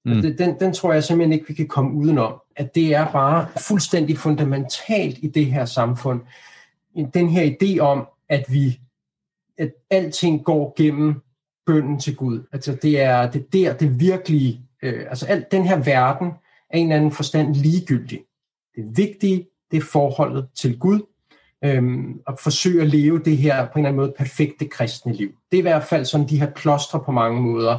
Mm. 0.05 0.23
Det, 0.23 0.39
den, 0.39 0.61
den 0.61 0.73
tror 0.73 0.93
jeg 0.93 1.05
simpelthen 1.05 1.33
ikke, 1.33 1.49
vi 1.49 1.55
kan 1.55 1.69
komme 1.69 1.93
udenom. 1.93 2.41
At 2.57 2.75
det 2.75 2.95
er 2.95 3.13
bare 3.13 3.47
fuldstændig 3.69 4.19
fundamentalt 4.19 5.19
i 5.23 5.27
det 5.27 5.47
her 5.47 5.65
samfund. 5.65 6.21
Den 7.15 7.29
her 7.29 7.51
idé 7.51 7.79
om, 7.79 8.07
at 8.29 8.45
vi 8.49 8.81
at 9.61 9.73
alting 9.91 10.45
går 10.45 10.75
gennem 10.77 11.15
bønden 11.67 12.01
til 12.01 12.17
Gud. 12.17 12.43
Altså 12.53 12.77
det 12.83 13.01
er 13.01 13.31
det 13.31 13.53
der, 13.53 13.73
det 13.73 14.01
virkelige, 14.01 14.61
øh, 14.83 15.07
altså 15.09 15.27
alt 15.27 15.53
den 15.53 15.67
her 15.67 15.77
verden 15.77 16.29
er 16.71 16.79
en 16.79 16.87
eller 16.87 16.97
anden 16.97 17.13
forstand 17.13 17.55
ligegyldig. 17.55 18.21
Det 18.77 18.85
vigtige, 18.97 19.47
det 19.71 19.77
er 19.77 19.87
forholdet 19.93 20.49
til 20.55 20.79
Gud, 20.79 21.01
øhm, 21.65 22.21
og 22.27 22.39
forsøge 22.39 22.83
at 22.83 22.89
leve 22.89 23.19
det 23.19 23.37
her 23.37 23.67
på 23.67 23.73
en 23.73 23.79
eller 23.79 23.89
anden 23.89 24.01
måde 24.01 24.15
perfekte 24.19 24.69
kristne 24.69 25.13
liv. 25.13 25.31
Det 25.51 25.57
er 25.57 25.61
i 25.61 25.63
hvert 25.63 25.85
fald 25.85 26.05
sådan, 26.05 26.29
de 26.29 26.39
her 26.39 26.51
klostre 26.51 27.01
på 27.01 27.13
mange 27.13 27.41
måder 27.41 27.79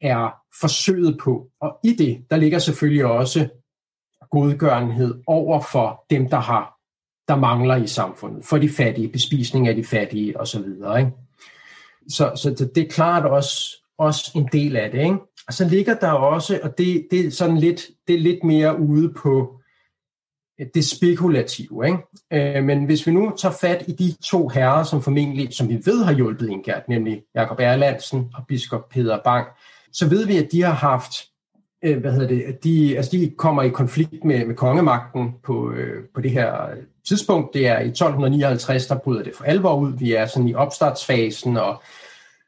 er 0.00 0.34
forsøget 0.60 1.18
på. 1.18 1.48
Og 1.60 1.78
i 1.84 1.92
det, 1.92 2.24
der 2.30 2.36
ligger 2.36 2.58
selvfølgelig 2.58 3.04
også 3.04 3.48
godgørenhed 4.30 5.22
over 5.26 5.60
for 5.60 6.04
dem, 6.10 6.28
der 6.28 6.40
har 6.40 6.80
der 7.28 7.36
mangler 7.36 7.76
i 7.76 7.86
samfundet, 7.86 8.44
for 8.44 8.58
de 8.58 8.68
fattige, 8.68 9.08
bespisning 9.08 9.68
af 9.68 9.74
de 9.74 9.84
fattige 9.84 10.40
osv. 10.40 10.66
Ikke? 10.98 11.10
Så, 12.08 12.32
så 12.36 12.50
det, 12.58 12.74
det 12.74 12.84
er 12.84 12.88
klart 12.88 13.24
også, 13.24 13.76
også 13.98 14.30
en 14.34 14.48
del 14.52 14.76
af 14.76 14.90
det. 14.90 14.98
Ikke? 14.98 15.16
Og 15.46 15.54
så 15.54 15.68
ligger 15.68 15.94
der 15.94 16.10
også, 16.10 16.60
og 16.62 16.78
det, 16.78 17.06
det, 17.10 17.26
er 17.26 17.30
sådan 17.30 17.56
lidt, 17.56 17.86
det 18.08 18.14
er 18.14 18.18
lidt 18.18 18.44
mere 18.44 18.80
ude 18.80 19.12
på 19.12 19.60
øh, 20.60 20.66
det 20.74 20.84
spekulative. 20.84 21.86
Ikke? 21.86 21.98
Øh, 22.58 22.64
men 22.64 22.84
hvis 22.84 23.06
vi 23.06 23.12
nu 23.12 23.32
tager 23.36 23.54
fat 23.60 23.84
i 23.88 23.92
de 23.92 24.14
to 24.24 24.48
herrer, 24.48 24.84
som 24.84 25.02
formentlig, 25.02 25.54
som 25.54 25.68
vi 25.68 25.82
ved 25.84 26.04
har 26.04 26.12
hjulpet 26.12 26.48
Ingert, 26.48 26.88
nemlig 26.88 27.22
Jakob 27.34 27.60
Erlandsen 27.60 28.30
og 28.34 28.46
biskop 28.48 28.88
Peter 28.88 29.18
Bang, 29.24 29.46
så 29.92 30.08
ved 30.08 30.26
vi, 30.26 30.36
at 30.36 30.48
de 30.52 30.62
har 30.62 30.72
haft, 30.72 31.12
øh, 31.84 31.98
hvad 31.98 32.12
hedder 32.12 32.28
det, 32.28 32.42
at 32.42 32.64
de, 32.64 32.96
altså 32.96 33.10
de 33.12 33.32
kommer 33.38 33.62
i 33.62 33.68
konflikt 33.68 34.24
med, 34.24 34.46
med 34.46 34.54
kongemagten 34.54 35.34
på, 35.44 35.72
øh, 35.72 36.04
på 36.14 36.20
det 36.20 36.30
her 36.30 36.52
tidspunkt. 37.08 37.54
Det 37.54 37.66
er 37.66 37.78
i 37.78 37.88
1259, 37.88 38.86
der 38.86 38.98
bryder 38.98 39.22
det 39.22 39.32
for 39.36 39.44
alvor 39.44 39.76
ud. 39.76 39.92
Vi 39.98 40.14
er 40.14 40.26
sådan 40.26 40.48
i 40.48 40.54
opstartsfasen, 40.54 41.56
og, 41.56 41.82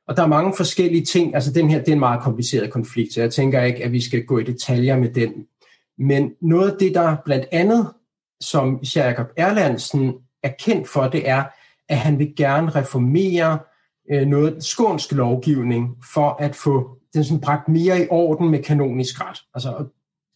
og 0.08 0.16
der 0.16 0.22
er 0.22 0.26
mange 0.26 0.54
forskellige 0.56 1.04
ting. 1.04 1.34
Altså 1.34 1.52
den 1.52 1.70
her, 1.70 1.78
det 1.78 1.88
er 1.88 1.92
en 1.92 1.98
meget 1.98 2.22
kompliceret 2.22 2.70
konflikt, 2.70 3.14
så 3.14 3.20
jeg 3.20 3.32
tænker 3.32 3.62
ikke, 3.62 3.84
at 3.84 3.92
vi 3.92 4.00
skal 4.00 4.24
gå 4.24 4.38
i 4.38 4.44
detaljer 4.44 4.96
med 4.96 5.08
den. 5.08 5.46
Men 5.98 6.32
noget 6.40 6.70
af 6.70 6.76
det, 6.80 6.94
der 6.94 7.16
blandt 7.24 7.46
andet, 7.52 7.88
som 8.40 8.80
Jacob 8.96 9.26
Erlandsen 9.36 10.14
er 10.42 10.50
kendt 10.58 10.88
for, 10.88 11.08
det 11.08 11.28
er, 11.28 11.44
at 11.88 11.98
han 11.98 12.18
vil 12.18 12.32
gerne 12.36 12.70
reformere 12.70 13.58
øh, 14.10 14.26
noget 14.26 14.64
skånsk 14.64 15.12
lovgivning 15.12 15.96
for 16.12 16.36
at 16.40 16.54
få 16.56 16.98
den 17.14 17.24
sådan 17.24 17.40
bragt 17.40 17.68
mere 17.68 18.02
i 18.02 18.06
orden 18.10 18.50
med 18.50 18.62
kanonisk 18.62 19.20
ret. 19.20 19.38
Altså, 19.54 19.86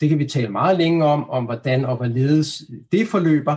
det 0.01 0.09
kan 0.09 0.19
vi 0.19 0.27
tale 0.27 0.49
meget 0.49 0.79
længe 0.79 1.05
om, 1.05 1.31
om 1.31 1.45
hvordan 1.45 1.85
og 1.85 1.97
hvorledes 1.97 2.62
det 2.93 3.09
forløber, 3.09 3.57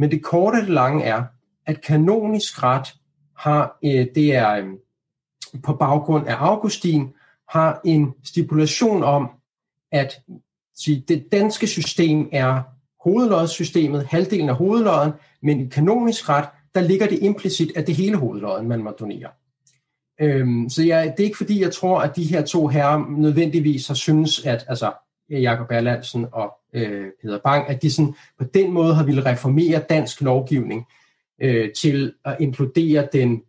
men 0.00 0.10
det 0.10 0.22
korte 0.22 0.56
og 0.56 0.62
det 0.62 0.70
lange 0.70 1.04
er, 1.04 1.24
at 1.66 1.80
kanonisk 1.80 2.62
ret 2.62 2.94
har, 3.36 3.78
øh, 3.84 4.06
det 4.14 4.34
er 4.34 4.56
øh, 4.56 4.66
på 5.64 5.72
baggrund 5.74 6.28
af 6.28 6.34
Augustin, 6.38 7.08
har 7.48 7.80
en 7.84 8.12
stipulation 8.24 9.02
om, 9.02 9.30
at 9.92 10.20
sige, 10.74 11.04
det 11.08 11.32
danske 11.32 11.66
system 11.66 12.28
er 12.32 12.62
hovedlodsystemet, 13.04 14.06
halvdelen 14.06 14.48
af 14.48 14.56
hovedlodden, 14.56 15.12
men 15.42 15.60
i 15.60 15.68
kanonisk 15.68 16.28
ret, 16.28 16.48
der 16.74 16.80
ligger 16.80 17.06
det 17.06 17.18
implicit, 17.22 17.72
at 17.76 17.86
det 17.86 17.94
hele 17.94 18.16
hovedlodden, 18.16 18.68
man 18.68 18.82
må 18.82 18.90
donere. 18.90 19.28
Øhm, 20.20 20.68
så 20.68 20.82
jeg, 20.82 21.14
det 21.16 21.22
er 21.22 21.26
ikke 21.26 21.36
fordi, 21.36 21.60
jeg 21.60 21.72
tror, 21.72 22.00
at 22.00 22.16
de 22.16 22.24
her 22.24 22.42
to 22.42 22.66
herrer 22.66 23.04
nødvendigvis 23.18 23.86
har 23.86 23.94
synes, 23.94 24.44
at 24.44 24.64
altså, 24.68 24.92
Jakob 25.30 25.66
Erlandsen 25.70 26.26
og 26.32 26.52
øh, 26.74 27.06
Peter 27.22 27.38
Bang, 27.44 27.68
at 27.68 27.82
de 27.82 27.90
sådan, 27.90 28.14
på 28.38 28.44
den 28.54 28.72
måde 28.72 28.94
har 28.94 29.04
ville 29.04 29.26
reformere 29.26 29.82
dansk 29.88 30.20
lovgivning 30.20 30.86
øh, 31.42 31.72
til 31.72 32.12
at 32.24 32.36
inkludere 32.40 33.08
den 33.12 33.42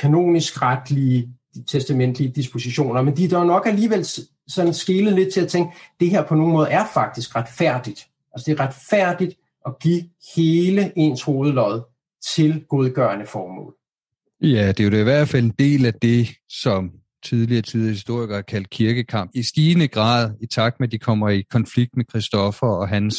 kanonisk 0.00 0.62
retlige 0.62 1.28
testamentlige 1.66 2.30
dispositioner, 2.30 3.02
men 3.02 3.16
de 3.16 3.24
er 3.24 3.28
dog 3.28 3.46
nok 3.46 3.66
alligevel 3.66 4.06
sådan 4.48 4.74
skille 4.74 5.10
lidt 5.10 5.32
til 5.32 5.40
at 5.40 5.48
tænke, 5.48 5.76
det 6.00 6.10
her 6.10 6.26
på 6.26 6.34
nogen 6.34 6.52
måde 6.52 6.68
er 6.68 6.84
faktisk 6.94 7.36
retfærdigt. 7.36 8.06
Altså 8.34 8.50
det 8.50 8.60
er 8.60 8.64
retfærdigt 8.64 9.38
at 9.66 9.78
give 9.78 10.02
hele 10.36 10.92
ens 10.96 11.22
hovedlod 11.22 11.82
til 12.34 12.64
godgørende 12.68 13.26
formål. 13.26 13.74
Ja, 14.42 14.68
det 14.68 14.80
er 14.80 14.84
jo 14.84 14.90
det 14.90 15.00
i 15.00 15.02
hvert 15.02 15.28
fald 15.28 15.44
en 15.44 15.54
del 15.58 15.86
af 15.86 15.94
det, 15.94 16.28
som 16.48 16.90
tidligere 17.24 17.62
tidligere 17.62 17.92
historikere 17.92 18.42
kaldt 18.42 18.70
kirkekamp. 18.70 19.30
I 19.34 19.42
stigende 19.42 19.88
grad, 19.88 20.30
i 20.40 20.46
takt 20.46 20.80
med, 20.80 20.88
at 20.88 20.92
de 20.92 20.98
kommer 20.98 21.28
i 21.28 21.40
konflikt 21.50 21.96
med 21.96 22.04
Kristoffer 22.04 22.66
og 22.66 22.88
hans, 22.88 23.16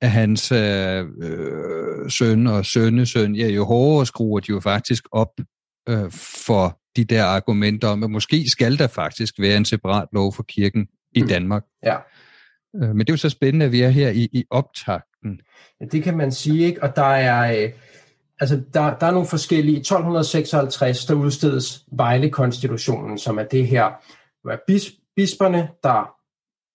af 0.00 0.10
hans 0.10 0.52
øh, 0.52 1.04
øh, 1.22 2.10
søn 2.10 2.46
og 2.46 2.66
sønnesøn, 2.66 3.34
ja, 3.34 3.48
jo 3.48 3.64
hårdere 3.64 4.06
skruer 4.06 4.40
de 4.40 4.46
jo 4.48 4.60
faktisk 4.60 5.04
op 5.12 5.40
øh, 5.88 6.10
for 6.46 6.80
de 6.96 7.04
der 7.04 7.24
argumenter 7.24 7.88
om, 7.88 8.02
at 8.02 8.10
måske 8.10 8.50
skal 8.50 8.78
der 8.78 8.86
faktisk 8.86 9.34
være 9.38 9.56
en 9.56 9.64
separat 9.64 10.08
lov 10.12 10.34
for 10.34 10.42
kirken 10.42 10.86
i 11.12 11.22
mm. 11.22 11.28
Danmark. 11.28 11.64
Ja. 11.84 11.96
Øh, 12.76 12.88
men 12.88 12.98
det 12.98 13.08
er 13.08 13.12
jo 13.12 13.16
så 13.16 13.30
spændende, 13.30 13.66
at 13.66 13.72
vi 13.72 13.80
er 13.80 13.88
her 13.88 14.10
i, 14.10 14.28
i 14.32 14.44
optakten. 14.50 15.40
Ja, 15.80 15.86
det 15.86 16.02
kan 16.02 16.16
man 16.16 16.32
sige, 16.32 16.66
ikke? 16.66 16.82
Og 16.82 16.96
der 16.96 17.02
er, 17.02 17.64
øh, 17.64 17.70
altså 18.40 18.62
der, 18.74 18.98
der 18.98 19.06
er 19.06 19.10
nogle 19.10 19.28
forskellige. 19.28 19.76
I 19.76 19.80
1256, 19.80 21.04
der 21.04 21.14
udstedes 21.14 21.84
Vejle-konstitutionen, 21.92 23.18
som 23.18 23.38
er 23.38 23.44
det 23.44 23.66
her, 23.66 23.90
hvor 24.42 24.60
bis, 24.66 24.92
bisperne, 25.16 25.68
der 25.82 26.10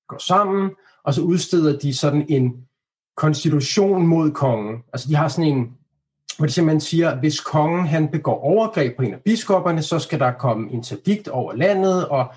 går 0.07 0.17
sammen, 0.27 0.71
og 1.03 1.13
så 1.13 1.21
udsteder 1.21 1.79
de 1.79 1.93
sådan 1.93 2.25
en 2.29 2.53
konstitution 3.17 4.07
mod 4.07 4.31
kongen. 4.31 4.83
Altså 4.93 5.07
de 5.09 5.15
har 5.15 5.27
sådan 5.27 5.51
en 5.51 5.77
hvor 6.37 6.45
de 6.45 6.53
simpelthen 6.53 6.81
siger, 6.81 7.09
at 7.09 7.19
hvis 7.19 7.39
kongen 7.39 7.87
han 7.87 8.07
begår 8.07 8.39
overgreb 8.39 8.97
på 8.97 9.03
en 9.03 9.13
af 9.13 9.19
biskopperne, 9.25 9.81
så 9.81 9.99
skal 9.99 10.19
der 10.19 10.31
komme 10.31 10.71
interdikt 10.71 11.27
over 11.27 11.53
landet, 11.53 12.07
og 12.07 12.33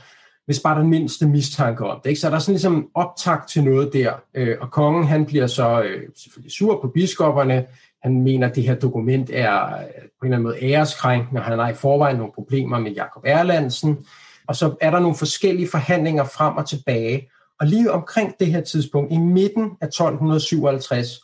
hvis 0.47 0.61
bare 0.61 0.81
den 0.81 0.91
mindste 0.91 1.27
mistanke 1.27 1.85
om 1.85 2.01
det. 2.05 2.11
Ikke? 2.11 2.21
Så 2.21 2.29
der 2.29 2.35
er 2.35 2.39
sådan 2.39 2.53
ligesom 2.53 2.89
optakt 2.95 3.49
til 3.49 3.65
noget 3.65 3.93
der, 3.93 4.13
øh, 4.35 4.57
og 4.61 4.71
kongen 4.71 5.05
han 5.05 5.27
bliver 5.27 5.47
så 5.47 5.83
øh, 5.83 6.03
selvfølgelig 6.17 6.53
sur 6.53 6.81
på 6.81 6.89
biskopperne, 6.89 7.67
han 8.05 8.23
mener, 8.23 8.49
at 8.49 8.57
det 8.57 8.65
her 8.65 8.75
dokument 8.75 9.31
er 9.33 9.65
øh, 9.65 9.71
på 9.71 10.27
en 10.27 10.33
eller 10.33 10.37
anden 10.37 10.43
måde 10.43 10.63
æreskrænkende, 10.63 11.41
og 11.41 11.45
han 11.45 11.59
har 11.59 11.69
i 11.69 11.75
forvejen 11.75 12.17
nogle 12.17 12.33
problemer 12.33 12.79
med 12.79 12.93
Jakob 12.93 13.23
Erlandsen, 13.27 14.07
og 14.49 14.57
så 14.57 14.77
er 14.81 14.91
der 14.91 14.99
nogle 14.99 15.17
forskellige 15.17 15.69
forhandlinger 15.69 16.25
frem 16.25 16.57
og 16.57 16.69
tilbage, 16.69 17.31
og 17.61 17.67
lige 17.67 17.93
omkring 17.93 18.35
det 18.41 18.47
her 18.47 18.61
tidspunkt, 18.61 19.13
i 19.13 19.17
midten 19.17 19.71
af 19.81 19.87
1257, 19.87 21.21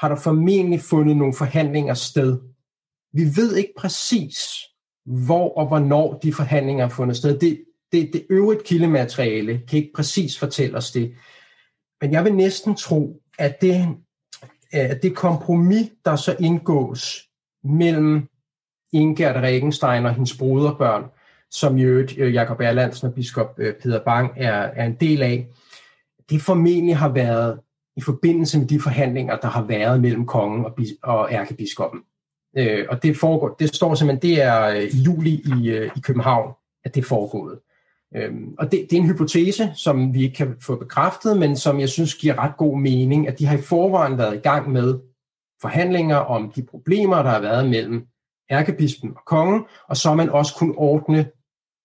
har 0.00 0.08
der 0.08 0.16
formentlig 0.16 0.80
fundet 0.80 1.16
nogle 1.16 1.34
forhandlinger 1.34 1.94
sted. 1.94 2.38
Vi 3.12 3.22
ved 3.36 3.56
ikke 3.56 3.72
præcis, 3.78 4.38
hvor 5.06 5.58
og 5.58 5.66
hvornår 5.66 6.18
de 6.18 6.32
forhandlinger 6.32 6.84
har 6.84 6.90
fundet 6.90 7.16
sted. 7.16 7.38
Det, 7.38 7.64
det, 7.92 8.10
det 8.12 8.26
øvrigt 8.30 8.64
kildemateriale 8.64 9.60
kan 9.68 9.78
ikke 9.78 9.92
præcis 9.94 10.38
fortælle 10.38 10.76
os 10.76 10.90
det. 10.90 11.14
Men 12.00 12.12
jeg 12.12 12.24
vil 12.24 12.34
næsten 12.34 12.74
tro, 12.74 13.20
at 13.38 13.60
det, 13.60 13.88
at 14.74 15.02
det 15.02 15.16
kompromis, 15.16 15.90
der 16.04 16.16
så 16.16 16.36
indgås 16.40 17.28
mellem 17.64 18.28
Ingerd 18.92 19.36
Regenstein 19.36 20.06
og 20.06 20.14
hendes 20.14 20.36
broderbørn, 20.36 21.04
som 21.50 21.78
i 21.78 21.82
øvrigt 21.82 22.14
øh, 22.18 22.34
Jakob 22.34 22.60
Erlandsen 22.60 23.08
og 23.08 23.14
biskop 23.14 23.54
øh, 23.58 23.74
Peter 23.74 24.04
Bang 24.04 24.32
er, 24.36 24.52
er 24.52 24.86
en 24.86 24.96
del 25.00 25.22
af, 25.22 25.46
det 26.30 26.42
formentlig 26.42 26.96
har 26.96 27.08
været 27.08 27.60
i 27.96 28.00
forbindelse 28.00 28.58
med 28.58 28.66
de 28.66 28.80
forhandlinger, 28.80 29.36
der 29.36 29.48
har 29.48 29.62
været 29.62 30.00
mellem 30.00 30.26
kongen 30.26 30.64
og, 30.64 30.78
og 31.02 31.32
ærkebiskoppen. 31.32 32.00
Øh, 32.56 32.86
og 32.88 33.02
det, 33.02 33.16
foregår, 33.16 33.48
det 33.48 33.74
står 33.74 33.94
simpelthen, 33.94 34.30
det 34.30 34.42
er 34.42 34.68
øh, 34.68 34.82
i 34.82 35.02
juli 35.02 35.30
i, 35.30 35.68
øh, 35.68 35.90
i 35.96 36.00
København, 36.00 36.52
at 36.84 36.94
det 36.94 37.00
er 37.00 37.08
foregået. 37.08 37.58
Øhm, 38.16 38.54
og 38.58 38.72
det, 38.72 38.86
det 38.90 38.96
er 38.96 39.00
en 39.00 39.08
hypotese, 39.08 39.72
som 39.74 40.14
vi 40.14 40.22
ikke 40.22 40.34
kan 40.34 40.56
få 40.60 40.76
bekræftet, 40.76 41.38
men 41.38 41.56
som 41.56 41.80
jeg 41.80 41.88
synes 41.88 42.14
giver 42.14 42.38
ret 42.38 42.56
god 42.56 42.78
mening, 42.78 43.28
at 43.28 43.38
de 43.38 43.46
har 43.46 43.58
i 43.58 43.62
forvejen 43.62 44.18
været 44.18 44.34
i 44.34 44.40
gang 44.40 44.70
med 44.70 44.98
forhandlinger 45.60 46.16
om 46.16 46.52
de 46.56 46.62
problemer, 46.62 47.22
der 47.22 47.30
har 47.30 47.40
været 47.40 47.70
mellem 47.70 48.06
ærkebispen 48.50 49.10
og 49.16 49.22
kongen, 49.26 49.64
og 49.88 49.96
så 49.96 50.14
man 50.14 50.30
også 50.30 50.54
kunne 50.54 50.74
ordne 50.78 51.30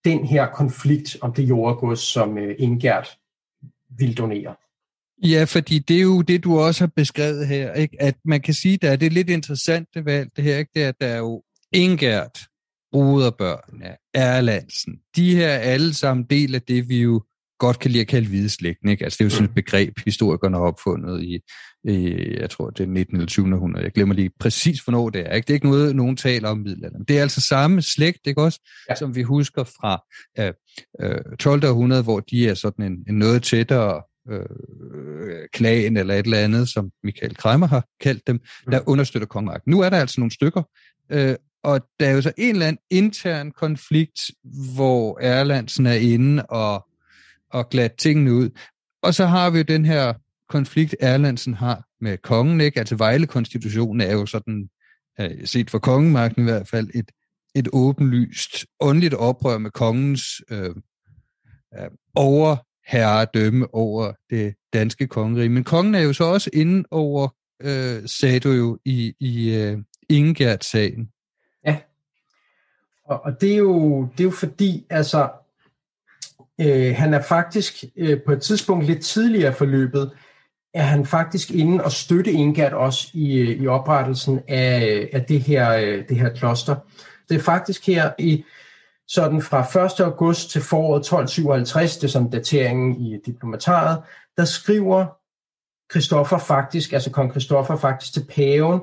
den 0.04 0.26
her 0.26 0.46
konflikt 0.46 1.16
om 1.20 1.32
det 1.32 1.42
jordgods, 1.42 2.00
som 2.00 2.38
øh, 2.38 2.54
Ingert 2.58 3.08
vil 3.98 4.18
donere. 4.18 4.54
Ja, 5.22 5.44
fordi 5.44 5.78
det 5.78 5.96
er 5.96 6.02
jo 6.02 6.22
det, 6.22 6.44
du 6.44 6.58
også 6.58 6.84
har 6.84 6.92
beskrevet 6.96 7.46
her, 7.46 7.72
ikke? 7.72 7.96
at 8.02 8.16
man 8.24 8.40
kan 8.40 8.54
sige, 8.54 8.88
at 8.88 9.00
det 9.00 9.06
er 9.06 9.10
lidt 9.10 9.30
interessant 9.30 9.88
det 9.94 10.04
valg, 10.04 10.30
det 10.36 10.44
her, 10.44 10.58
ikke? 10.58 10.70
det 10.74 10.84
er, 10.84 10.88
at 10.88 11.00
der 11.00 11.06
er 11.06 11.18
jo 11.18 11.42
Ingert, 11.72 12.38
Broderbørn, 12.92 13.82
Erlandsen, 14.14 14.98
de 15.16 15.36
her 15.36 15.48
er 15.48 15.58
alle 15.58 15.94
sammen 15.94 16.24
del 16.24 16.54
af 16.54 16.62
det, 16.62 16.88
vi 16.88 17.02
jo 17.02 17.22
godt 17.60 17.78
kan 17.78 17.90
lide 17.90 18.00
at 18.00 18.08
kalde 18.08 18.28
hvide 18.28 18.48
slægten. 18.48 18.88
Ikke? 18.88 19.04
Altså, 19.04 19.16
det 19.16 19.24
er 19.24 19.26
jo 19.26 19.30
sådan 19.30 19.48
et 19.48 19.54
begreb, 19.54 19.98
historikerne 20.04 20.56
har 20.56 20.64
opfundet 20.64 21.22
i, 21.22 21.40
i, 21.84 22.14
jeg 22.40 22.50
tror, 22.50 22.70
det 22.70 22.84
er 22.84 22.88
19. 22.88 23.16
eller 23.16 23.26
20. 23.26 23.54
århundrede. 23.54 23.84
Jeg 23.84 23.92
glemmer 23.92 24.14
lige 24.14 24.30
præcis, 24.40 24.80
hvornår 24.80 25.10
det 25.10 25.20
er. 25.30 25.34
Ikke? 25.34 25.46
Det 25.46 25.52
er 25.52 25.54
ikke 25.54 25.66
noget, 25.66 25.96
nogen 25.96 26.16
taler 26.16 26.48
om 26.48 26.58
middelalderen. 26.58 27.04
Det 27.04 27.18
er 27.18 27.22
altså 27.22 27.40
samme 27.40 27.82
slægt, 27.82 28.26
ikke 28.26 28.42
også, 28.42 28.60
ja. 28.90 28.94
som 28.94 29.14
vi 29.14 29.22
husker 29.22 29.64
fra 29.64 30.02
øh, 30.38 30.52
øh, 31.00 31.36
12. 31.38 31.64
århundrede, 31.64 32.02
hvor 32.02 32.20
de 32.20 32.48
er 32.48 32.54
sådan 32.54 32.84
en, 32.84 32.98
en 33.08 33.14
noget 33.14 33.42
tættere 33.42 34.02
øh, 34.30 35.48
klan 35.52 35.96
eller 35.96 36.14
et 36.14 36.24
eller 36.24 36.38
andet, 36.38 36.68
som 36.68 36.90
Michael 37.04 37.36
Kreimer 37.36 37.66
har 37.66 37.84
kaldt 38.00 38.26
dem, 38.26 38.40
der 38.70 38.80
understøtter 38.88 39.26
kongemagten. 39.26 39.70
Nu 39.70 39.80
er 39.80 39.90
der 39.90 39.98
altså 39.98 40.20
nogle 40.20 40.34
stykker, 40.34 40.62
øh, 41.12 41.34
og 41.62 41.80
der 42.00 42.06
er 42.06 42.12
jo 42.12 42.22
så 42.22 42.32
en 42.38 42.54
eller 42.54 42.66
anden 42.66 42.82
intern 42.90 43.50
konflikt, 43.50 44.20
hvor 44.74 45.18
Erlandsen 45.20 45.86
er 45.86 45.94
inde 45.94 46.46
og, 46.46 46.88
og 47.50 47.68
glat 47.68 47.92
tingene 47.92 48.34
ud. 48.34 48.50
Og 49.02 49.14
så 49.14 49.26
har 49.26 49.50
vi 49.50 49.58
jo 49.58 49.64
den 49.64 49.84
her 49.84 50.12
konflikt, 50.48 50.96
Erlandsen 51.00 51.54
har 51.54 51.84
med 52.00 52.18
kongen, 52.18 52.60
ikke? 52.60 52.78
Altså 52.78 52.96
Vejle-konstitutionen 52.96 54.00
er 54.00 54.12
jo 54.12 54.26
sådan, 54.26 54.68
øh, 55.20 55.46
set 55.46 55.70
for 55.70 55.78
kongemagten 55.78 56.42
i 56.42 56.50
hvert 56.50 56.68
fald, 56.68 56.88
et, 56.94 57.10
et 57.54 57.68
åbenlyst 57.72 58.66
åndeligt 58.80 59.14
oprør 59.14 59.58
med 59.58 59.70
kongens 59.70 60.22
øh, 60.50 60.74
øh, 61.78 61.90
over 62.14 62.56
over 63.72 64.12
det 64.30 64.54
danske 64.72 65.06
kongerige. 65.06 65.48
Men 65.48 65.64
kongen 65.64 65.94
er 65.94 66.00
jo 66.00 66.12
så 66.12 66.24
også 66.24 66.50
inde 66.52 66.84
over, 66.90 67.28
øh, 67.62 68.08
sagde 68.08 68.40
du 68.40 68.50
jo, 68.50 68.78
i, 68.84 69.14
i 69.20 69.54
øh, 69.54 69.78
Ingert-sagen. 70.08 71.10
Og, 73.10 73.24
og 73.24 73.40
det, 73.40 73.52
er 73.52 73.56
jo, 73.56 74.02
det 74.12 74.20
er 74.20 74.24
jo 74.24 74.30
fordi, 74.30 74.86
altså, 74.90 75.28
øh, 76.60 76.94
han 76.96 77.14
er 77.14 77.22
faktisk 77.22 77.84
øh, 77.96 78.22
på 78.26 78.32
et 78.32 78.42
tidspunkt 78.42 78.86
lidt 78.86 79.04
tidligere 79.04 79.52
forløbet, 79.52 80.10
er 80.74 80.82
han 80.82 81.06
faktisk 81.06 81.50
inde 81.50 81.84
og 81.84 81.92
støtte 81.92 82.32
Ingert 82.32 82.72
også 82.72 83.08
i, 83.14 83.38
øh, 83.38 83.48
i 83.48 83.66
oprettelsen 83.66 84.40
af, 84.48 84.86
øh, 84.86 85.08
af 85.12 85.24
det, 85.24 85.40
her, 85.40 85.72
øh, 85.72 86.08
det 86.08 86.16
her 86.16 86.34
kloster. 86.34 86.76
Det 87.28 87.36
er 87.36 87.40
faktisk 87.40 87.86
her 87.86 88.12
i 88.18 88.44
sådan 89.08 89.42
fra 89.42 89.84
1. 89.84 90.00
august 90.00 90.50
til 90.50 90.60
foråret 90.60 91.00
1257, 91.00 91.96
det 91.96 92.04
er 92.04 92.08
sådan 92.08 92.30
dateringen 92.30 93.00
i 93.00 93.18
diplomataret, 93.26 94.02
der 94.36 94.44
skriver 94.44 95.06
Christoffer 95.92 96.38
faktisk, 96.38 96.92
altså 96.92 97.10
kong 97.10 97.30
Christoffer 97.30 97.76
faktisk 97.76 98.12
til 98.12 98.26
paven, 98.34 98.80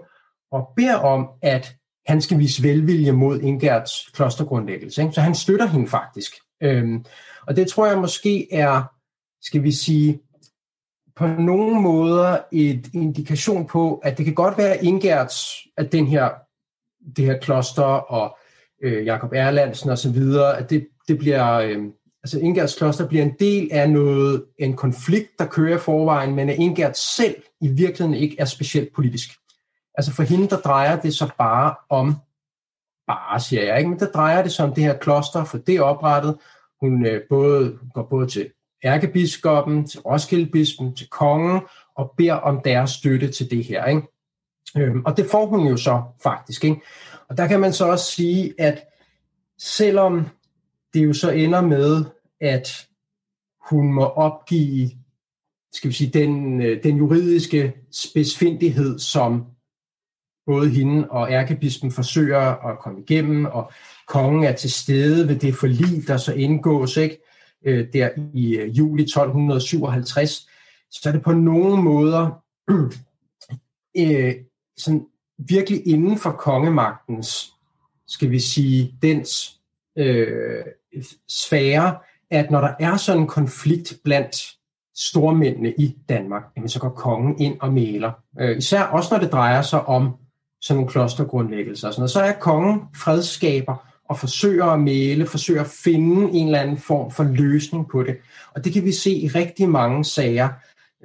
og 0.52 0.70
beder 0.76 0.96
om, 0.96 1.30
at 1.42 1.77
han 2.08 2.22
skal 2.22 2.40
vise 2.40 2.64
velvilje 2.64 3.12
mod 3.12 3.42
Ingerts 3.42 4.10
klostergrundlæggelse. 4.14 5.02
Ikke? 5.02 5.14
Så 5.14 5.22
han 5.22 5.36
støtter 5.36 5.68
hende 5.68 5.88
faktisk. 5.88 6.32
Øhm, 6.64 7.06
og 7.48 7.56
det 7.56 7.68
tror 7.68 7.88
jeg 7.88 7.98
måske 7.98 8.54
er, 8.54 8.84
skal 9.42 9.64
vi 9.64 9.72
sige, 9.72 10.20
på 11.16 11.28
nogle 11.28 11.82
måder 11.82 12.38
et 12.52 12.90
indikation 12.94 13.68
på, 13.68 13.96
at 13.96 14.18
det 14.18 14.26
kan 14.26 14.36
godt 14.36 14.58
være 14.58 14.86
Ingerts, 14.86 15.68
at 15.78 15.92
den 15.92 16.08
her, 16.08 16.30
det 17.16 17.26
her 17.26 17.40
kloster 17.40 17.84
og 17.84 18.38
øh, 18.84 19.06
Jakob 19.06 19.34
Erlandsen 19.34 19.90
og 19.90 19.98
så 19.98 20.12
videre, 20.12 20.58
at 20.58 20.70
det, 20.70 20.88
det 21.08 21.18
bliver, 21.18 21.54
øh, 21.54 21.78
altså 22.24 22.40
Ingerts 22.40 22.76
kloster 22.76 23.08
bliver 23.08 23.24
en 23.24 23.36
del 23.40 23.70
af 23.72 23.90
noget, 23.90 24.46
en 24.60 24.76
konflikt, 24.76 25.30
der 25.40 25.46
kører 25.46 25.76
i 25.76 25.80
forvejen, 25.80 26.36
men 26.36 26.50
at 26.50 26.56
Ingert 26.56 26.98
selv 26.98 27.36
i 27.62 27.68
virkeligheden 27.68 28.14
ikke 28.14 28.36
er 28.40 28.46
specielt 28.46 28.94
politisk. 28.96 29.30
Altså 29.98 30.14
for 30.14 30.24
hende, 30.24 30.50
der 30.50 30.58
drejer 30.58 31.02
det 31.02 31.14
så 31.14 31.30
bare 31.38 31.76
om, 31.90 32.16
bare 33.08 33.40
siger 33.40 33.64
jeg 33.64 33.78
ikke, 33.78 33.90
men 33.90 34.00
der 34.00 34.12
drejer 34.12 34.44
det 34.44 34.52
sig 34.52 34.66
om 34.66 34.74
det 34.74 34.84
her 34.84 34.98
kloster, 34.98 35.44
for 35.44 35.58
det 35.58 35.76
er 35.76 35.82
oprettet. 35.82 36.38
Hun 36.82 37.06
øh, 37.06 37.22
både, 37.30 37.80
går 37.94 38.04
både 38.04 38.28
til 38.28 38.52
ærkebiskoppen, 38.84 39.88
til 39.88 40.00
Roskildebispen, 40.00 40.96
til 40.96 41.10
kongen, 41.10 41.62
og 41.96 42.14
beder 42.18 42.34
om 42.34 42.62
deres 42.62 42.90
støtte 42.92 43.32
til 43.32 43.52
det 43.52 43.64
her. 43.64 43.86
Ikke? 43.86 44.02
Øhm, 44.78 45.06
og 45.06 45.18
det 45.18 45.28
får 45.32 45.46
hun 45.46 45.68
jo 45.68 45.78
så 45.78 46.04
faktisk. 46.24 46.64
Ikke? 46.64 46.82
Og 47.30 47.38
der 47.38 47.48
kan 47.48 47.60
man 47.60 47.74
så 47.74 47.86
også 47.86 48.12
sige, 48.12 48.54
at 48.58 48.84
selvom 49.60 50.28
det 50.94 51.06
jo 51.06 51.14
så 51.14 51.32
ender 51.32 51.62
med, 51.62 52.06
at 52.42 52.88
hun 53.70 53.94
må 53.94 54.06
opgive 54.06 54.92
skal 55.78 55.90
vi 55.90 55.96
sige, 55.96 56.10
den, 56.10 56.62
øh, 56.62 56.84
den 56.84 56.98
juridiske 56.98 57.74
spidsfindighed, 57.92 59.00
som 59.00 59.46
både 60.48 60.70
hende 60.70 61.08
og 61.10 61.32
ærkebispen 61.32 61.92
forsøger 61.92 62.70
at 62.70 62.80
komme 62.80 63.02
igennem, 63.02 63.46
og 63.46 63.72
kongen 64.08 64.44
er 64.44 64.52
til 64.52 64.72
stede 64.72 65.28
ved 65.28 65.36
det 65.36 65.56
forlig, 65.56 66.08
der 66.08 66.18
så 66.18 66.34
indgås 66.34 66.98
ikke, 66.98 67.18
øh, 67.66 67.88
der 67.94 68.10
i 68.34 68.56
øh, 68.56 68.78
juli 68.78 69.04
1257, 69.04 70.50
så 70.92 71.10
er 71.10 71.14
det 71.14 71.22
på 71.22 71.34
nogle 71.34 71.84
måder 71.84 72.44
øh, 74.02 74.36
sådan 74.78 75.06
virkelig 75.38 75.88
inden 75.88 76.18
for 76.18 76.32
kongemagtens, 76.32 77.54
skal 78.08 78.32
vi 78.32 78.40
sige, 78.40 78.94
dens 79.02 79.60
øh, 79.98 80.64
sfære, 81.28 81.98
at 82.32 82.52
når 82.52 82.62
der 82.62 82.74
er 82.80 82.98
sådan 82.98 83.22
en 83.22 83.28
konflikt 83.28 83.98
blandt 84.04 84.36
stormændene 84.96 85.74
i 85.78 85.96
Danmark, 86.10 86.44
jamen 86.56 86.70
så 86.70 86.80
går 86.80 86.90
kongen 86.90 87.40
ind 87.40 87.60
og 87.62 87.74
maler. 87.74 88.12
Øh, 88.40 88.58
især 88.58 88.84
også 88.84 89.14
når 89.14 89.20
det 89.20 89.32
drejer 89.32 89.62
sig 89.62 89.86
om 89.86 90.16
sådan 90.68 90.78
nogle 90.78 90.92
klostergrundlæggelser 90.92 91.88
og 91.88 91.94
sådan 91.94 92.02
noget. 92.02 92.12
Så 92.12 92.22
er 92.22 92.32
kongen 92.32 92.82
fredskaber 92.96 93.76
og 94.10 94.20
forsøger 94.20 94.66
at 94.66 94.80
male, 94.80 95.26
forsøger 95.26 95.62
at 95.62 95.68
finde 95.84 96.32
en 96.32 96.48
eller 96.48 96.60
anden 96.60 96.78
form 96.78 97.12
for 97.12 97.24
løsning 97.24 97.90
på 97.90 98.04
det. 98.04 98.18
Og 98.56 98.66
det 98.66 98.74
kan 98.74 98.86
vi 98.86 98.92
se 98.92 99.12
i 99.12 99.28
rigtig 99.28 99.70
mange 99.70 100.06
sager, 100.06 100.50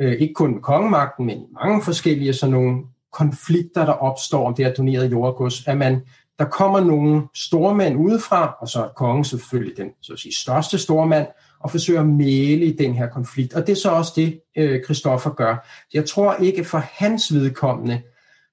øh, 0.00 0.12
ikke 0.12 0.34
kun 0.34 0.54
med 0.54 0.62
kongemagten, 0.62 1.26
men 1.26 1.38
i 1.38 1.46
mange 1.64 1.82
forskellige 1.82 2.32
sådan 2.32 2.52
nogle 2.52 2.82
konflikter, 3.12 3.84
der 3.84 3.92
opstår 3.92 4.46
om 4.46 4.54
det 4.54 4.64
her 4.64 4.74
donerede 4.74 5.08
jordgods, 5.08 5.68
at 5.68 5.76
man, 5.76 6.00
der 6.38 6.44
kommer 6.44 6.80
nogle 6.80 7.22
stormænd 7.34 7.96
udefra, 7.96 8.56
og 8.60 8.68
så 8.68 8.84
er 8.84 8.88
kongen 8.88 9.24
selvfølgelig 9.24 9.76
den 9.76 9.90
så 10.02 10.12
at 10.12 10.18
sige, 10.18 10.34
største 10.34 10.78
stormand, 10.78 11.26
og 11.60 11.70
forsøger 11.70 12.00
at 12.00 12.08
male 12.08 12.64
i 12.64 12.76
den 12.76 12.94
her 12.94 13.08
konflikt. 13.08 13.54
Og 13.54 13.66
det 13.66 13.72
er 13.72 13.76
så 13.76 13.90
også 13.90 14.12
det, 14.16 14.40
øh, 14.56 14.84
Christoffer 14.84 15.30
gør. 15.30 15.68
Jeg 15.94 16.04
tror 16.08 16.34
ikke 16.34 16.64
for 16.64 16.78
hans 16.78 17.34
vedkommende, 17.34 18.02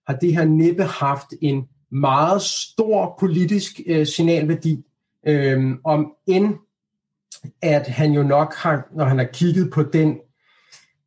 har 0.10 0.16
det 0.16 0.36
her 0.36 0.46
næppe 0.46 0.84
haft 0.84 1.28
en 1.42 1.68
meget 1.92 2.42
stor 2.42 3.16
politisk 3.20 3.80
øh, 3.88 4.08
signalværdi, 4.08 4.84
øh, 5.28 5.76
om 5.86 6.12
end 6.28 6.56
at 7.62 7.88
han 7.88 8.12
jo 8.12 8.24
nok 8.24 8.56
har, 8.56 8.88
når 8.96 9.06
han 9.06 9.18
har 9.18 9.26
kigget 9.34 9.72
på 9.74 9.84
den, 9.84 10.20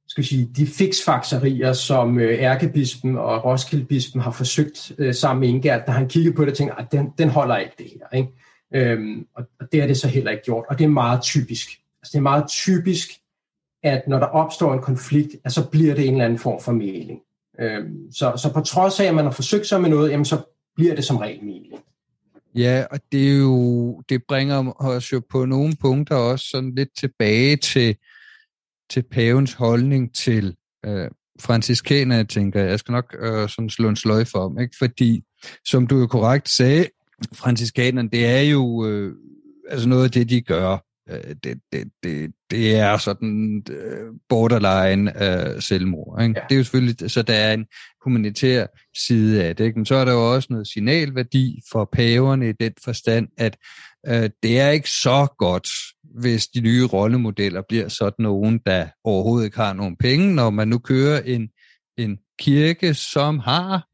skal 0.06 0.24
sige, 0.24 0.50
de 0.56 0.66
fiksfakserier, 0.66 1.72
som 1.72 2.18
øh, 2.18 2.38
ærkebispen 2.38 3.18
og 3.18 3.44
Roskildebispen 3.44 4.20
har 4.20 4.30
forsøgt 4.30 4.92
øh, 4.98 5.14
sammen 5.14 5.40
med 5.40 5.48
Ingert, 5.48 5.86
da 5.86 5.92
han 5.92 6.08
kiggede 6.08 6.34
på 6.34 6.42
det 6.42 6.50
og 6.50 6.56
tænkte, 6.56 6.78
at 6.78 6.92
den, 6.92 7.12
den 7.18 7.28
holder 7.28 7.56
ikke 7.56 7.74
det 7.78 7.86
her. 7.86 8.18
Ikke? 8.18 8.32
Øhm, 8.74 9.26
og, 9.34 9.44
og 9.60 9.72
det 9.72 9.82
er 9.82 9.86
det 9.86 9.96
så 9.96 10.08
heller 10.08 10.30
ikke 10.30 10.44
gjort, 10.44 10.64
og 10.68 10.78
det 10.78 10.84
er 10.84 10.88
meget 10.88 11.22
typisk. 11.22 11.68
Altså 12.02 12.10
det 12.12 12.18
er 12.18 12.22
meget 12.22 12.48
typisk, 12.48 13.08
at 13.82 14.02
når 14.08 14.18
der 14.18 14.26
opstår 14.26 14.74
en 14.74 14.82
konflikt, 14.82 15.36
at 15.44 15.52
så 15.52 15.68
bliver 15.70 15.94
det 15.94 16.06
en 16.06 16.12
eller 16.12 16.24
anden 16.24 16.38
form 16.38 16.60
for 16.60 16.72
mening. 16.72 17.20
Øhm, 17.62 18.12
så, 18.12 18.32
så 18.36 18.50
på 18.54 18.60
trods 18.60 19.00
af, 19.00 19.04
at 19.04 19.14
man 19.14 19.24
har 19.24 19.32
forsøgt 19.32 19.66
sig 19.66 19.80
med 19.80 19.90
noget, 19.90 20.10
jamen 20.10 20.24
så 20.24 20.42
bliver 20.76 20.94
det 20.94 21.04
som 21.04 21.16
regel 21.16 21.44
mening. 21.44 21.72
Ja, 22.54 22.84
og 22.90 23.00
det 23.12 23.32
er 23.32 23.38
jo, 23.38 24.00
det 24.08 24.22
bringer 24.28 24.72
os 24.80 25.12
jo 25.12 25.22
på 25.30 25.44
nogle 25.44 25.76
punkter 25.80 26.16
også 26.16 26.46
sådan 26.50 26.74
lidt 26.74 26.88
tilbage 26.98 27.56
til, 27.56 27.96
til 28.90 29.02
pavens 29.10 29.52
holdning 29.52 30.14
til 30.14 30.56
øh, 30.86 31.10
franciskaner, 31.40 32.22
tænker 32.22 32.60
jeg. 32.60 32.70
Jeg 32.70 32.78
skal 32.78 32.92
nok 32.92 33.16
øh, 33.18 33.48
sådan 33.48 33.70
slå 33.70 33.88
en 33.88 33.96
sløj 33.96 34.24
for 34.24 34.38
om, 34.38 34.58
ikke? 34.58 34.76
fordi 34.78 35.22
som 35.64 35.86
du 35.86 35.98
jo 35.98 36.06
korrekt 36.06 36.48
sagde, 36.48 36.86
franciskanerne, 37.34 38.08
det 38.10 38.26
er 38.26 38.40
jo 38.40 38.86
øh, 38.86 39.14
altså 39.68 39.88
noget 39.88 40.04
af 40.04 40.10
det, 40.10 40.30
de 40.30 40.40
gør. 40.40 40.78
Øh, 41.10 41.34
det, 41.44 41.58
det, 41.72 41.88
det, 42.02 42.32
det 42.50 42.76
er 42.76 42.96
sådan 42.96 43.62
uh, 43.70 44.16
borderline 44.28 45.12
uh, 45.14 45.60
selvmord. 45.62 46.22
Ikke? 46.22 46.34
Ja. 46.36 46.44
Det 46.48 46.54
er 46.54 46.58
jo 46.58 46.64
selvfølgelig, 46.64 47.10
så 47.10 47.22
der 47.22 47.34
er 47.34 47.54
en 47.54 47.66
humanitær 48.04 48.66
side 49.06 49.44
af 49.44 49.56
det. 49.56 49.64
Ikke? 49.64 49.78
Men 49.78 49.86
så 49.86 49.94
er 49.94 50.04
der 50.04 50.12
jo 50.12 50.34
også 50.34 50.46
noget 50.50 50.68
signalværdi 50.68 51.60
for 51.72 51.88
paverne 51.92 52.48
i 52.48 52.52
den 52.52 52.72
forstand, 52.84 53.28
at 53.38 53.56
uh, 54.08 54.26
det 54.42 54.60
er 54.60 54.70
ikke 54.70 54.90
så 54.90 55.26
godt, 55.38 55.68
hvis 56.20 56.46
de 56.46 56.60
nye 56.60 56.84
rollemodeller 56.84 57.62
bliver 57.68 57.88
sådan 57.88 58.22
nogen, 58.22 58.60
der 58.66 58.86
overhovedet 59.04 59.44
ikke 59.44 59.56
har 59.56 59.72
nogen 59.72 59.96
penge, 59.96 60.34
når 60.34 60.50
man 60.50 60.68
nu 60.68 60.78
kører 60.78 61.20
en, 61.20 61.48
en 61.98 62.18
kirke, 62.38 62.94
som 62.94 63.38
har 63.38 63.88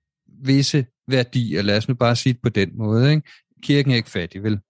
visse 0.45 0.87
værdier. 1.09 1.63
Lad 1.63 1.77
os 1.77 1.89
nu 1.89 1.95
bare 1.95 2.17
sige 2.17 2.33
det 2.33 2.43
på 2.43 2.49
den 2.49 2.71
måde. 2.79 3.11
Ikke? 3.11 3.23
Kirken 3.63 3.93
er 3.93 3.97
ikke 3.97 4.11
fattig, 4.11 4.43
vel? 4.43 4.61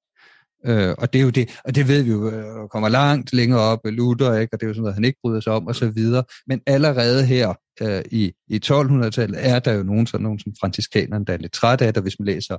Øh, 0.67 0.95
og 0.99 1.13
det 1.13 1.19
er 1.19 1.23
jo 1.23 1.31
det, 1.31 1.59
og 1.65 1.75
det 1.75 1.89
ved 1.89 2.03
vi 2.03 2.11
jo, 2.11 2.31
øh, 2.31 2.69
kommer 2.69 2.89
langt 2.89 3.33
længere 3.33 3.61
op, 3.61 3.81
Luther, 3.85 4.35
ikke? 4.35 4.55
og 4.55 4.61
det 4.61 4.67
er 4.67 4.69
jo 4.69 4.75
sådan 4.75 4.83
noget, 4.83 4.95
han 4.95 5.05
ikke 5.05 5.19
bryder 5.23 5.41
sig 5.41 5.53
om, 5.53 5.67
og 5.67 5.75
så 5.75 5.89
videre. 5.89 6.25
Men 6.47 6.61
allerede 6.67 7.25
her 7.27 7.55
øh, 7.81 8.03
i, 8.11 8.33
i 8.49 8.61
1200-tallet 8.65 9.47
er 9.47 9.59
der 9.59 9.73
jo 9.73 9.83
nogen, 9.83 10.07
sådan, 10.07 10.23
nogen 10.23 10.39
som 10.39 10.53
franciskanerne, 10.61 11.25
der 11.25 11.33
er 11.33 11.37
lidt 11.37 11.53
træt 11.53 11.81
af 11.81 11.95
det, 11.95 12.03
hvis 12.03 12.19
man 12.19 12.27
læser 12.27 12.57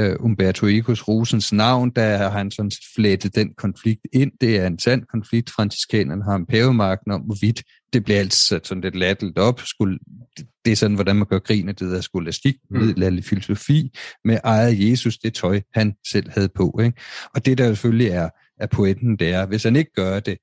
øh, 0.00 0.16
Umberto 0.20 0.66
Ecos 0.66 1.08
Rosens 1.08 1.52
navn, 1.52 1.90
der 1.90 2.16
har 2.16 2.30
han 2.30 2.50
sådan 2.50 2.72
flettet 2.94 3.34
den 3.34 3.54
konflikt 3.54 4.06
ind. 4.12 4.32
Det 4.40 4.56
er 4.56 4.66
en 4.66 4.78
sand 4.78 5.02
konflikt. 5.12 5.50
Franciskanerne 5.50 6.24
har 6.24 6.34
en 6.36 6.46
pævemagten 6.46 7.12
om, 7.12 7.20
hvorvidt 7.20 7.62
det 7.92 8.04
bliver 8.04 8.18
altid 8.20 8.60
sådan 8.64 8.82
lidt 8.82 8.96
lattet 8.96 9.38
op. 9.38 9.60
Skulle, 9.60 9.98
det 10.68 10.72
er 10.72 10.76
sådan, 10.76 10.94
hvordan 10.94 11.16
man 11.16 11.26
gør 11.26 11.38
grin 11.38 11.68
af 11.68 11.76
det 11.76 11.90
der 11.90 12.00
skolastik, 12.00 12.56
mm. 12.70 12.78
middelalderlig 12.78 13.24
filosofi, 13.24 13.90
med 14.24 14.38
eget 14.44 14.90
Jesus, 14.90 15.18
det 15.18 15.34
tøj, 15.34 15.60
han 15.74 15.94
selv 16.10 16.30
havde 16.30 16.48
på. 16.48 16.80
Ikke? 16.84 17.00
Og 17.34 17.46
det 17.46 17.58
der 17.58 17.66
selvfølgelig 17.66 18.08
er, 18.08 18.28
er 18.60 18.66
pointen, 18.66 19.16
det 19.16 19.28
er, 19.28 19.46
hvis 19.46 19.62
han 19.64 19.76
ikke 19.76 19.92
gør 19.92 20.20
det, 20.20 20.38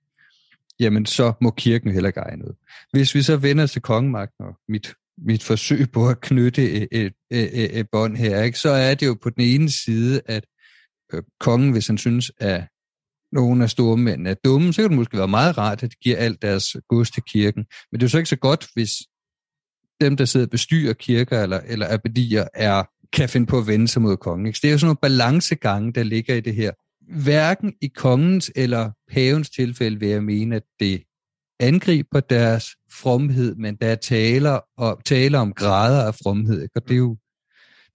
jamen 0.80 1.05
så 1.05 1.34
må 1.41 1.51
kirken 1.51 1.91
heller 1.91 2.11
eje 2.17 2.38
noget. 2.38 2.55
Hvis 2.91 3.15
vi 3.15 3.21
så 3.21 3.38
vender 3.38 3.67
til 3.67 3.82
kongemagten 3.82 4.45
og 4.45 4.57
mit, 4.69 4.93
mit 5.17 5.43
forsøg 5.43 5.91
på 5.91 6.09
at 6.09 6.21
knytte 6.21 6.71
et, 6.71 6.88
et, 6.91 7.13
et, 7.32 7.80
et 7.80 7.88
bånd 7.91 8.17
her, 8.17 8.43
ikke, 8.43 8.59
så 8.59 8.69
er 8.69 8.95
det 8.95 9.05
jo 9.05 9.17
på 9.23 9.30
den 9.30 9.43
ene 9.43 9.69
side, 9.69 10.21
at 10.26 10.45
øh, 11.13 11.23
kongen, 11.39 11.71
hvis 11.71 11.88
han 11.88 11.97
synes, 11.97 12.32
at 12.38 12.63
nogle 13.32 13.63
af 13.63 13.69
stormændene 13.69 14.30
er 14.30 14.36
dumme, 14.45 14.73
så 14.73 14.82
kan 14.82 14.89
det 14.89 14.97
måske 14.97 15.17
være 15.17 15.28
meget 15.28 15.57
rart, 15.57 15.84
at 15.84 15.91
de 15.91 15.95
giver 16.01 16.17
alt 16.17 16.41
deres 16.41 16.76
gods 16.89 17.11
til 17.11 17.23
kirken. 17.23 17.65
Men 17.91 17.99
det 17.99 18.03
er 18.03 18.07
jo 18.07 18.11
så 18.11 18.17
ikke 18.17 18.30
så 18.30 18.36
godt, 18.36 18.67
hvis 18.73 18.91
dem, 20.01 20.17
der 20.17 20.25
sidder 20.25 20.45
og 20.45 20.49
bestyrer 20.49 20.93
kirker 20.93 21.43
eller, 21.43 21.59
eller 21.67 21.93
abedier, 21.93 22.47
er, 22.53 22.83
kan 23.13 23.29
finde 23.29 23.47
på 23.47 23.57
at 23.57 23.67
vende 23.67 23.87
sig 23.87 24.01
mod 24.01 24.17
kongen. 24.17 24.45
Ikke? 24.45 24.57
Så 24.57 24.61
det 24.61 24.67
er 24.67 24.71
jo 24.71 24.77
sådan 24.77 24.87
nogle 24.87 24.97
balancegange, 25.01 25.93
der 25.93 26.03
ligger 26.03 26.35
i 26.35 26.41
det 26.41 26.55
her 26.55 26.71
hverken 27.07 27.73
i 27.81 27.87
kongens 27.87 28.51
eller 28.55 28.91
pavens 29.11 29.49
tilfælde 29.49 29.99
vil 29.99 30.09
jeg 30.09 30.23
mene, 30.23 30.55
at 30.55 30.63
det 30.79 31.03
angriber 31.59 32.19
deres 32.19 32.65
fromhed, 32.91 33.55
men 33.55 33.75
der 33.75 33.87
er 33.87 33.95
taler, 33.95 34.59
og, 34.77 35.01
taler 35.05 35.39
om 35.39 35.53
grader 35.53 36.07
af 36.07 36.15
fromhed. 36.15 36.67
Og 36.75 36.83
det 36.87 36.91
er 36.91 36.97
jo 36.97 37.17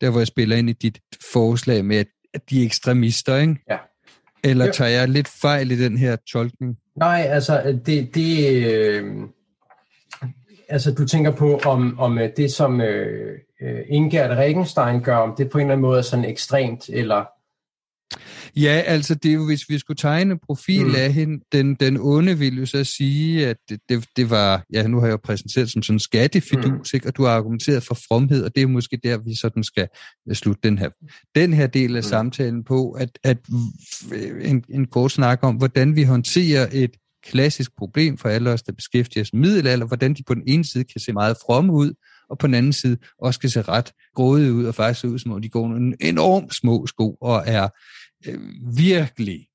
der, 0.01 0.11
hvor 0.11 0.21
jeg 0.21 0.27
spiller 0.27 0.57
ind 0.57 0.71
i 0.71 0.73
dit 0.73 1.01
forslag 1.33 1.85
med, 1.85 2.05
at 2.35 2.51
de 2.51 2.63
er 2.63 2.67
ekstremister, 2.67 3.37
ikke? 3.37 3.57
Ja. 3.71 3.79
Eller 4.45 4.73
tager 4.73 4.91
jeg 4.91 5.09
lidt 5.09 5.29
fejl 5.29 5.71
i 5.71 5.77
den 5.77 5.99
her 5.99 6.17
tolkning? 6.17 6.77
Nej, 6.97 7.27
altså 7.31 7.81
det, 7.87 8.15
det 8.15 8.65
øh, 8.67 9.15
altså 10.71 10.93
du 10.95 11.07
tænker 11.07 11.31
på 11.31 11.59
om, 11.59 11.99
om 11.99 12.19
øh, 12.19 12.31
det 12.37 12.53
som 12.53 12.81
øh, 12.81 13.39
øh, 13.63 13.81
Ingerd 13.89 14.31
Regenstein 14.31 15.01
gør, 15.01 15.17
om 15.17 15.35
det 15.39 15.51
på 15.51 15.59
en 15.59 15.63
eller 15.63 15.73
anden 15.73 15.83
måde 15.83 15.99
er 15.99 16.03
sådan 16.03 16.25
ekstremt, 16.25 16.89
eller 16.89 17.25
Ja, 18.57 18.83
altså 18.87 19.15
det 19.15 19.31
er 19.31 19.35
jo, 19.35 19.47
hvis 19.47 19.69
vi 19.69 19.79
skulle 19.79 19.97
tegne 19.97 20.39
profil 20.39 20.87
mm. 20.87 20.95
af 20.95 21.13
hende, 21.13 21.45
den, 21.53 21.75
den 21.75 21.99
onde 22.01 22.39
vil 22.39 22.59
jo 22.59 22.67
så 22.67 22.85
sige, 22.85 23.47
at 23.47 23.57
det, 23.69 23.81
det, 23.89 24.05
det 24.17 24.31
var, 24.31 24.65
ja 24.73 24.87
nu 24.87 24.99
har 24.99 25.07
jeg 25.07 25.13
jo 25.13 25.21
præsenteret 25.25 25.71
som 25.71 25.83
sådan 25.83 25.95
en 25.95 26.01
skattefidus, 26.01 26.93
mm. 26.93 26.97
ikke? 26.97 27.09
og 27.09 27.17
du 27.17 27.25
har 27.25 27.31
argumenteret 27.31 27.83
for 27.83 27.95
fromhed, 27.95 28.45
og 28.45 28.55
det 28.55 28.63
er 28.63 28.67
måske 28.67 28.99
der, 29.05 29.19
vi 29.19 29.35
sådan 29.35 29.65
skal 29.65 29.89
slutte 30.33 30.61
den 30.63 30.79
her, 30.79 30.91
den 31.35 31.53
her 31.53 31.67
del 31.67 31.97
af 31.97 32.03
mm. 32.03 32.09
samtalen 32.09 32.65
på, 32.65 32.91
at, 32.91 33.19
at 33.25 33.39
en, 34.43 34.65
en 34.71 34.87
kort 34.87 35.13
snak 35.13 35.39
om, 35.43 35.55
hvordan 35.55 35.97
vi 35.97 36.03
håndterer 36.03 36.69
et 36.73 36.91
klassisk 37.23 37.77
problem 37.77 38.19
for 38.19 38.29
alle 38.29 38.51
os, 38.51 38.63
der 38.63 38.73
beskæftiger 38.73 39.23
os 39.23 39.33
med 39.33 39.41
middelalder, 39.41 39.87
hvordan 39.87 40.15
de 40.15 40.23
på 40.23 40.35
den 40.35 40.43
ene 40.47 40.65
side 40.65 40.85
kan 40.85 41.01
se 41.01 41.13
meget 41.13 41.37
fromme 41.47 41.73
ud, 41.73 41.93
og 42.31 42.39
på 42.39 42.47
den 42.47 42.55
anden 42.55 42.73
side 42.73 42.97
også 43.19 43.41
kan 43.41 43.51
se 43.51 43.63
ret 43.63 43.93
grådige 44.15 44.53
ud, 44.53 44.65
og 44.65 44.75
faktisk 44.75 45.05
ud 45.07 45.19
som 45.19 45.33
om 45.33 45.43
de 45.43 45.49
går 45.49 45.69
nogle 45.69 45.97
enormt 46.01 46.55
små 46.55 46.87
sko, 46.87 47.15
og 47.15 47.43
er 47.47 47.69
øh, 48.27 48.41
virkelig, 48.77 49.47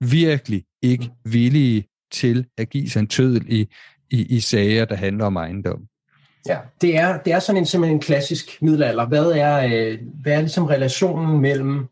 virkelig 0.00 0.64
ikke 0.82 1.10
villige 1.24 1.88
til 2.12 2.46
at 2.58 2.70
give 2.70 2.90
sig 2.90 3.00
en 3.00 3.08
tødel 3.08 3.52
i, 3.52 3.66
i, 4.10 4.36
i 4.36 4.40
sager, 4.40 4.84
der 4.84 4.94
handler 4.94 5.24
om 5.24 5.36
ejendom. 5.36 5.86
Ja, 6.48 6.58
det 6.80 6.96
er, 6.96 7.22
det 7.22 7.32
er 7.32 7.38
sådan 7.38 7.62
en, 7.62 7.66
simpelthen 7.66 7.96
en 7.96 8.02
klassisk 8.02 8.62
middelalder. 8.62 9.06
Hvad 9.06 9.26
er, 9.26 9.66
øh, 9.66 9.98
hvad 10.22 10.32
er 10.32 10.40
ligesom 10.40 10.64
relationen 10.64 11.40
mellem 11.40 11.86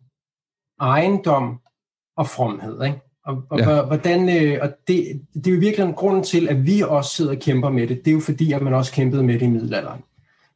ejendom 0.80 1.60
og 2.16 2.28
fromhed? 2.28 2.84
Ikke? 2.84 3.07
Og, 3.28 3.42
og, 3.50 3.58
ja. 3.58 3.82
hvordan, 3.82 4.44
øh, 4.44 4.58
og 4.62 4.68
det, 4.88 5.22
det 5.34 5.46
er 5.46 5.54
jo 5.54 5.60
virkelig 5.60 5.94
grunden 5.96 6.22
til, 6.22 6.48
at 6.48 6.66
vi 6.66 6.82
også 6.82 7.10
sidder 7.10 7.30
og 7.30 7.38
kæmper 7.38 7.70
med 7.70 7.86
det. 7.86 8.04
Det 8.04 8.10
er 8.10 8.14
jo 8.14 8.20
fordi, 8.20 8.52
at 8.52 8.62
man 8.62 8.74
også 8.74 8.92
kæmpede 8.92 9.22
med 9.22 9.34
det 9.34 9.46
i 9.46 9.50
middelalderen. 9.50 10.00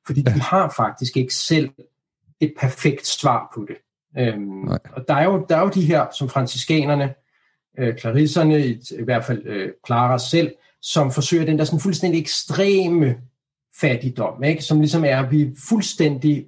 Fordi 0.07 0.25
ja. 0.27 0.35
de 0.35 0.41
har 0.41 0.73
faktisk 0.77 1.17
ikke 1.17 1.35
selv 1.35 1.71
et 2.41 2.55
perfekt 2.61 3.07
svar 3.07 3.53
på 3.55 3.67
det. 3.69 3.77
Øhm, 4.19 4.69
og 4.69 5.09
der 5.09 5.15
er, 5.15 5.25
jo, 5.25 5.47
der 5.49 5.57
er 5.57 5.61
jo 5.61 5.69
de 5.69 5.83
her, 5.83 6.07
som 6.19 6.29
franciskanerne, 6.29 7.15
øh, 7.79 7.97
klarisserne, 7.97 8.67
i, 8.67 8.81
i 8.99 9.03
hvert 9.05 9.25
fald 9.25 9.47
øh, 9.47 9.73
Clara 9.87 10.19
selv, 10.19 10.53
som 10.83 11.11
forsøger 11.11 11.45
den 11.45 11.59
der 11.59 11.65
sådan 11.65 11.81
fuldstændig 11.81 12.21
ekstreme 12.21 13.17
fattigdom, 13.81 14.45
ikke? 14.45 14.63
som 14.63 14.79
ligesom 14.79 15.05
er, 15.05 15.23
at 15.23 15.31
vi 15.31 15.51
fuldstændig, 15.69 16.47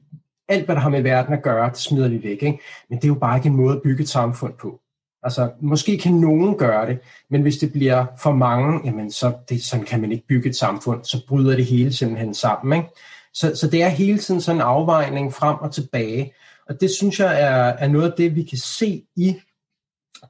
alt 0.49 0.65
hvad 0.65 0.75
der 0.75 0.81
har 0.81 0.91
med 0.91 1.03
verden 1.03 1.35
at 1.35 1.43
gøre, 1.43 1.71
det 1.71 1.79
smider 1.79 2.09
vi 2.09 2.23
væk. 2.23 2.43
Ikke? 2.43 2.59
Men 2.91 2.99
det 2.99 3.05
er 3.05 3.09
jo 3.09 3.15
bare 3.15 3.37
ikke 3.37 3.49
en 3.49 3.57
måde 3.57 3.77
at 3.77 3.83
bygge 3.83 4.03
et 4.03 4.09
samfund 4.09 4.55
på. 4.55 4.81
Altså, 5.25 5.51
måske 5.61 5.99
kan 5.99 6.13
nogen 6.13 6.59
gøre 6.59 6.87
det, 6.87 6.99
men 7.31 7.43
hvis 7.43 7.57
det 7.57 7.73
bliver 7.73 8.07
for 8.19 8.33
mange, 8.33 8.81
jamen 8.85 9.11
så 9.11 9.33
det, 9.49 9.65
sådan 9.65 9.85
kan 9.85 10.01
man 10.01 10.13
ikke 10.13 10.27
bygge 10.27 10.49
et 10.49 10.57
samfund, 10.57 11.05
så 11.05 11.27
bryder 11.29 11.57
det 11.57 11.67
hele 11.67 11.93
simpelthen 11.93 12.35
sammen. 12.35 12.79
Ikke? 12.79 12.89
Så, 13.35 13.57
så 13.57 13.71
det 13.71 13.83
er 13.83 13.89
hele 13.89 14.19
tiden 14.19 14.41
sådan 14.41 14.57
en 14.57 14.67
afvejning 14.67 15.33
frem 15.33 15.57
og 15.61 15.73
tilbage, 15.73 16.33
og 16.69 16.81
det 16.81 16.91
synes 16.91 17.21
jeg 17.21 17.43
er, 17.43 17.55
er 17.57 17.89
noget 17.89 18.11
af 18.11 18.17
det, 18.17 18.37
vi 18.37 18.43
kan 18.43 18.59
se 18.59 19.05
i 19.17 19.37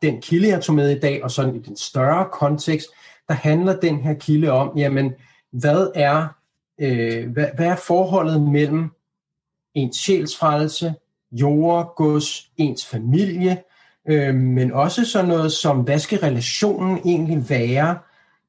den 0.03 0.20
kilde, 0.20 0.49
jeg 0.49 0.62
tog 0.62 0.74
med 0.74 0.97
i 0.97 1.01
dag, 1.01 1.24
og 1.24 1.30
sådan 1.30 1.57
i 1.57 1.59
den 1.59 1.76
større 1.76 2.28
kontekst, 2.32 2.86
der 3.28 3.34
handler 3.34 3.80
den 3.80 4.01
her 4.01 4.14
kilde 4.14 4.51
om, 4.51 4.78
jamen, 4.78 5.12
hvad 5.53 5.90
er, 5.95 6.26
øh, 6.80 7.32
hvad, 7.32 7.47
hvad 7.57 7.66
er 7.66 7.76
forholdet 7.76 8.42
mellem 8.42 8.90
ens 9.74 9.97
sjælsfrelse, 9.97 10.95
jord, 11.32 11.95
gods, 11.97 12.51
ens 12.57 12.86
familie, 12.86 13.62
øh, 14.09 14.34
men 14.34 14.72
også 14.72 15.05
sådan 15.05 15.28
noget 15.28 15.52
som, 15.52 15.80
hvad 15.80 15.98
skal 15.98 16.18
relationen 16.18 16.98
egentlig 17.05 17.50
være 17.50 17.98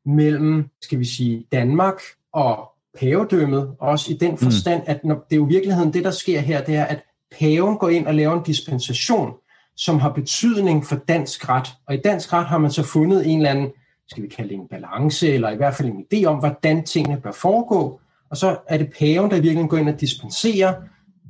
mellem, 0.05 0.69
skal 0.81 0.99
vi 0.99 1.05
sige, 1.05 1.45
Danmark 1.51 2.01
og 2.33 2.71
pavedømmet, 2.99 3.75
også 3.79 4.11
i 4.11 4.17
den 4.17 4.31
mm. 4.31 4.37
forstand, 4.37 4.83
at 4.85 5.05
når, 5.05 5.15
det 5.15 5.35
er 5.35 5.39
jo 5.39 5.45
i 5.45 5.49
virkeligheden 5.49 5.93
det, 5.93 6.03
der 6.03 6.11
sker 6.11 6.39
her, 6.39 6.63
det 6.63 6.75
er, 6.75 6.85
at 6.85 7.03
paven 7.39 7.77
går 7.77 7.89
ind 7.89 8.07
og 8.07 8.15
laver 8.15 8.33
en 8.33 8.43
dispensation, 8.43 9.33
som 9.75 9.99
har 9.99 10.09
betydning 10.09 10.85
for 10.85 10.95
dansk 10.95 11.49
ret. 11.49 11.67
Og 11.87 11.95
i 11.95 11.97
dansk 11.97 12.33
ret 12.33 12.45
har 12.45 12.57
man 12.57 12.71
så 12.71 12.83
fundet 12.83 13.27
en 13.27 13.37
eller 13.37 13.49
anden, 13.49 13.71
skal 14.07 14.23
vi 14.23 14.27
kalde 14.27 14.49
det 14.49 14.55
en 14.55 14.67
balance, 14.67 15.33
eller 15.33 15.49
i 15.49 15.55
hvert 15.55 15.75
fald 15.75 15.89
en 15.89 16.05
idé 16.13 16.25
om, 16.25 16.39
hvordan 16.39 16.85
tingene 16.85 17.21
bør 17.21 17.31
foregå. 17.31 17.99
Og 18.29 18.37
så 18.37 18.57
er 18.67 18.77
det 18.77 18.93
paven, 18.99 19.31
der 19.31 19.41
virkelig 19.41 19.69
går 19.69 19.77
ind 19.77 19.89
og 19.89 20.01
dispenserer, 20.01 20.73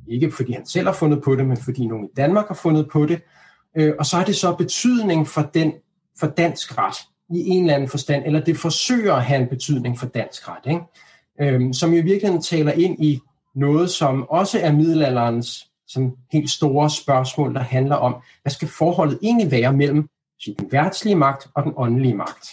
ikke 0.08 0.32
fordi 0.32 0.52
han 0.52 0.66
selv 0.66 0.86
har 0.86 0.94
fundet 0.94 1.22
på 1.22 1.36
det, 1.36 1.46
men 1.46 1.56
fordi 1.56 1.86
nogen 1.86 2.04
i 2.04 2.14
Danmark 2.16 2.48
har 2.48 2.54
fundet 2.54 2.88
på 2.92 3.06
det. 3.06 3.20
Øh, 3.76 3.94
og 3.98 4.06
så 4.06 4.16
har 4.16 4.24
det 4.24 4.36
så 4.36 4.54
betydning 4.54 5.28
for, 5.28 5.42
den, 5.42 5.72
for 6.20 6.26
dansk 6.26 6.78
ret 6.78 6.96
i 7.30 7.48
en 7.48 7.62
eller 7.62 7.74
anden 7.74 7.88
forstand, 7.88 8.22
eller 8.26 8.40
det 8.40 8.56
forsøger 8.56 9.14
at 9.14 9.24
have 9.24 9.42
en 9.42 9.48
betydning 9.48 9.98
for 9.98 10.06
dansk 10.06 10.48
ret, 10.48 10.70
ikke? 10.70 10.80
Øhm, 11.40 11.72
som 11.72 11.92
jo 11.92 11.98
i 11.98 12.02
virkeligheden 12.02 12.42
taler 12.42 12.72
ind 12.72 13.04
i 13.04 13.20
noget, 13.54 13.90
som 13.90 14.28
også 14.28 14.60
er 14.60 14.72
middelalderens 14.72 15.70
som 15.88 16.16
helt 16.32 16.50
store 16.50 16.90
spørgsmål, 16.90 17.54
der 17.54 17.60
handler 17.60 17.96
om, 17.96 18.16
hvad 18.42 18.52
skal 18.52 18.68
forholdet 18.68 19.18
egentlig 19.22 19.50
være 19.50 19.72
mellem 19.72 20.08
den 20.46 20.72
værtslige 20.72 21.14
magt 21.14 21.46
og 21.54 21.62
den 21.62 21.72
åndelige 21.76 22.14
magt. 22.14 22.48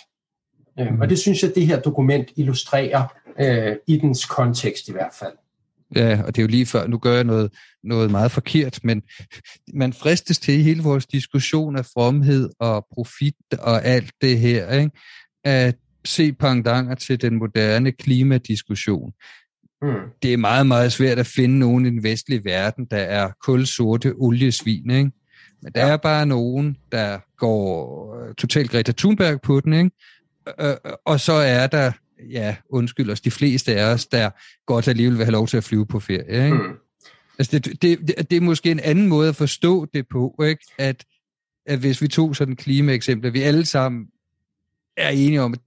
Øhm, 0.80 1.02
og 1.02 1.10
det 1.10 1.20
synes 1.20 1.42
jeg, 1.42 1.50
at 1.50 1.56
det 1.56 1.68
her 1.68 1.80
dokument 1.80 2.30
illustrerer 2.36 3.08
øh, 3.40 3.76
i 3.88 3.98
dens 3.98 4.26
kontekst 4.26 4.88
i 4.88 4.92
hvert 4.92 5.14
fald. 5.20 5.34
Ja, 5.96 6.22
og 6.24 6.36
det 6.36 6.42
er 6.42 6.44
jo 6.44 6.48
lige 6.48 6.66
før, 6.66 6.88
nu 6.88 6.98
gør 6.98 7.16
jeg 7.16 7.24
noget, 7.24 7.54
noget 7.84 8.12
meget 8.12 8.32
forkert, 8.32 8.80
men 8.84 9.02
man 9.82 9.94
fristes 9.94 10.40
til 10.40 10.54
i 10.60 10.64
hele 10.64 10.84
vores 10.84 11.06
diskussion 11.06 11.76
af 11.76 11.86
fromhed 11.86 12.50
og 12.60 12.86
profit 12.94 13.36
og 13.60 13.86
alt 13.86 14.12
det 14.22 14.40
her, 14.40 14.72
ikke? 14.72 14.92
at 15.44 15.76
se 16.06 16.34
pangdanger 16.34 16.96
til 16.96 17.22
den 17.22 17.36
moderne 17.36 17.92
klimadiskussion. 17.92 19.12
Mm. 19.82 19.94
Det 20.24 20.34
er 20.34 20.38
meget, 20.38 20.68
meget 20.68 20.92
svært 20.92 21.20
at 21.20 21.28
finde 21.28 21.60
nogen 21.60 21.86
i 21.86 21.90
den 21.90 22.04
vestlige 22.04 22.46
verden, 22.46 22.86
der 22.86 22.98
er 22.98 23.32
kulsorte 23.42 24.14
oliesvin, 24.18 24.92
ikke? 24.92 25.12
Men 25.62 25.72
der 25.76 25.86
ja. 25.86 25.92
er 25.92 25.98
bare 25.98 26.26
nogen, 26.26 26.78
der 26.92 27.20
går 27.38 28.16
øh, 28.20 28.36
totalt 28.36 28.72
Greta 28.72 28.92
Thunberg 28.92 29.42
på 29.42 29.60
den, 29.60 29.74
ikke? 29.74 29.92
Øh, 30.60 30.76
og 31.06 31.20
så 31.20 31.34
er 31.34 31.68
der 31.68 31.92
ja, 32.30 32.56
undskyld 32.70 33.10
os, 33.10 33.22
de 33.22 33.32
fleste 33.32 33.76
af 33.76 33.94
os, 33.94 34.06
der 34.06 34.30
godt 34.66 34.88
alligevel 34.88 35.18
vil 35.18 35.26
have 35.26 35.32
lov 35.32 35.48
til 35.48 35.58
at 35.58 35.64
flyve 35.64 35.86
på 35.86 36.00
ferie. 36.00 36.46
Ikke? 36.46 36.58
Mm. 36.58 36.74
Altså 37.40 37.60
det, 37.60 37.82
det, 37.82 38.00
det, 38.08 38.30
det 38.30 38.38
er 38.38 38.42
måske 38.42 38.72
en 38.72 38.80
anden 38.80 39.08
måde 39.08 39.30
at 39.30 39.36
forstå 39.36 39.86
det 39.86 40.08
på, 40.08 40.44
ikke? 40.48 40.66
At, 40.78 41.06
at 41.66 41.80
hvis 41.80 42.02
vi 42.02 42.08
tog 42.08 42.36
sådan 42.36 42.52
et 42.52 42.58
klimaeksempel, 42.58 43.34
vi 43.34 43.42
alle 43.42 43.66
sammen 43.66 44.08
er 44.98 45.10
enige 45.10 45.42
om, 45.42 45.54
at, 45.54 45.60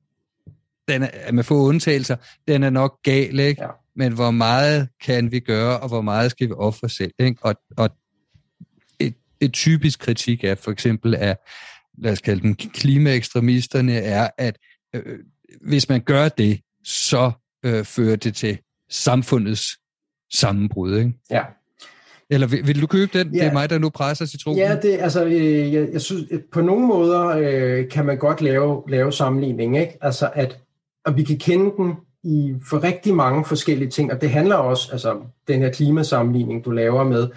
den 0.88 1.02
er, 1.02 1.08
at 1.12 1.34
med 1.34 1.44
få 1.44 1.54
undtagelser, 1.54 2.16
den 2.48 2.62
er 2.62 2.70
nok 2.70 3.02
gal, 3.02 3.40
ikke? 3.40 3.62
Ja. 3.62 3.68
men 3.96 4.12
hvor 4.12 4.30
meget 4.30 4.88
kan 5.04 5.32
vi 5.32 5.40
gøre, 5.40 5.80
og 5.80 5.88
hvor 5.88 6.00
meget 6.00 6.30
skal 6.30 6.48
vi 6.48 6.52
ofre 6.52 6.88
selv? 6.88 7.12
Ikke? 7.18 7.36
Og, 7.42 7.54
og 7.76 7.90
et, 8.98 9.14
et 9.40 9.52
typisk 9.52 9.98
kritik 10.00 10.44
er 10.44 10.54
for 10.54 10.70
eksempel 10.70 11.14
af, 11.14 11.36
lad 11.98 12.12
os 12.12 12.20
kalde 12.20 12.42
dem 12.42 12.54
klimaekstremisterne, 12.54 13.92
er, 13.92 14.28
at 14.38 14.58
øh, 14.94 15.18
hvis 15.60 15.88
man 15.88 16.00
gør 16.00 16.28
det, 16.28 16.60
så 16.84 17.32
øh, 17.64 17.84
fører 17.84 18.16
det 18.16 18.34
til 18.34 18.58
samfundets 18.90 19.66
sammenbrud. 20.32 20.98
Ikke? 20.98 21.12
Ja. 21.30 21.42
Eller 22.30 22.46
vil, 22.46 22.66
vil 22.66 22.82
du 22.82 22.86
købe 22.86 23.18
den? 23.18 23.34
Ja. 23.34 23.38
Det 23.38 23.46
er 23.46 23.52
mig, 23.52 23.70
der 23.70 23.78
nu 23.78 23.90
presser 23.90 24.26
citronen. 24.26 24.58
Ja, 24.58 24.76
det, 24.82 24.98
altså, 25.00 25.24
øh, 25.24 25.74
jeg, 25.74 25.88
jeg 25.92 26.00
synes, 26.00 26.32
på 26.52 26.60
nogle 26.60 26.86
måder 26.86 27.26
øh, 27.26 27.88
kan 27.88 28.06
man 28.06 28.18
godt 28.18 28.40
lave, 28.40 28.82
lave 28.88 29.12
sammenligning. 29.12 29.78
Ikke? 29.78 29.98
Altså, 30.00 30.30
at, 30.34 30.58
at 31.06 31.16
vi 31.16 31.22
kan 31.22 31.38
kende 31.38 31.72
den 31.76 31.94
i 32.24 32.54
for 32.68 32.82
rigtig 32.82 33.14
mange 33.14 33.44
forskellige 33.44 33.90
ting, 33.90 34.12
og 34.12 34.20
det 34.20 34.30
handler 34.30 34.56
også, 34.56 34.88
altså 34.92 35.20
den 35.48 35.60
her 35.60 35.70
klimasammenligning, 35.70 36.64
du 36.64 36.70
laver 36.70 37.04
med, 37.04 37.28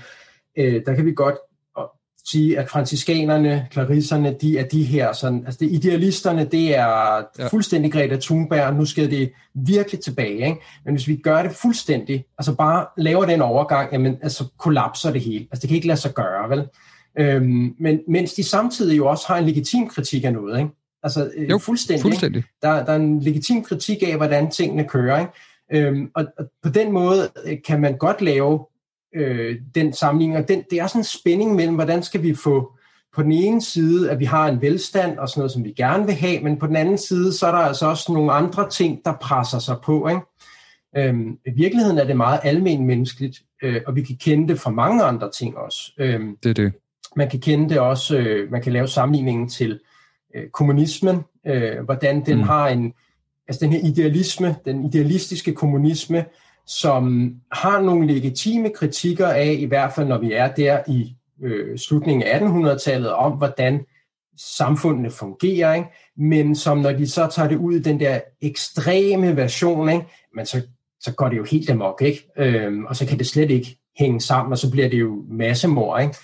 øh, 0.58 0.82
der 0.86 0.96
kan 0.96 1.06
vi 1.06 1.14
godt 1.14 1.36
sige, 2.32 2.60
at 2.60 2.70
franciskanerne, 2.70 3.68
klarisserne, 3.72 4.36
de 4.42 4.58
er 4.58 4.64
de 4.64 4.84
her, 4.84 5.14
sådan, 5.14 5.44
altså 5.46 5.58
det, 5.60 5.72
idealisterne, 5.72 6.46
det 6.46 6.78
er 6.78 7.22
ja. 7.40 7.48
fuldstændig 7.48 7.92
Greta 7.92 8.18
Thunberg, 8.22 8.76
nu 8.76 8.86
skal 8.86 9.12
det 9.12 9.32
virkelig 9.54 10.02
tilbage. 10.02 10.48
Ikke? 10.48 10.58
Men 10.86 10.94
hvis 10.94 11.08
vi 11.08 11.16
gør 11.16 11.44
det 11.44 11.52
fuldstændig, 11.52 12.26
altså 12.38 12.56
bare 12.56 12.86
laver 12.98 13.26
den 13.26 13.42
overgang, 13.42 13.94
jamen 13.94 14.18
altså 14.22 14.44
kollapser 14.58 15.12
det 15.12 15.22
hele. 15.22 15.48
Altså 15.52 15.62
det 15.62 15.68
kan 15.68 15.76
ikke 15.76 15.88
lade 15.88 16.00
sig 16.00 16.14
gøre, 16.14 16.50
vel? 16.50 16.64
Øhm, 17.20 17.76
men 17.80 18.00
mens 18.08 18.34
de 18.34 18.44
samtidig 18.44 18.98
jo 18.98 19.08
også 19.08 19.26
har 19.28 19.38
en 19.38 19.46
legitim 19.46 19.88
kritik 19.88 20.24
af 20.24 20.34
noget, 20.34 20.60
ikke? 20.60 20.72
Altså 21.04 21.32
øh, 21.36 21.50
jo, 21.50 21.58
fuldstændig. 21.58 22.02
fuldstændig. 22.02 22.44
Der, 22.62 22.86
der 22.86 22.92
er 22.92 22.96
en 22.96 23.20
legitim 23.20 23.64
kritik 23.64 23.98
af, 24.08 24.16
hvordan 24.16 24.52
tingene 24.52 24.84
kører, 24.84 25.20
ikke? 25.20 25.32
Øhm, 25.88 26.12
og, 26.16 26.26
og 26.40 26.46
på 26.64 26.70
den 26.70 26.92
måde 26.92 27.30
øh, 27.46 27.58
kan 27.68 27.82
man 27.82 27.98
godt 27.98 28.22
lave 28.22 28.66
øh, 29.16 29.56
den 29.76 29.94
sammenligning. 29.94 30.40
Og 30.40 30.48
den, 30.48 30.64
det 30.70 30.80
er 30.80 30.88
sådan 30.88 31.00
en 31.00 31.06
spænding 31.06 31.56
mellem, 31.56 31.76
hvordan 31.76 32.04
skal 32.04 32.24
vi 32.24 32.36
få 32.36 32.74
på 33.16 33.24
den 33.24 33.32
ene 33.32 33.62
side, 33.62 34.12
at 34.12 34.20
vi 34.20 34.26
har 34.26 34.48
en 34.48 34.62
velstand 34.62 35.18
og 35.18 35.30
sådan 35.30 35.40
noget, 35.40 35.52
som 35.52 35.64
vi 35.64 35.72
gerne 35.72 36.06
vil 36.06 36.16
have, 36.16 36.40
men 36.44 36.60
på 36.60 36.68
den 36.68 36.76
anden 36.76 36.98
side, 36.98 37.34
så 37.34 37.48
er 37.48 37.52
der 37.52 37.58
altså 37.58 37.86
også 37.88 38.14
nogle 38.14 38.32
andre 38.32 38.70
ting, 38.70 39.00
der 39.06 39.14
presser 39.22 39.60
sig 39.60 39.76
på. 39.84 40.08
Ikke? 40.08 40.22
Øhm, 40.98 41.38
I 41.46 41.52
virkeligheden 41.56 41.98
er 41.98 42.04
det 42.04 42.18
meget 42.18 42.40
almen 42.44 42.86
menneskeligt, 42.86 43.42
øh, 43.64 43.82
og 43.88 43.96
vi 43.96 44.02
kan 44.02 44.16
kende 44.16 44.48
det 44.48 44.60
fra 44.60 44.70
mange 44.70 45.04
andre 45.04 45.32
ting 45.32 45.58
også. 45.58 45.94
Øhm, 46.00 46.38
det 46.44 46.50
er 46.50 46.54
det. 46.54 46.74
Man 47.16 47.30
kan 47.30 47.40
kende 47.40 47.70
det 47.70 47.80
også, 47.80 48.18
øh, 48.18 48.52
man 48.52 48.62
kan 48.62 48.74
lave 48.74 48.88
sammenligningen 48.88 49.50
til 49.50 49.80
øh, 50.36 50.50
kommunismen, 50.50 51.22
øh, 51.48 51.80
hvordan 51.86 52.26
den 52.26 52.38
mm. 52.38 52.44
har 52.44 52.68
en, 52.68 52.94
altså 53.48 53.66
den 53.66 53.74
her 53.74 53.80
idealisme, 53.84 54.56
den 54.66 54.86
idealistiske 54.86 55.54
kommunisme, 55.54 56.26
som 56.70 57.34
har 57.52 57.82
nogle 57.82 58.08
legitime 58.08 58.70
kritikker 58.70 59.28
af, 59.28 59.56
i 59.60 59.66
hvert 59.66 59.94
fald 59.94 60.08
når 60.08 60.18
vi 60.18 60.34
er 60.34 60.48
der 60.48 60.84
i 60.88 61.16
øh, 61.44 61.78
slutningen 61.78 62.24
af 62.24 62.40
1800-tallet, 62.40 63.12
om 63.12 63.32
hvordan 63.32 63.86
samfundene 64.38 65.12
fungerer, 65.12 65.74
ikke? 65.74 65.88
men 66.18 66.56
som 66.56 66.78
når 66.78 66.92
de 66.92 67.10
så 67.10 67.28
tager 67.28 67.50
det 67.50 67.56
ud 67.56 67.74
i 67.74 67.82
den 67.82 68.00
der 68.00 68.20
ekstreme 68.42 69.38
version, 69.38 69.90
ikke? 69.90 70.06
men 70.36 70.46
så, 70.46 70.62
så 71.00 71.14
går 71.14 71.30
det 71.30 71.38
jo 71.38 71.44
helt 71.44 71.70
amok, 71.70 72.02
ikke? 72.02 72.30
Øhm, 72.38 72.86
og 72.86 72.96
så 72.96 73.06
kan 73.06 73.20
det 73.20 73.28
slet 73.28 73.52
ikke 73.52 73.78
hænge 74.00 74.22
sammen, 74.22 74.52
og 74.52 74.58
så 74.58 74.72
bliver 74.72 74.90
det 74.90 75.00
jo 75.00 75.26
massemord. 75.30 76.02
Ikke? 76.02 76.16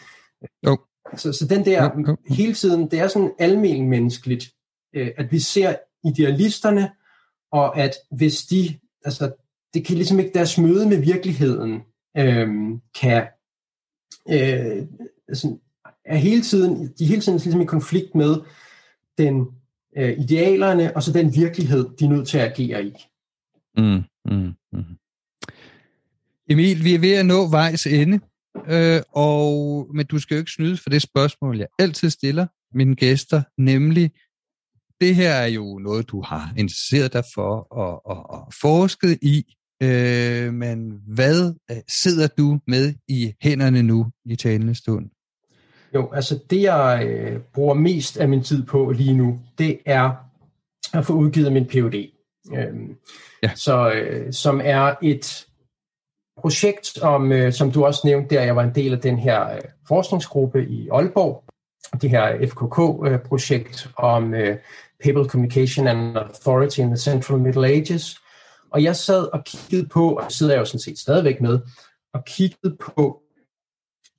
Jo. 0.66 0.78
Så, 1.16 1.34
så 1.34 1.48
den 1.48 1.66
der 1.66 1.84
jo, 1.84 2.06
jo. 2.08 2.18
hele 2.36 2.54
tiden, 2.54 2.92
det 2.92 3.00
er 3.00 3.08
sådan 3.08 3.32
almen 3.40 3.90
menneskeligt 3.90 4.46
øh, 4.96 5.12
at 5.18 5.32
vi 5.32 5.40
ser 5.40 5.76
idealisterne, 6.04 6.92
og 7.52 7.78
at 7.78 7.96
hvis 8.12 8.42
de, 8.42 8.80
altså 9.06 9.32
det 9.76 9.86
kan 9.86 9.96
ligesom 9.96 10.20
ikke 10.20 10.32
deres 10.34 10.58
møde 10.58 10.90
med 10.90 10.98
virkeligheden, 10.98 11.82
øh, 12.18 12.48
kan 13.02 13.28
øh, 14.30 14.88
altså, 15.28 15.58
er 16.06 16.18
hele 16.18 16.42
tiden, 16.42 16.94
de 17.00 17.04
er 17.04 17.08
hele 17.08 17.22
tiden 17.22 17.38
ligesom 17.38 17.62
i 17.62 17.66
konflikt 17.66 18.16
med 18.16 18.36
den 19.18 19.48
øh, 19.98 20.20
idealerne, 20.20 20.96
og 20.96 21.04
så 21.04 21.12
den 21.14 21.36
virkelighed, 21.36 21.90
de 22.00 22.06
er 22.06 22.10
nødt 22.10 22.28
til 22.28 22.38
at 22.38 22.52
agere 22.52 22.86
i. 22.86 22.94
Mm, 23.78 24.04
mm, 24.26 24.54
mm. 24.74 24.98
Emil, 26.50 26.84
vi 26.84 26.96
er 26.96 27.00
ved 27.00 27.14
at 27.14 27.26
nå 27.26 27.48
vejs 27.48 27.88
ende, 27.88 28.20
øh, 28.68 29.02
og, 29.12 29.88
men 29.94 30.06
du 30.06 30.20
skal 30.20 30.36
jo 30.36 30.40
ikke 30.40 30.52
snyde 30.52 30.78
for 30.78 30.90
det 30.90 31.02
spørgsmål, 31.02 31.58
jeg 31.58 31.68
altid 31.80 32.10
stiller 32.10 32.48
mine 32.74 32.96
gæster, 32.96 33.44
nemlig, 33.58 34.12
det 35.02 35.16
her 35.16 35.32
er 35.32 35.48
jo 35.48 35.80
noget, 35.80 36.10
du 36.10 36.22
har 36.22 36.54
interesseret 36.58 37.14
dig 37.14 37.24
for 37.36 37.68
og, 37.72 38.06
og, 38.06 38.30
og 38.30 38.54
forsket 38.62 39.18
i, 39.22 39.56
øh, 39.84 40.54
men 40.54 41.02
hvad 41.08 41.56
øh, 41.72 41.78
sidder 41.88 42.28
du 42.28 42.60
med 42.68 42.94
i 43.08 43.34
hænderne 43.42 43.84
nu 43.84 44.08
i 44.26 44.36
talende 44.36 44.76
stund? 44.76 45.10
Jo, 45.96 46.12
altså 46.14 46.40
det 46.50 46.62
jeg 46.62 47.06
øh, 47.08 47.40
bruger 47.54 47.74
mest 47.74 48.18
af 48.18 48.30
min 48.30 48.44
tid 48.44 48.64
på 48.64 48.92
lige 48.92 49.14
nu, 49.14 49.40
det 49.58 49.80
er 49.86 50.12
at 50.94 51.06
få 51.06 51.14
udgivet 51.14 51.54
min 51.54 51.66
Ph.D. 51.66 52.12
Øhm, 52.54 52.96
ja. 53.44 53.52
Så 53.56 53.92
øh, 53.92 54.34
som 54.34 54.62
er 54.64 54.96
et 55.02 55.48
projekt, 56.38 57.02
om, 57.02 57.32
øh, 57.32 57.54
som 57.54 57.72
du 57.72 57.86
også 57.86 58.02
nævnte 58.06 58.36
der, 58.36 58.42
jeg 58.42 58.56
var 58.56 58.64
en 58.64 58.76
del 58.76 58.94
af 58.94 59.00
den 59.00 59.20
her 59.20 59.56
øh, 59.56 59.62
forskningsgruppe 59.88 60.68
i 60.68 60.90
Aalborg, 60.90 61.44
det 62.02 62.10
her 62.10 62.48
FKK-projekt 62.48 63.86
øh, 63.86 64.04
om 64.04 64.34
øh, 64.34 64.58
People 65.04 65.30
Communication 65.30 65.88
and 65.88 66.18
Authority 66.18 66.80
in 66.80 66.88
the 66.88 66.98
Central 66.98 67.40
Middle 67.40 67.68
Ages. 67.68 68.22
Og 68.76 68.84
jeg 68.84 68.96
sad 68.96 69.34
og 69.34 69.44
kiggede 69.46 69.88
på, 69.88 70.16
og 70.16 70.32
sidder 70.32 70.54
jeg 70.54 70.60
jo 70.60 70.66
sådan 70.66 70.80
set 70.80 71.00
stadigvæk 71.00 71.42
med, 71.42 71.60
og 72.14 72.26
kiggede 72.26 72.78
på, 72.80 73.22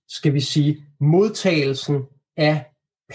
skal 0.08 0.34
vi 0.34 0.40
sige, 0.40 0.84
modtagelsen 1.00 2.02
af 2.36 2.64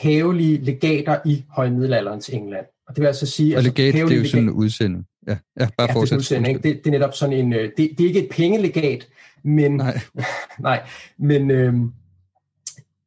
pavelige 0.02 0.58
legater 0.58 1.20
i 1.26 1.46
højmiddelalderens 1.50 2.30
England. 2.30 2.66
Og 2.88 2.96
det 2.96 3.02
vil 3.02 3.08
altså 3.08 3.26
sige... 3.26 3.56
Og 3.56 3.58
altså, 3.58 3.72
legat, 3.72 3.94
det 3.94 4.12
er 4.12 4.16
jo 4.16 4.26
sådan 4.26 4.44
en 4.44 4.50
udsending. 4.50 5.06
Ja, 5.28 5.38
ja 5.60 5.68
bare 5.78 5.88
ja, 5.90 5.94
fortsæt. 5.94 6.20
Det, 6.20 6.50
er 6.50 6.54
det, 6.54 6.64
det 6.64 6.88
er 6.88 6.92
netop 6.92 7.16
sådan 7.16 7.38
en... 7.38 7.54
Øh, 7.54 7.72
det, 7.78 7.90
det 7.98 8.04
er 8.04 8.08
ikke 8.08 8.24
et 8.24 8.30
pengelegat, 8.32 9.08
men... 9.44 9.78
Nej. 9.78 10.00
nej, 10.60 10.88
men... 11.18 11.52
Øhm, 11.52 11.92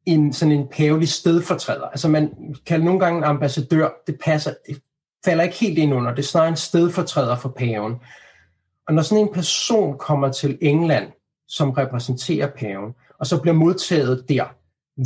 en 0.05 0.33
sådan 0.33 0.51
en 0.51 0.67
pavelig 0.67 1.09
stedfortræder. 1.09 1.85
Altså 1.85 2.07
man 2.07 2.55
kan 2.65 2.81
nogle 2.81 2.99
gange 2.99 3.17
en 3.17 3.23
ambassadør, 3.23 3.89
det 4.07 4.17
passer, 4.25 4.53
det 4.67 4.81
falder 5.25 5.43
ikke 5.43 5.55
helt 5.55 5.77
ind 5.77 5.93
under, 5.93 6.11
det 6.11 6.19
er 6.19 6.27
snarere 6.27 6.49
en 6.49 6.55
stedfortræder 6.55 7.35
for 7.35 7.49
paven. 7.49 7.95
Og 8.87 8.93
når 8.93 9.01
sådan 9.01 9.23
en 9.23 9.33
person 9.33 9.97
kommer 9.97 10.31
til 10.31 10.57
England, 10.61 11.11
som 11.47 11.71
repræsenterer 11.71 12.47
paven, 12.47 12.93
og 13.19 13.27
så 13.27 13.41
bliver 13.41 13.55
modtaget 13.55 14.29
der, 14.29 14.45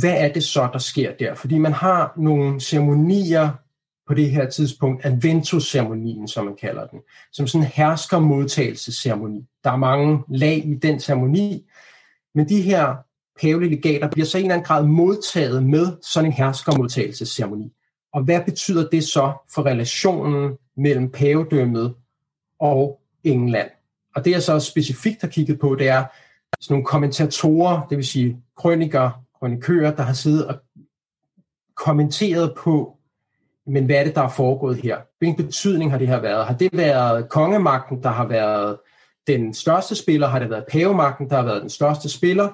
hvad 0.00 0.14
er 0.18 0.32
det 0.32 0.44
så, 0.44 0.68
der 0.72 0.78
sker 0.78 1.12
der? 1.18 1.34
Fordi 1.34 1.58
man 1.58 1.72
har 1.72 2.12
nogle 2.16 2.60
ceremonier 2.60 3.50
på 4.08 4.14
det 4.14 4.30
her 4.30 4.50
tidspunkt, 4.50 5.06
adventus-ceremonien, 5.06 6.28
som 6.28 6.44
man 6.44 6.56
kalder 6.60 6.86
den, 6.86 7.00
som 7.32 7.46
sådan 7.46 7.64
en 7.64 7.70
herskermodtagelsesceremoni. 7.74 9.46
Der 9.64 9.70
er 9.70 9.76
mange 9.76 10.22
lag 10.28 10.66
i 10.66 10.74
den 10.74 11.00
ceremoni, 11.00 11.66
men 12.34 12.48
de 12.48 12.62
her 12.62 12.96
pavelige 13.40 13.70
legater 13.70 14.10
bliver 14.10 14.26
så 14.26 14.38
i 14.38 14.40
en 14.40 14.44
eller 14.44 14.54
anden 14.54 14.66
grad 14.66 14.84
modtaget 14.84 15.62
med 15.62 15.86
sådan 16.02 16.26
en 16.26 16.32
herskermodtagelsesceremoni. 16.32 17.72
Og 18.12 18.22
hvad 18.22 18.40
betyder 18.44 18.88
det 18.88 19.04
så 19.04 19.32
for 19.54 19.66
relationen 19.66 20.56
mellem 20.76 21.10
pavedømmet 21.10 21.94
og 22.60 22.99
England? 23.24 23.70
Og 24.16 24.24
det 24.24 24.30
jeg 24.30 24.42
så 24.42 24.60
specifikt 24.60 25.20
har 25.20 25.28
kigget 25.28 25.58
på, 25.58 25.74
det 25.74 25.88
er 25.88 26.04
sådan 26.60 26.74
nogle 26.74 26.84
kommentatorer, 26.84 27.86
det 27.90 27.96
vil 27.96 28.06
sige 28.06 28.36
krønikere, 28.56 29.12
krønikører, 29.38 29.94
der 29.94 30.02
har 30.02 30.12
siddet 30.12 30.46
og 30.46 30.54
kommenteret 31.76 32.54
på, 32.56 32.96
men 33.66 33.84
hvad 33.84 33.96
er 33.96 34.04
det, 34.04 34.14
der 34.14 34.22
er 34.22 34.28
foregået 34.28 34.76
her? 34.76 34.98
Hvilken 35.18 35.44
betydning 35.44 35.90
har 35.90 35.98
det 35.98 36.08
her 36.08 36.20
været? 36.20 36.46
Har 36.46 36.54
det 36.54 36.70
været 36.72 37.28
kongemagten, 37.28 38.02
der 38.02 38.08
har 38.08 38.26
været 38.26 38.76
den 39.26 39.54
største 39.54 39.94
spiller? 39.94 40.26
Har 40.26 40.38
det 40.38 40.50
været 40.50 40.64
pavemagten, 40.70 41.30
der 41.30 41.36
har 41.36 41.44
været 41.44 41.62
den 41.62 41.70
største 41.70 42.08
spiller? 42.08 42.48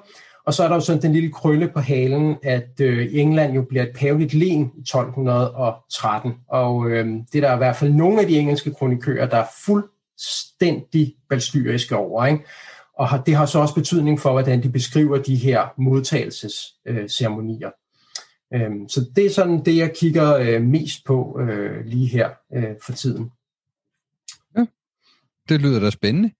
Og 0.46 0.54
så 0.54 0.64
er 0.64 0.68
der 0.68 0.74
jo 0.74 0.80
sådan 0.80 1.02
den 1.02 1.12
lille 1.12 1.32
krølle 1.32 1.68
på 1.68 1.80
halen, 1.80 2.36
at 2.42 2.80
øh, 2.80 3.08
England 3.12 3.54
jo 3.54 3.62
bliver 3.62 3.82
et 3.82 3.92
paveligt 3.96 4.34
len 4.34 4.72
i 4.76 4.80
1213. 4.80 6.34
Og 6.48 6.90
øh, 6.90 7.06
det 7.32 7.44
er 7.44 7.48
der 7.48 7.54
i 7.54 7.58
hvert 7.58 7.76
fald 7.76 7.92
nogle 7.92 8.20
af 8.20 8.26
de 8.26 8.38
engelske 8.38 8.74
kronikører, 8.74 9.26
der 9.26 9.36
er 9.36 9.46
fuldstændig 10.16 11.14
balstyriske 11.28 11.96
over. 11.96 12.26
Ikke? 12.26 12.44
Og 12.98 13.08
har, 13.08 13.22
det 13.22 13.36
har 13.36 13.46
så 13.46 13.58
også 13.58 13.74
betydning 13.74 14.20
for, 14.20 14.32
hvordan 14.32 14.62
de 14.62 14.68
beskriver 14.68 15.22
de 15.22 15.36
her 15.36 15.68
modtagelsesceremonier. 15.78 17.70
Øh, 18.54 18.62
øhm, 18.62 18.88
så 18.88 19.10
det 19.16 19.26
er 19.26 19.30
sådan 19.30 19.64
det, 19.64 19.76
jeg 19.76 19.92
kigger 19.96 20.36
øh, 20.36 20.62
mest 20.62 21.04
på 21.06 21.40
øh, 21.40 21.84
lige 21.84 22.06
her 22.06 22.30
øh, 22.54 22.74
for 22.82 22.92
tiden. 22.92 23.30
Ja, 24.56 24.66
det 25.48 25.60
lyder 25.60 25.80
da 25.80 25.90
spændende. 25.90 26.30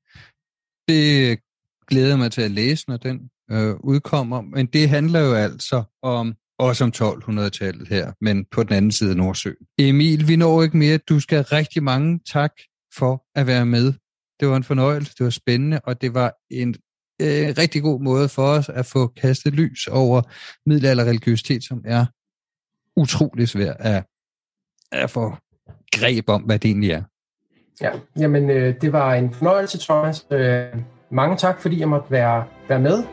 Det 0.88 1.38
glæder 1.86 2.16
mig 2.16 2.32
til 2.32 2.42
at 2.42 2.50
læse, 2.50 2.84
når 2.88 2.96
den 2.96 3.30
øh, 3.50 3.74
udkommer. 3.80 4.40
Men 4.40 4.66
det 4.66 4.88
handler 4.88 5.20
jo 5.20 5.34
altså 5.34 5.82
om 6.02 6.34
også 6.58 6.84
om 6.84 6.92
1200-tallet 6.96 7.88
her, 7.88 8.12
men 8.20 8.44
på 8.44 8.62
den 8.62 8.72
anden 8.72 8.92
side 8.92 9.10
af 9.10 9.16
Nordsøen. 9.16 9.56
Emil, 9.78 10.28
vi 10.28 10.36
når 10.36 10.62
ikke 10.62 10.76
mere. 10.76 10.98
Du 10.98 11.20
skal 11.20 11.42
rigtig 11.42 11.82
mange 11.82 12.20
tak 12.32 12.52
for 12.99 13.24
at 13.34 13.47
være 13.47 13.66
med 13.66 13.92
det 14.40 14.49
var 14.49 14.57
en 14.57 14.64
fornøjelse, 14.64 15.14
det 15.18 15.24
var 15.24 15.30
spændende, 15.30 15.80
og 15.84 16.01
det 16.01 16.14
var 16.14 16.34
en 16.51 16.68
øh, 17.22 17.55
rigtig 17.59 17.82
god 17.82 18.01
måde 18.01 18.28
for 18.28 18.47
os 18.47 18.68
at 18.68 18.86
få 18.86 19.07
kastet 19.07 19.53
lys 19.53 19.86
over 19.86 20.22
middelalderreligiøsitet, 20.66 21.64
som 21.64 21.82
er 21.84 22.07
utrolig 22.97 23.49
svær 23.49 23.72
at, 23.72 24.05
at 24.92 25.11
få 25.11 25.34
greb 25.92 26.28
om, 26.28 26.42
hvad 26.42 26.59
det 26.59 26.68
egentlig 26.68 26.90
er. 26.90 27.03
Ja, 27.80 27.90
jamen 28.18 28.51
øh, 28.51 28.74
det 28.80 28.92
var 28.92 29.14
en 29.14 29.34
fornøjelse, 29.34 29.78
Thomas. 29.78 30.26
Øh, 30.30 30.66
mange 31.11 31.36
tak, 31.36 31.61
fordi 31.61 31.80
jeg 31.80 31.88
måtte 31.88 32.11
være, 32.11 32.44
være 32.68 32.80
med. 32.80 33.05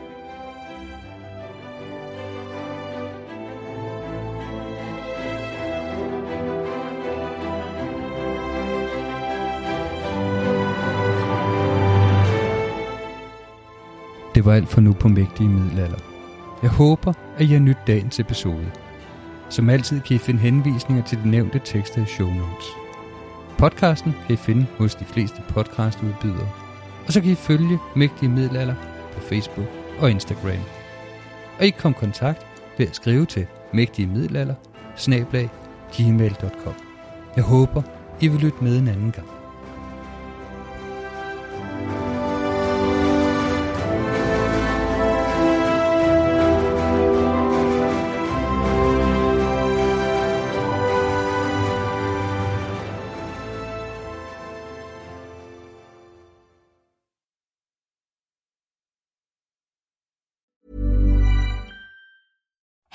Det 14.44 14.50
var 14.50 14.56
alt 14.56 14.68
for 14.68 14.80
nu 14.80 14.92
på 14.92 15.08
Mægtige 15.08 15.48
Middelalder. 15.48 15.98
Jeg 16.62 16.70
håber, 16.70 17.12
at 17.36 17.44
I 17.44 17.46
har 17.46 17.58
nyt 17.58 17.76
dagens 17.86 18.20
episode. 18.20 18.70
Som 19.48 19.70
altid 19.70 20.00
kan 20.00 20.16
I 20.16 20.18
finde 20.18 20.40
henvisninger 20.40 21.04
til 21.04 21.18
de 21.24 21.30
nævnte 21.30 21.60
tekster 21.64 22.02
i 22.02 22.06
show 22.06 22.28
notes. 22.28 22.66
Podcasten 23.58 24.12
kan 24.26 24.34
I 24.34 24.36
finde 24.36 24.66
hos 24.78 24.94
de 24.94 25.04
fleste 25.04 25.42
podcastudbydere. 25.48 26.48
Og 27.06 27.12
så 27.12 27.20
kan 27.20 27.30
I 27.30 27.34
følge 27.34 27.78
Mægtige 27.96 28.28
Middelalder 28.28 28.74
på 29.14 29.20
Facebook 29.20 29.66
og 29.98 30.10
Instagram. 30.10 30.64
Og 31.58 31.64
I 31.66 31.70
kan 31.70 31.80
komme 31.80 31.94
kontakt 31.94 32.46
ved 32.78 32.86
at 32.86 32.96
skrive 32.96 33.26
til 33.26 33.46
mægtige 33.72 34.06
middelalder 34.06 34.54
gmail.com. 35.92 36.74
Jeg 37.36 37.44
håber, 37.44 37.82
I 38.20 38.28
vil 38.28 38.40
lytte 38.40 38.64
med 38.64 38.78
en 38.78 38.88
anden 38.88 39.12
gang. 39.12 39.33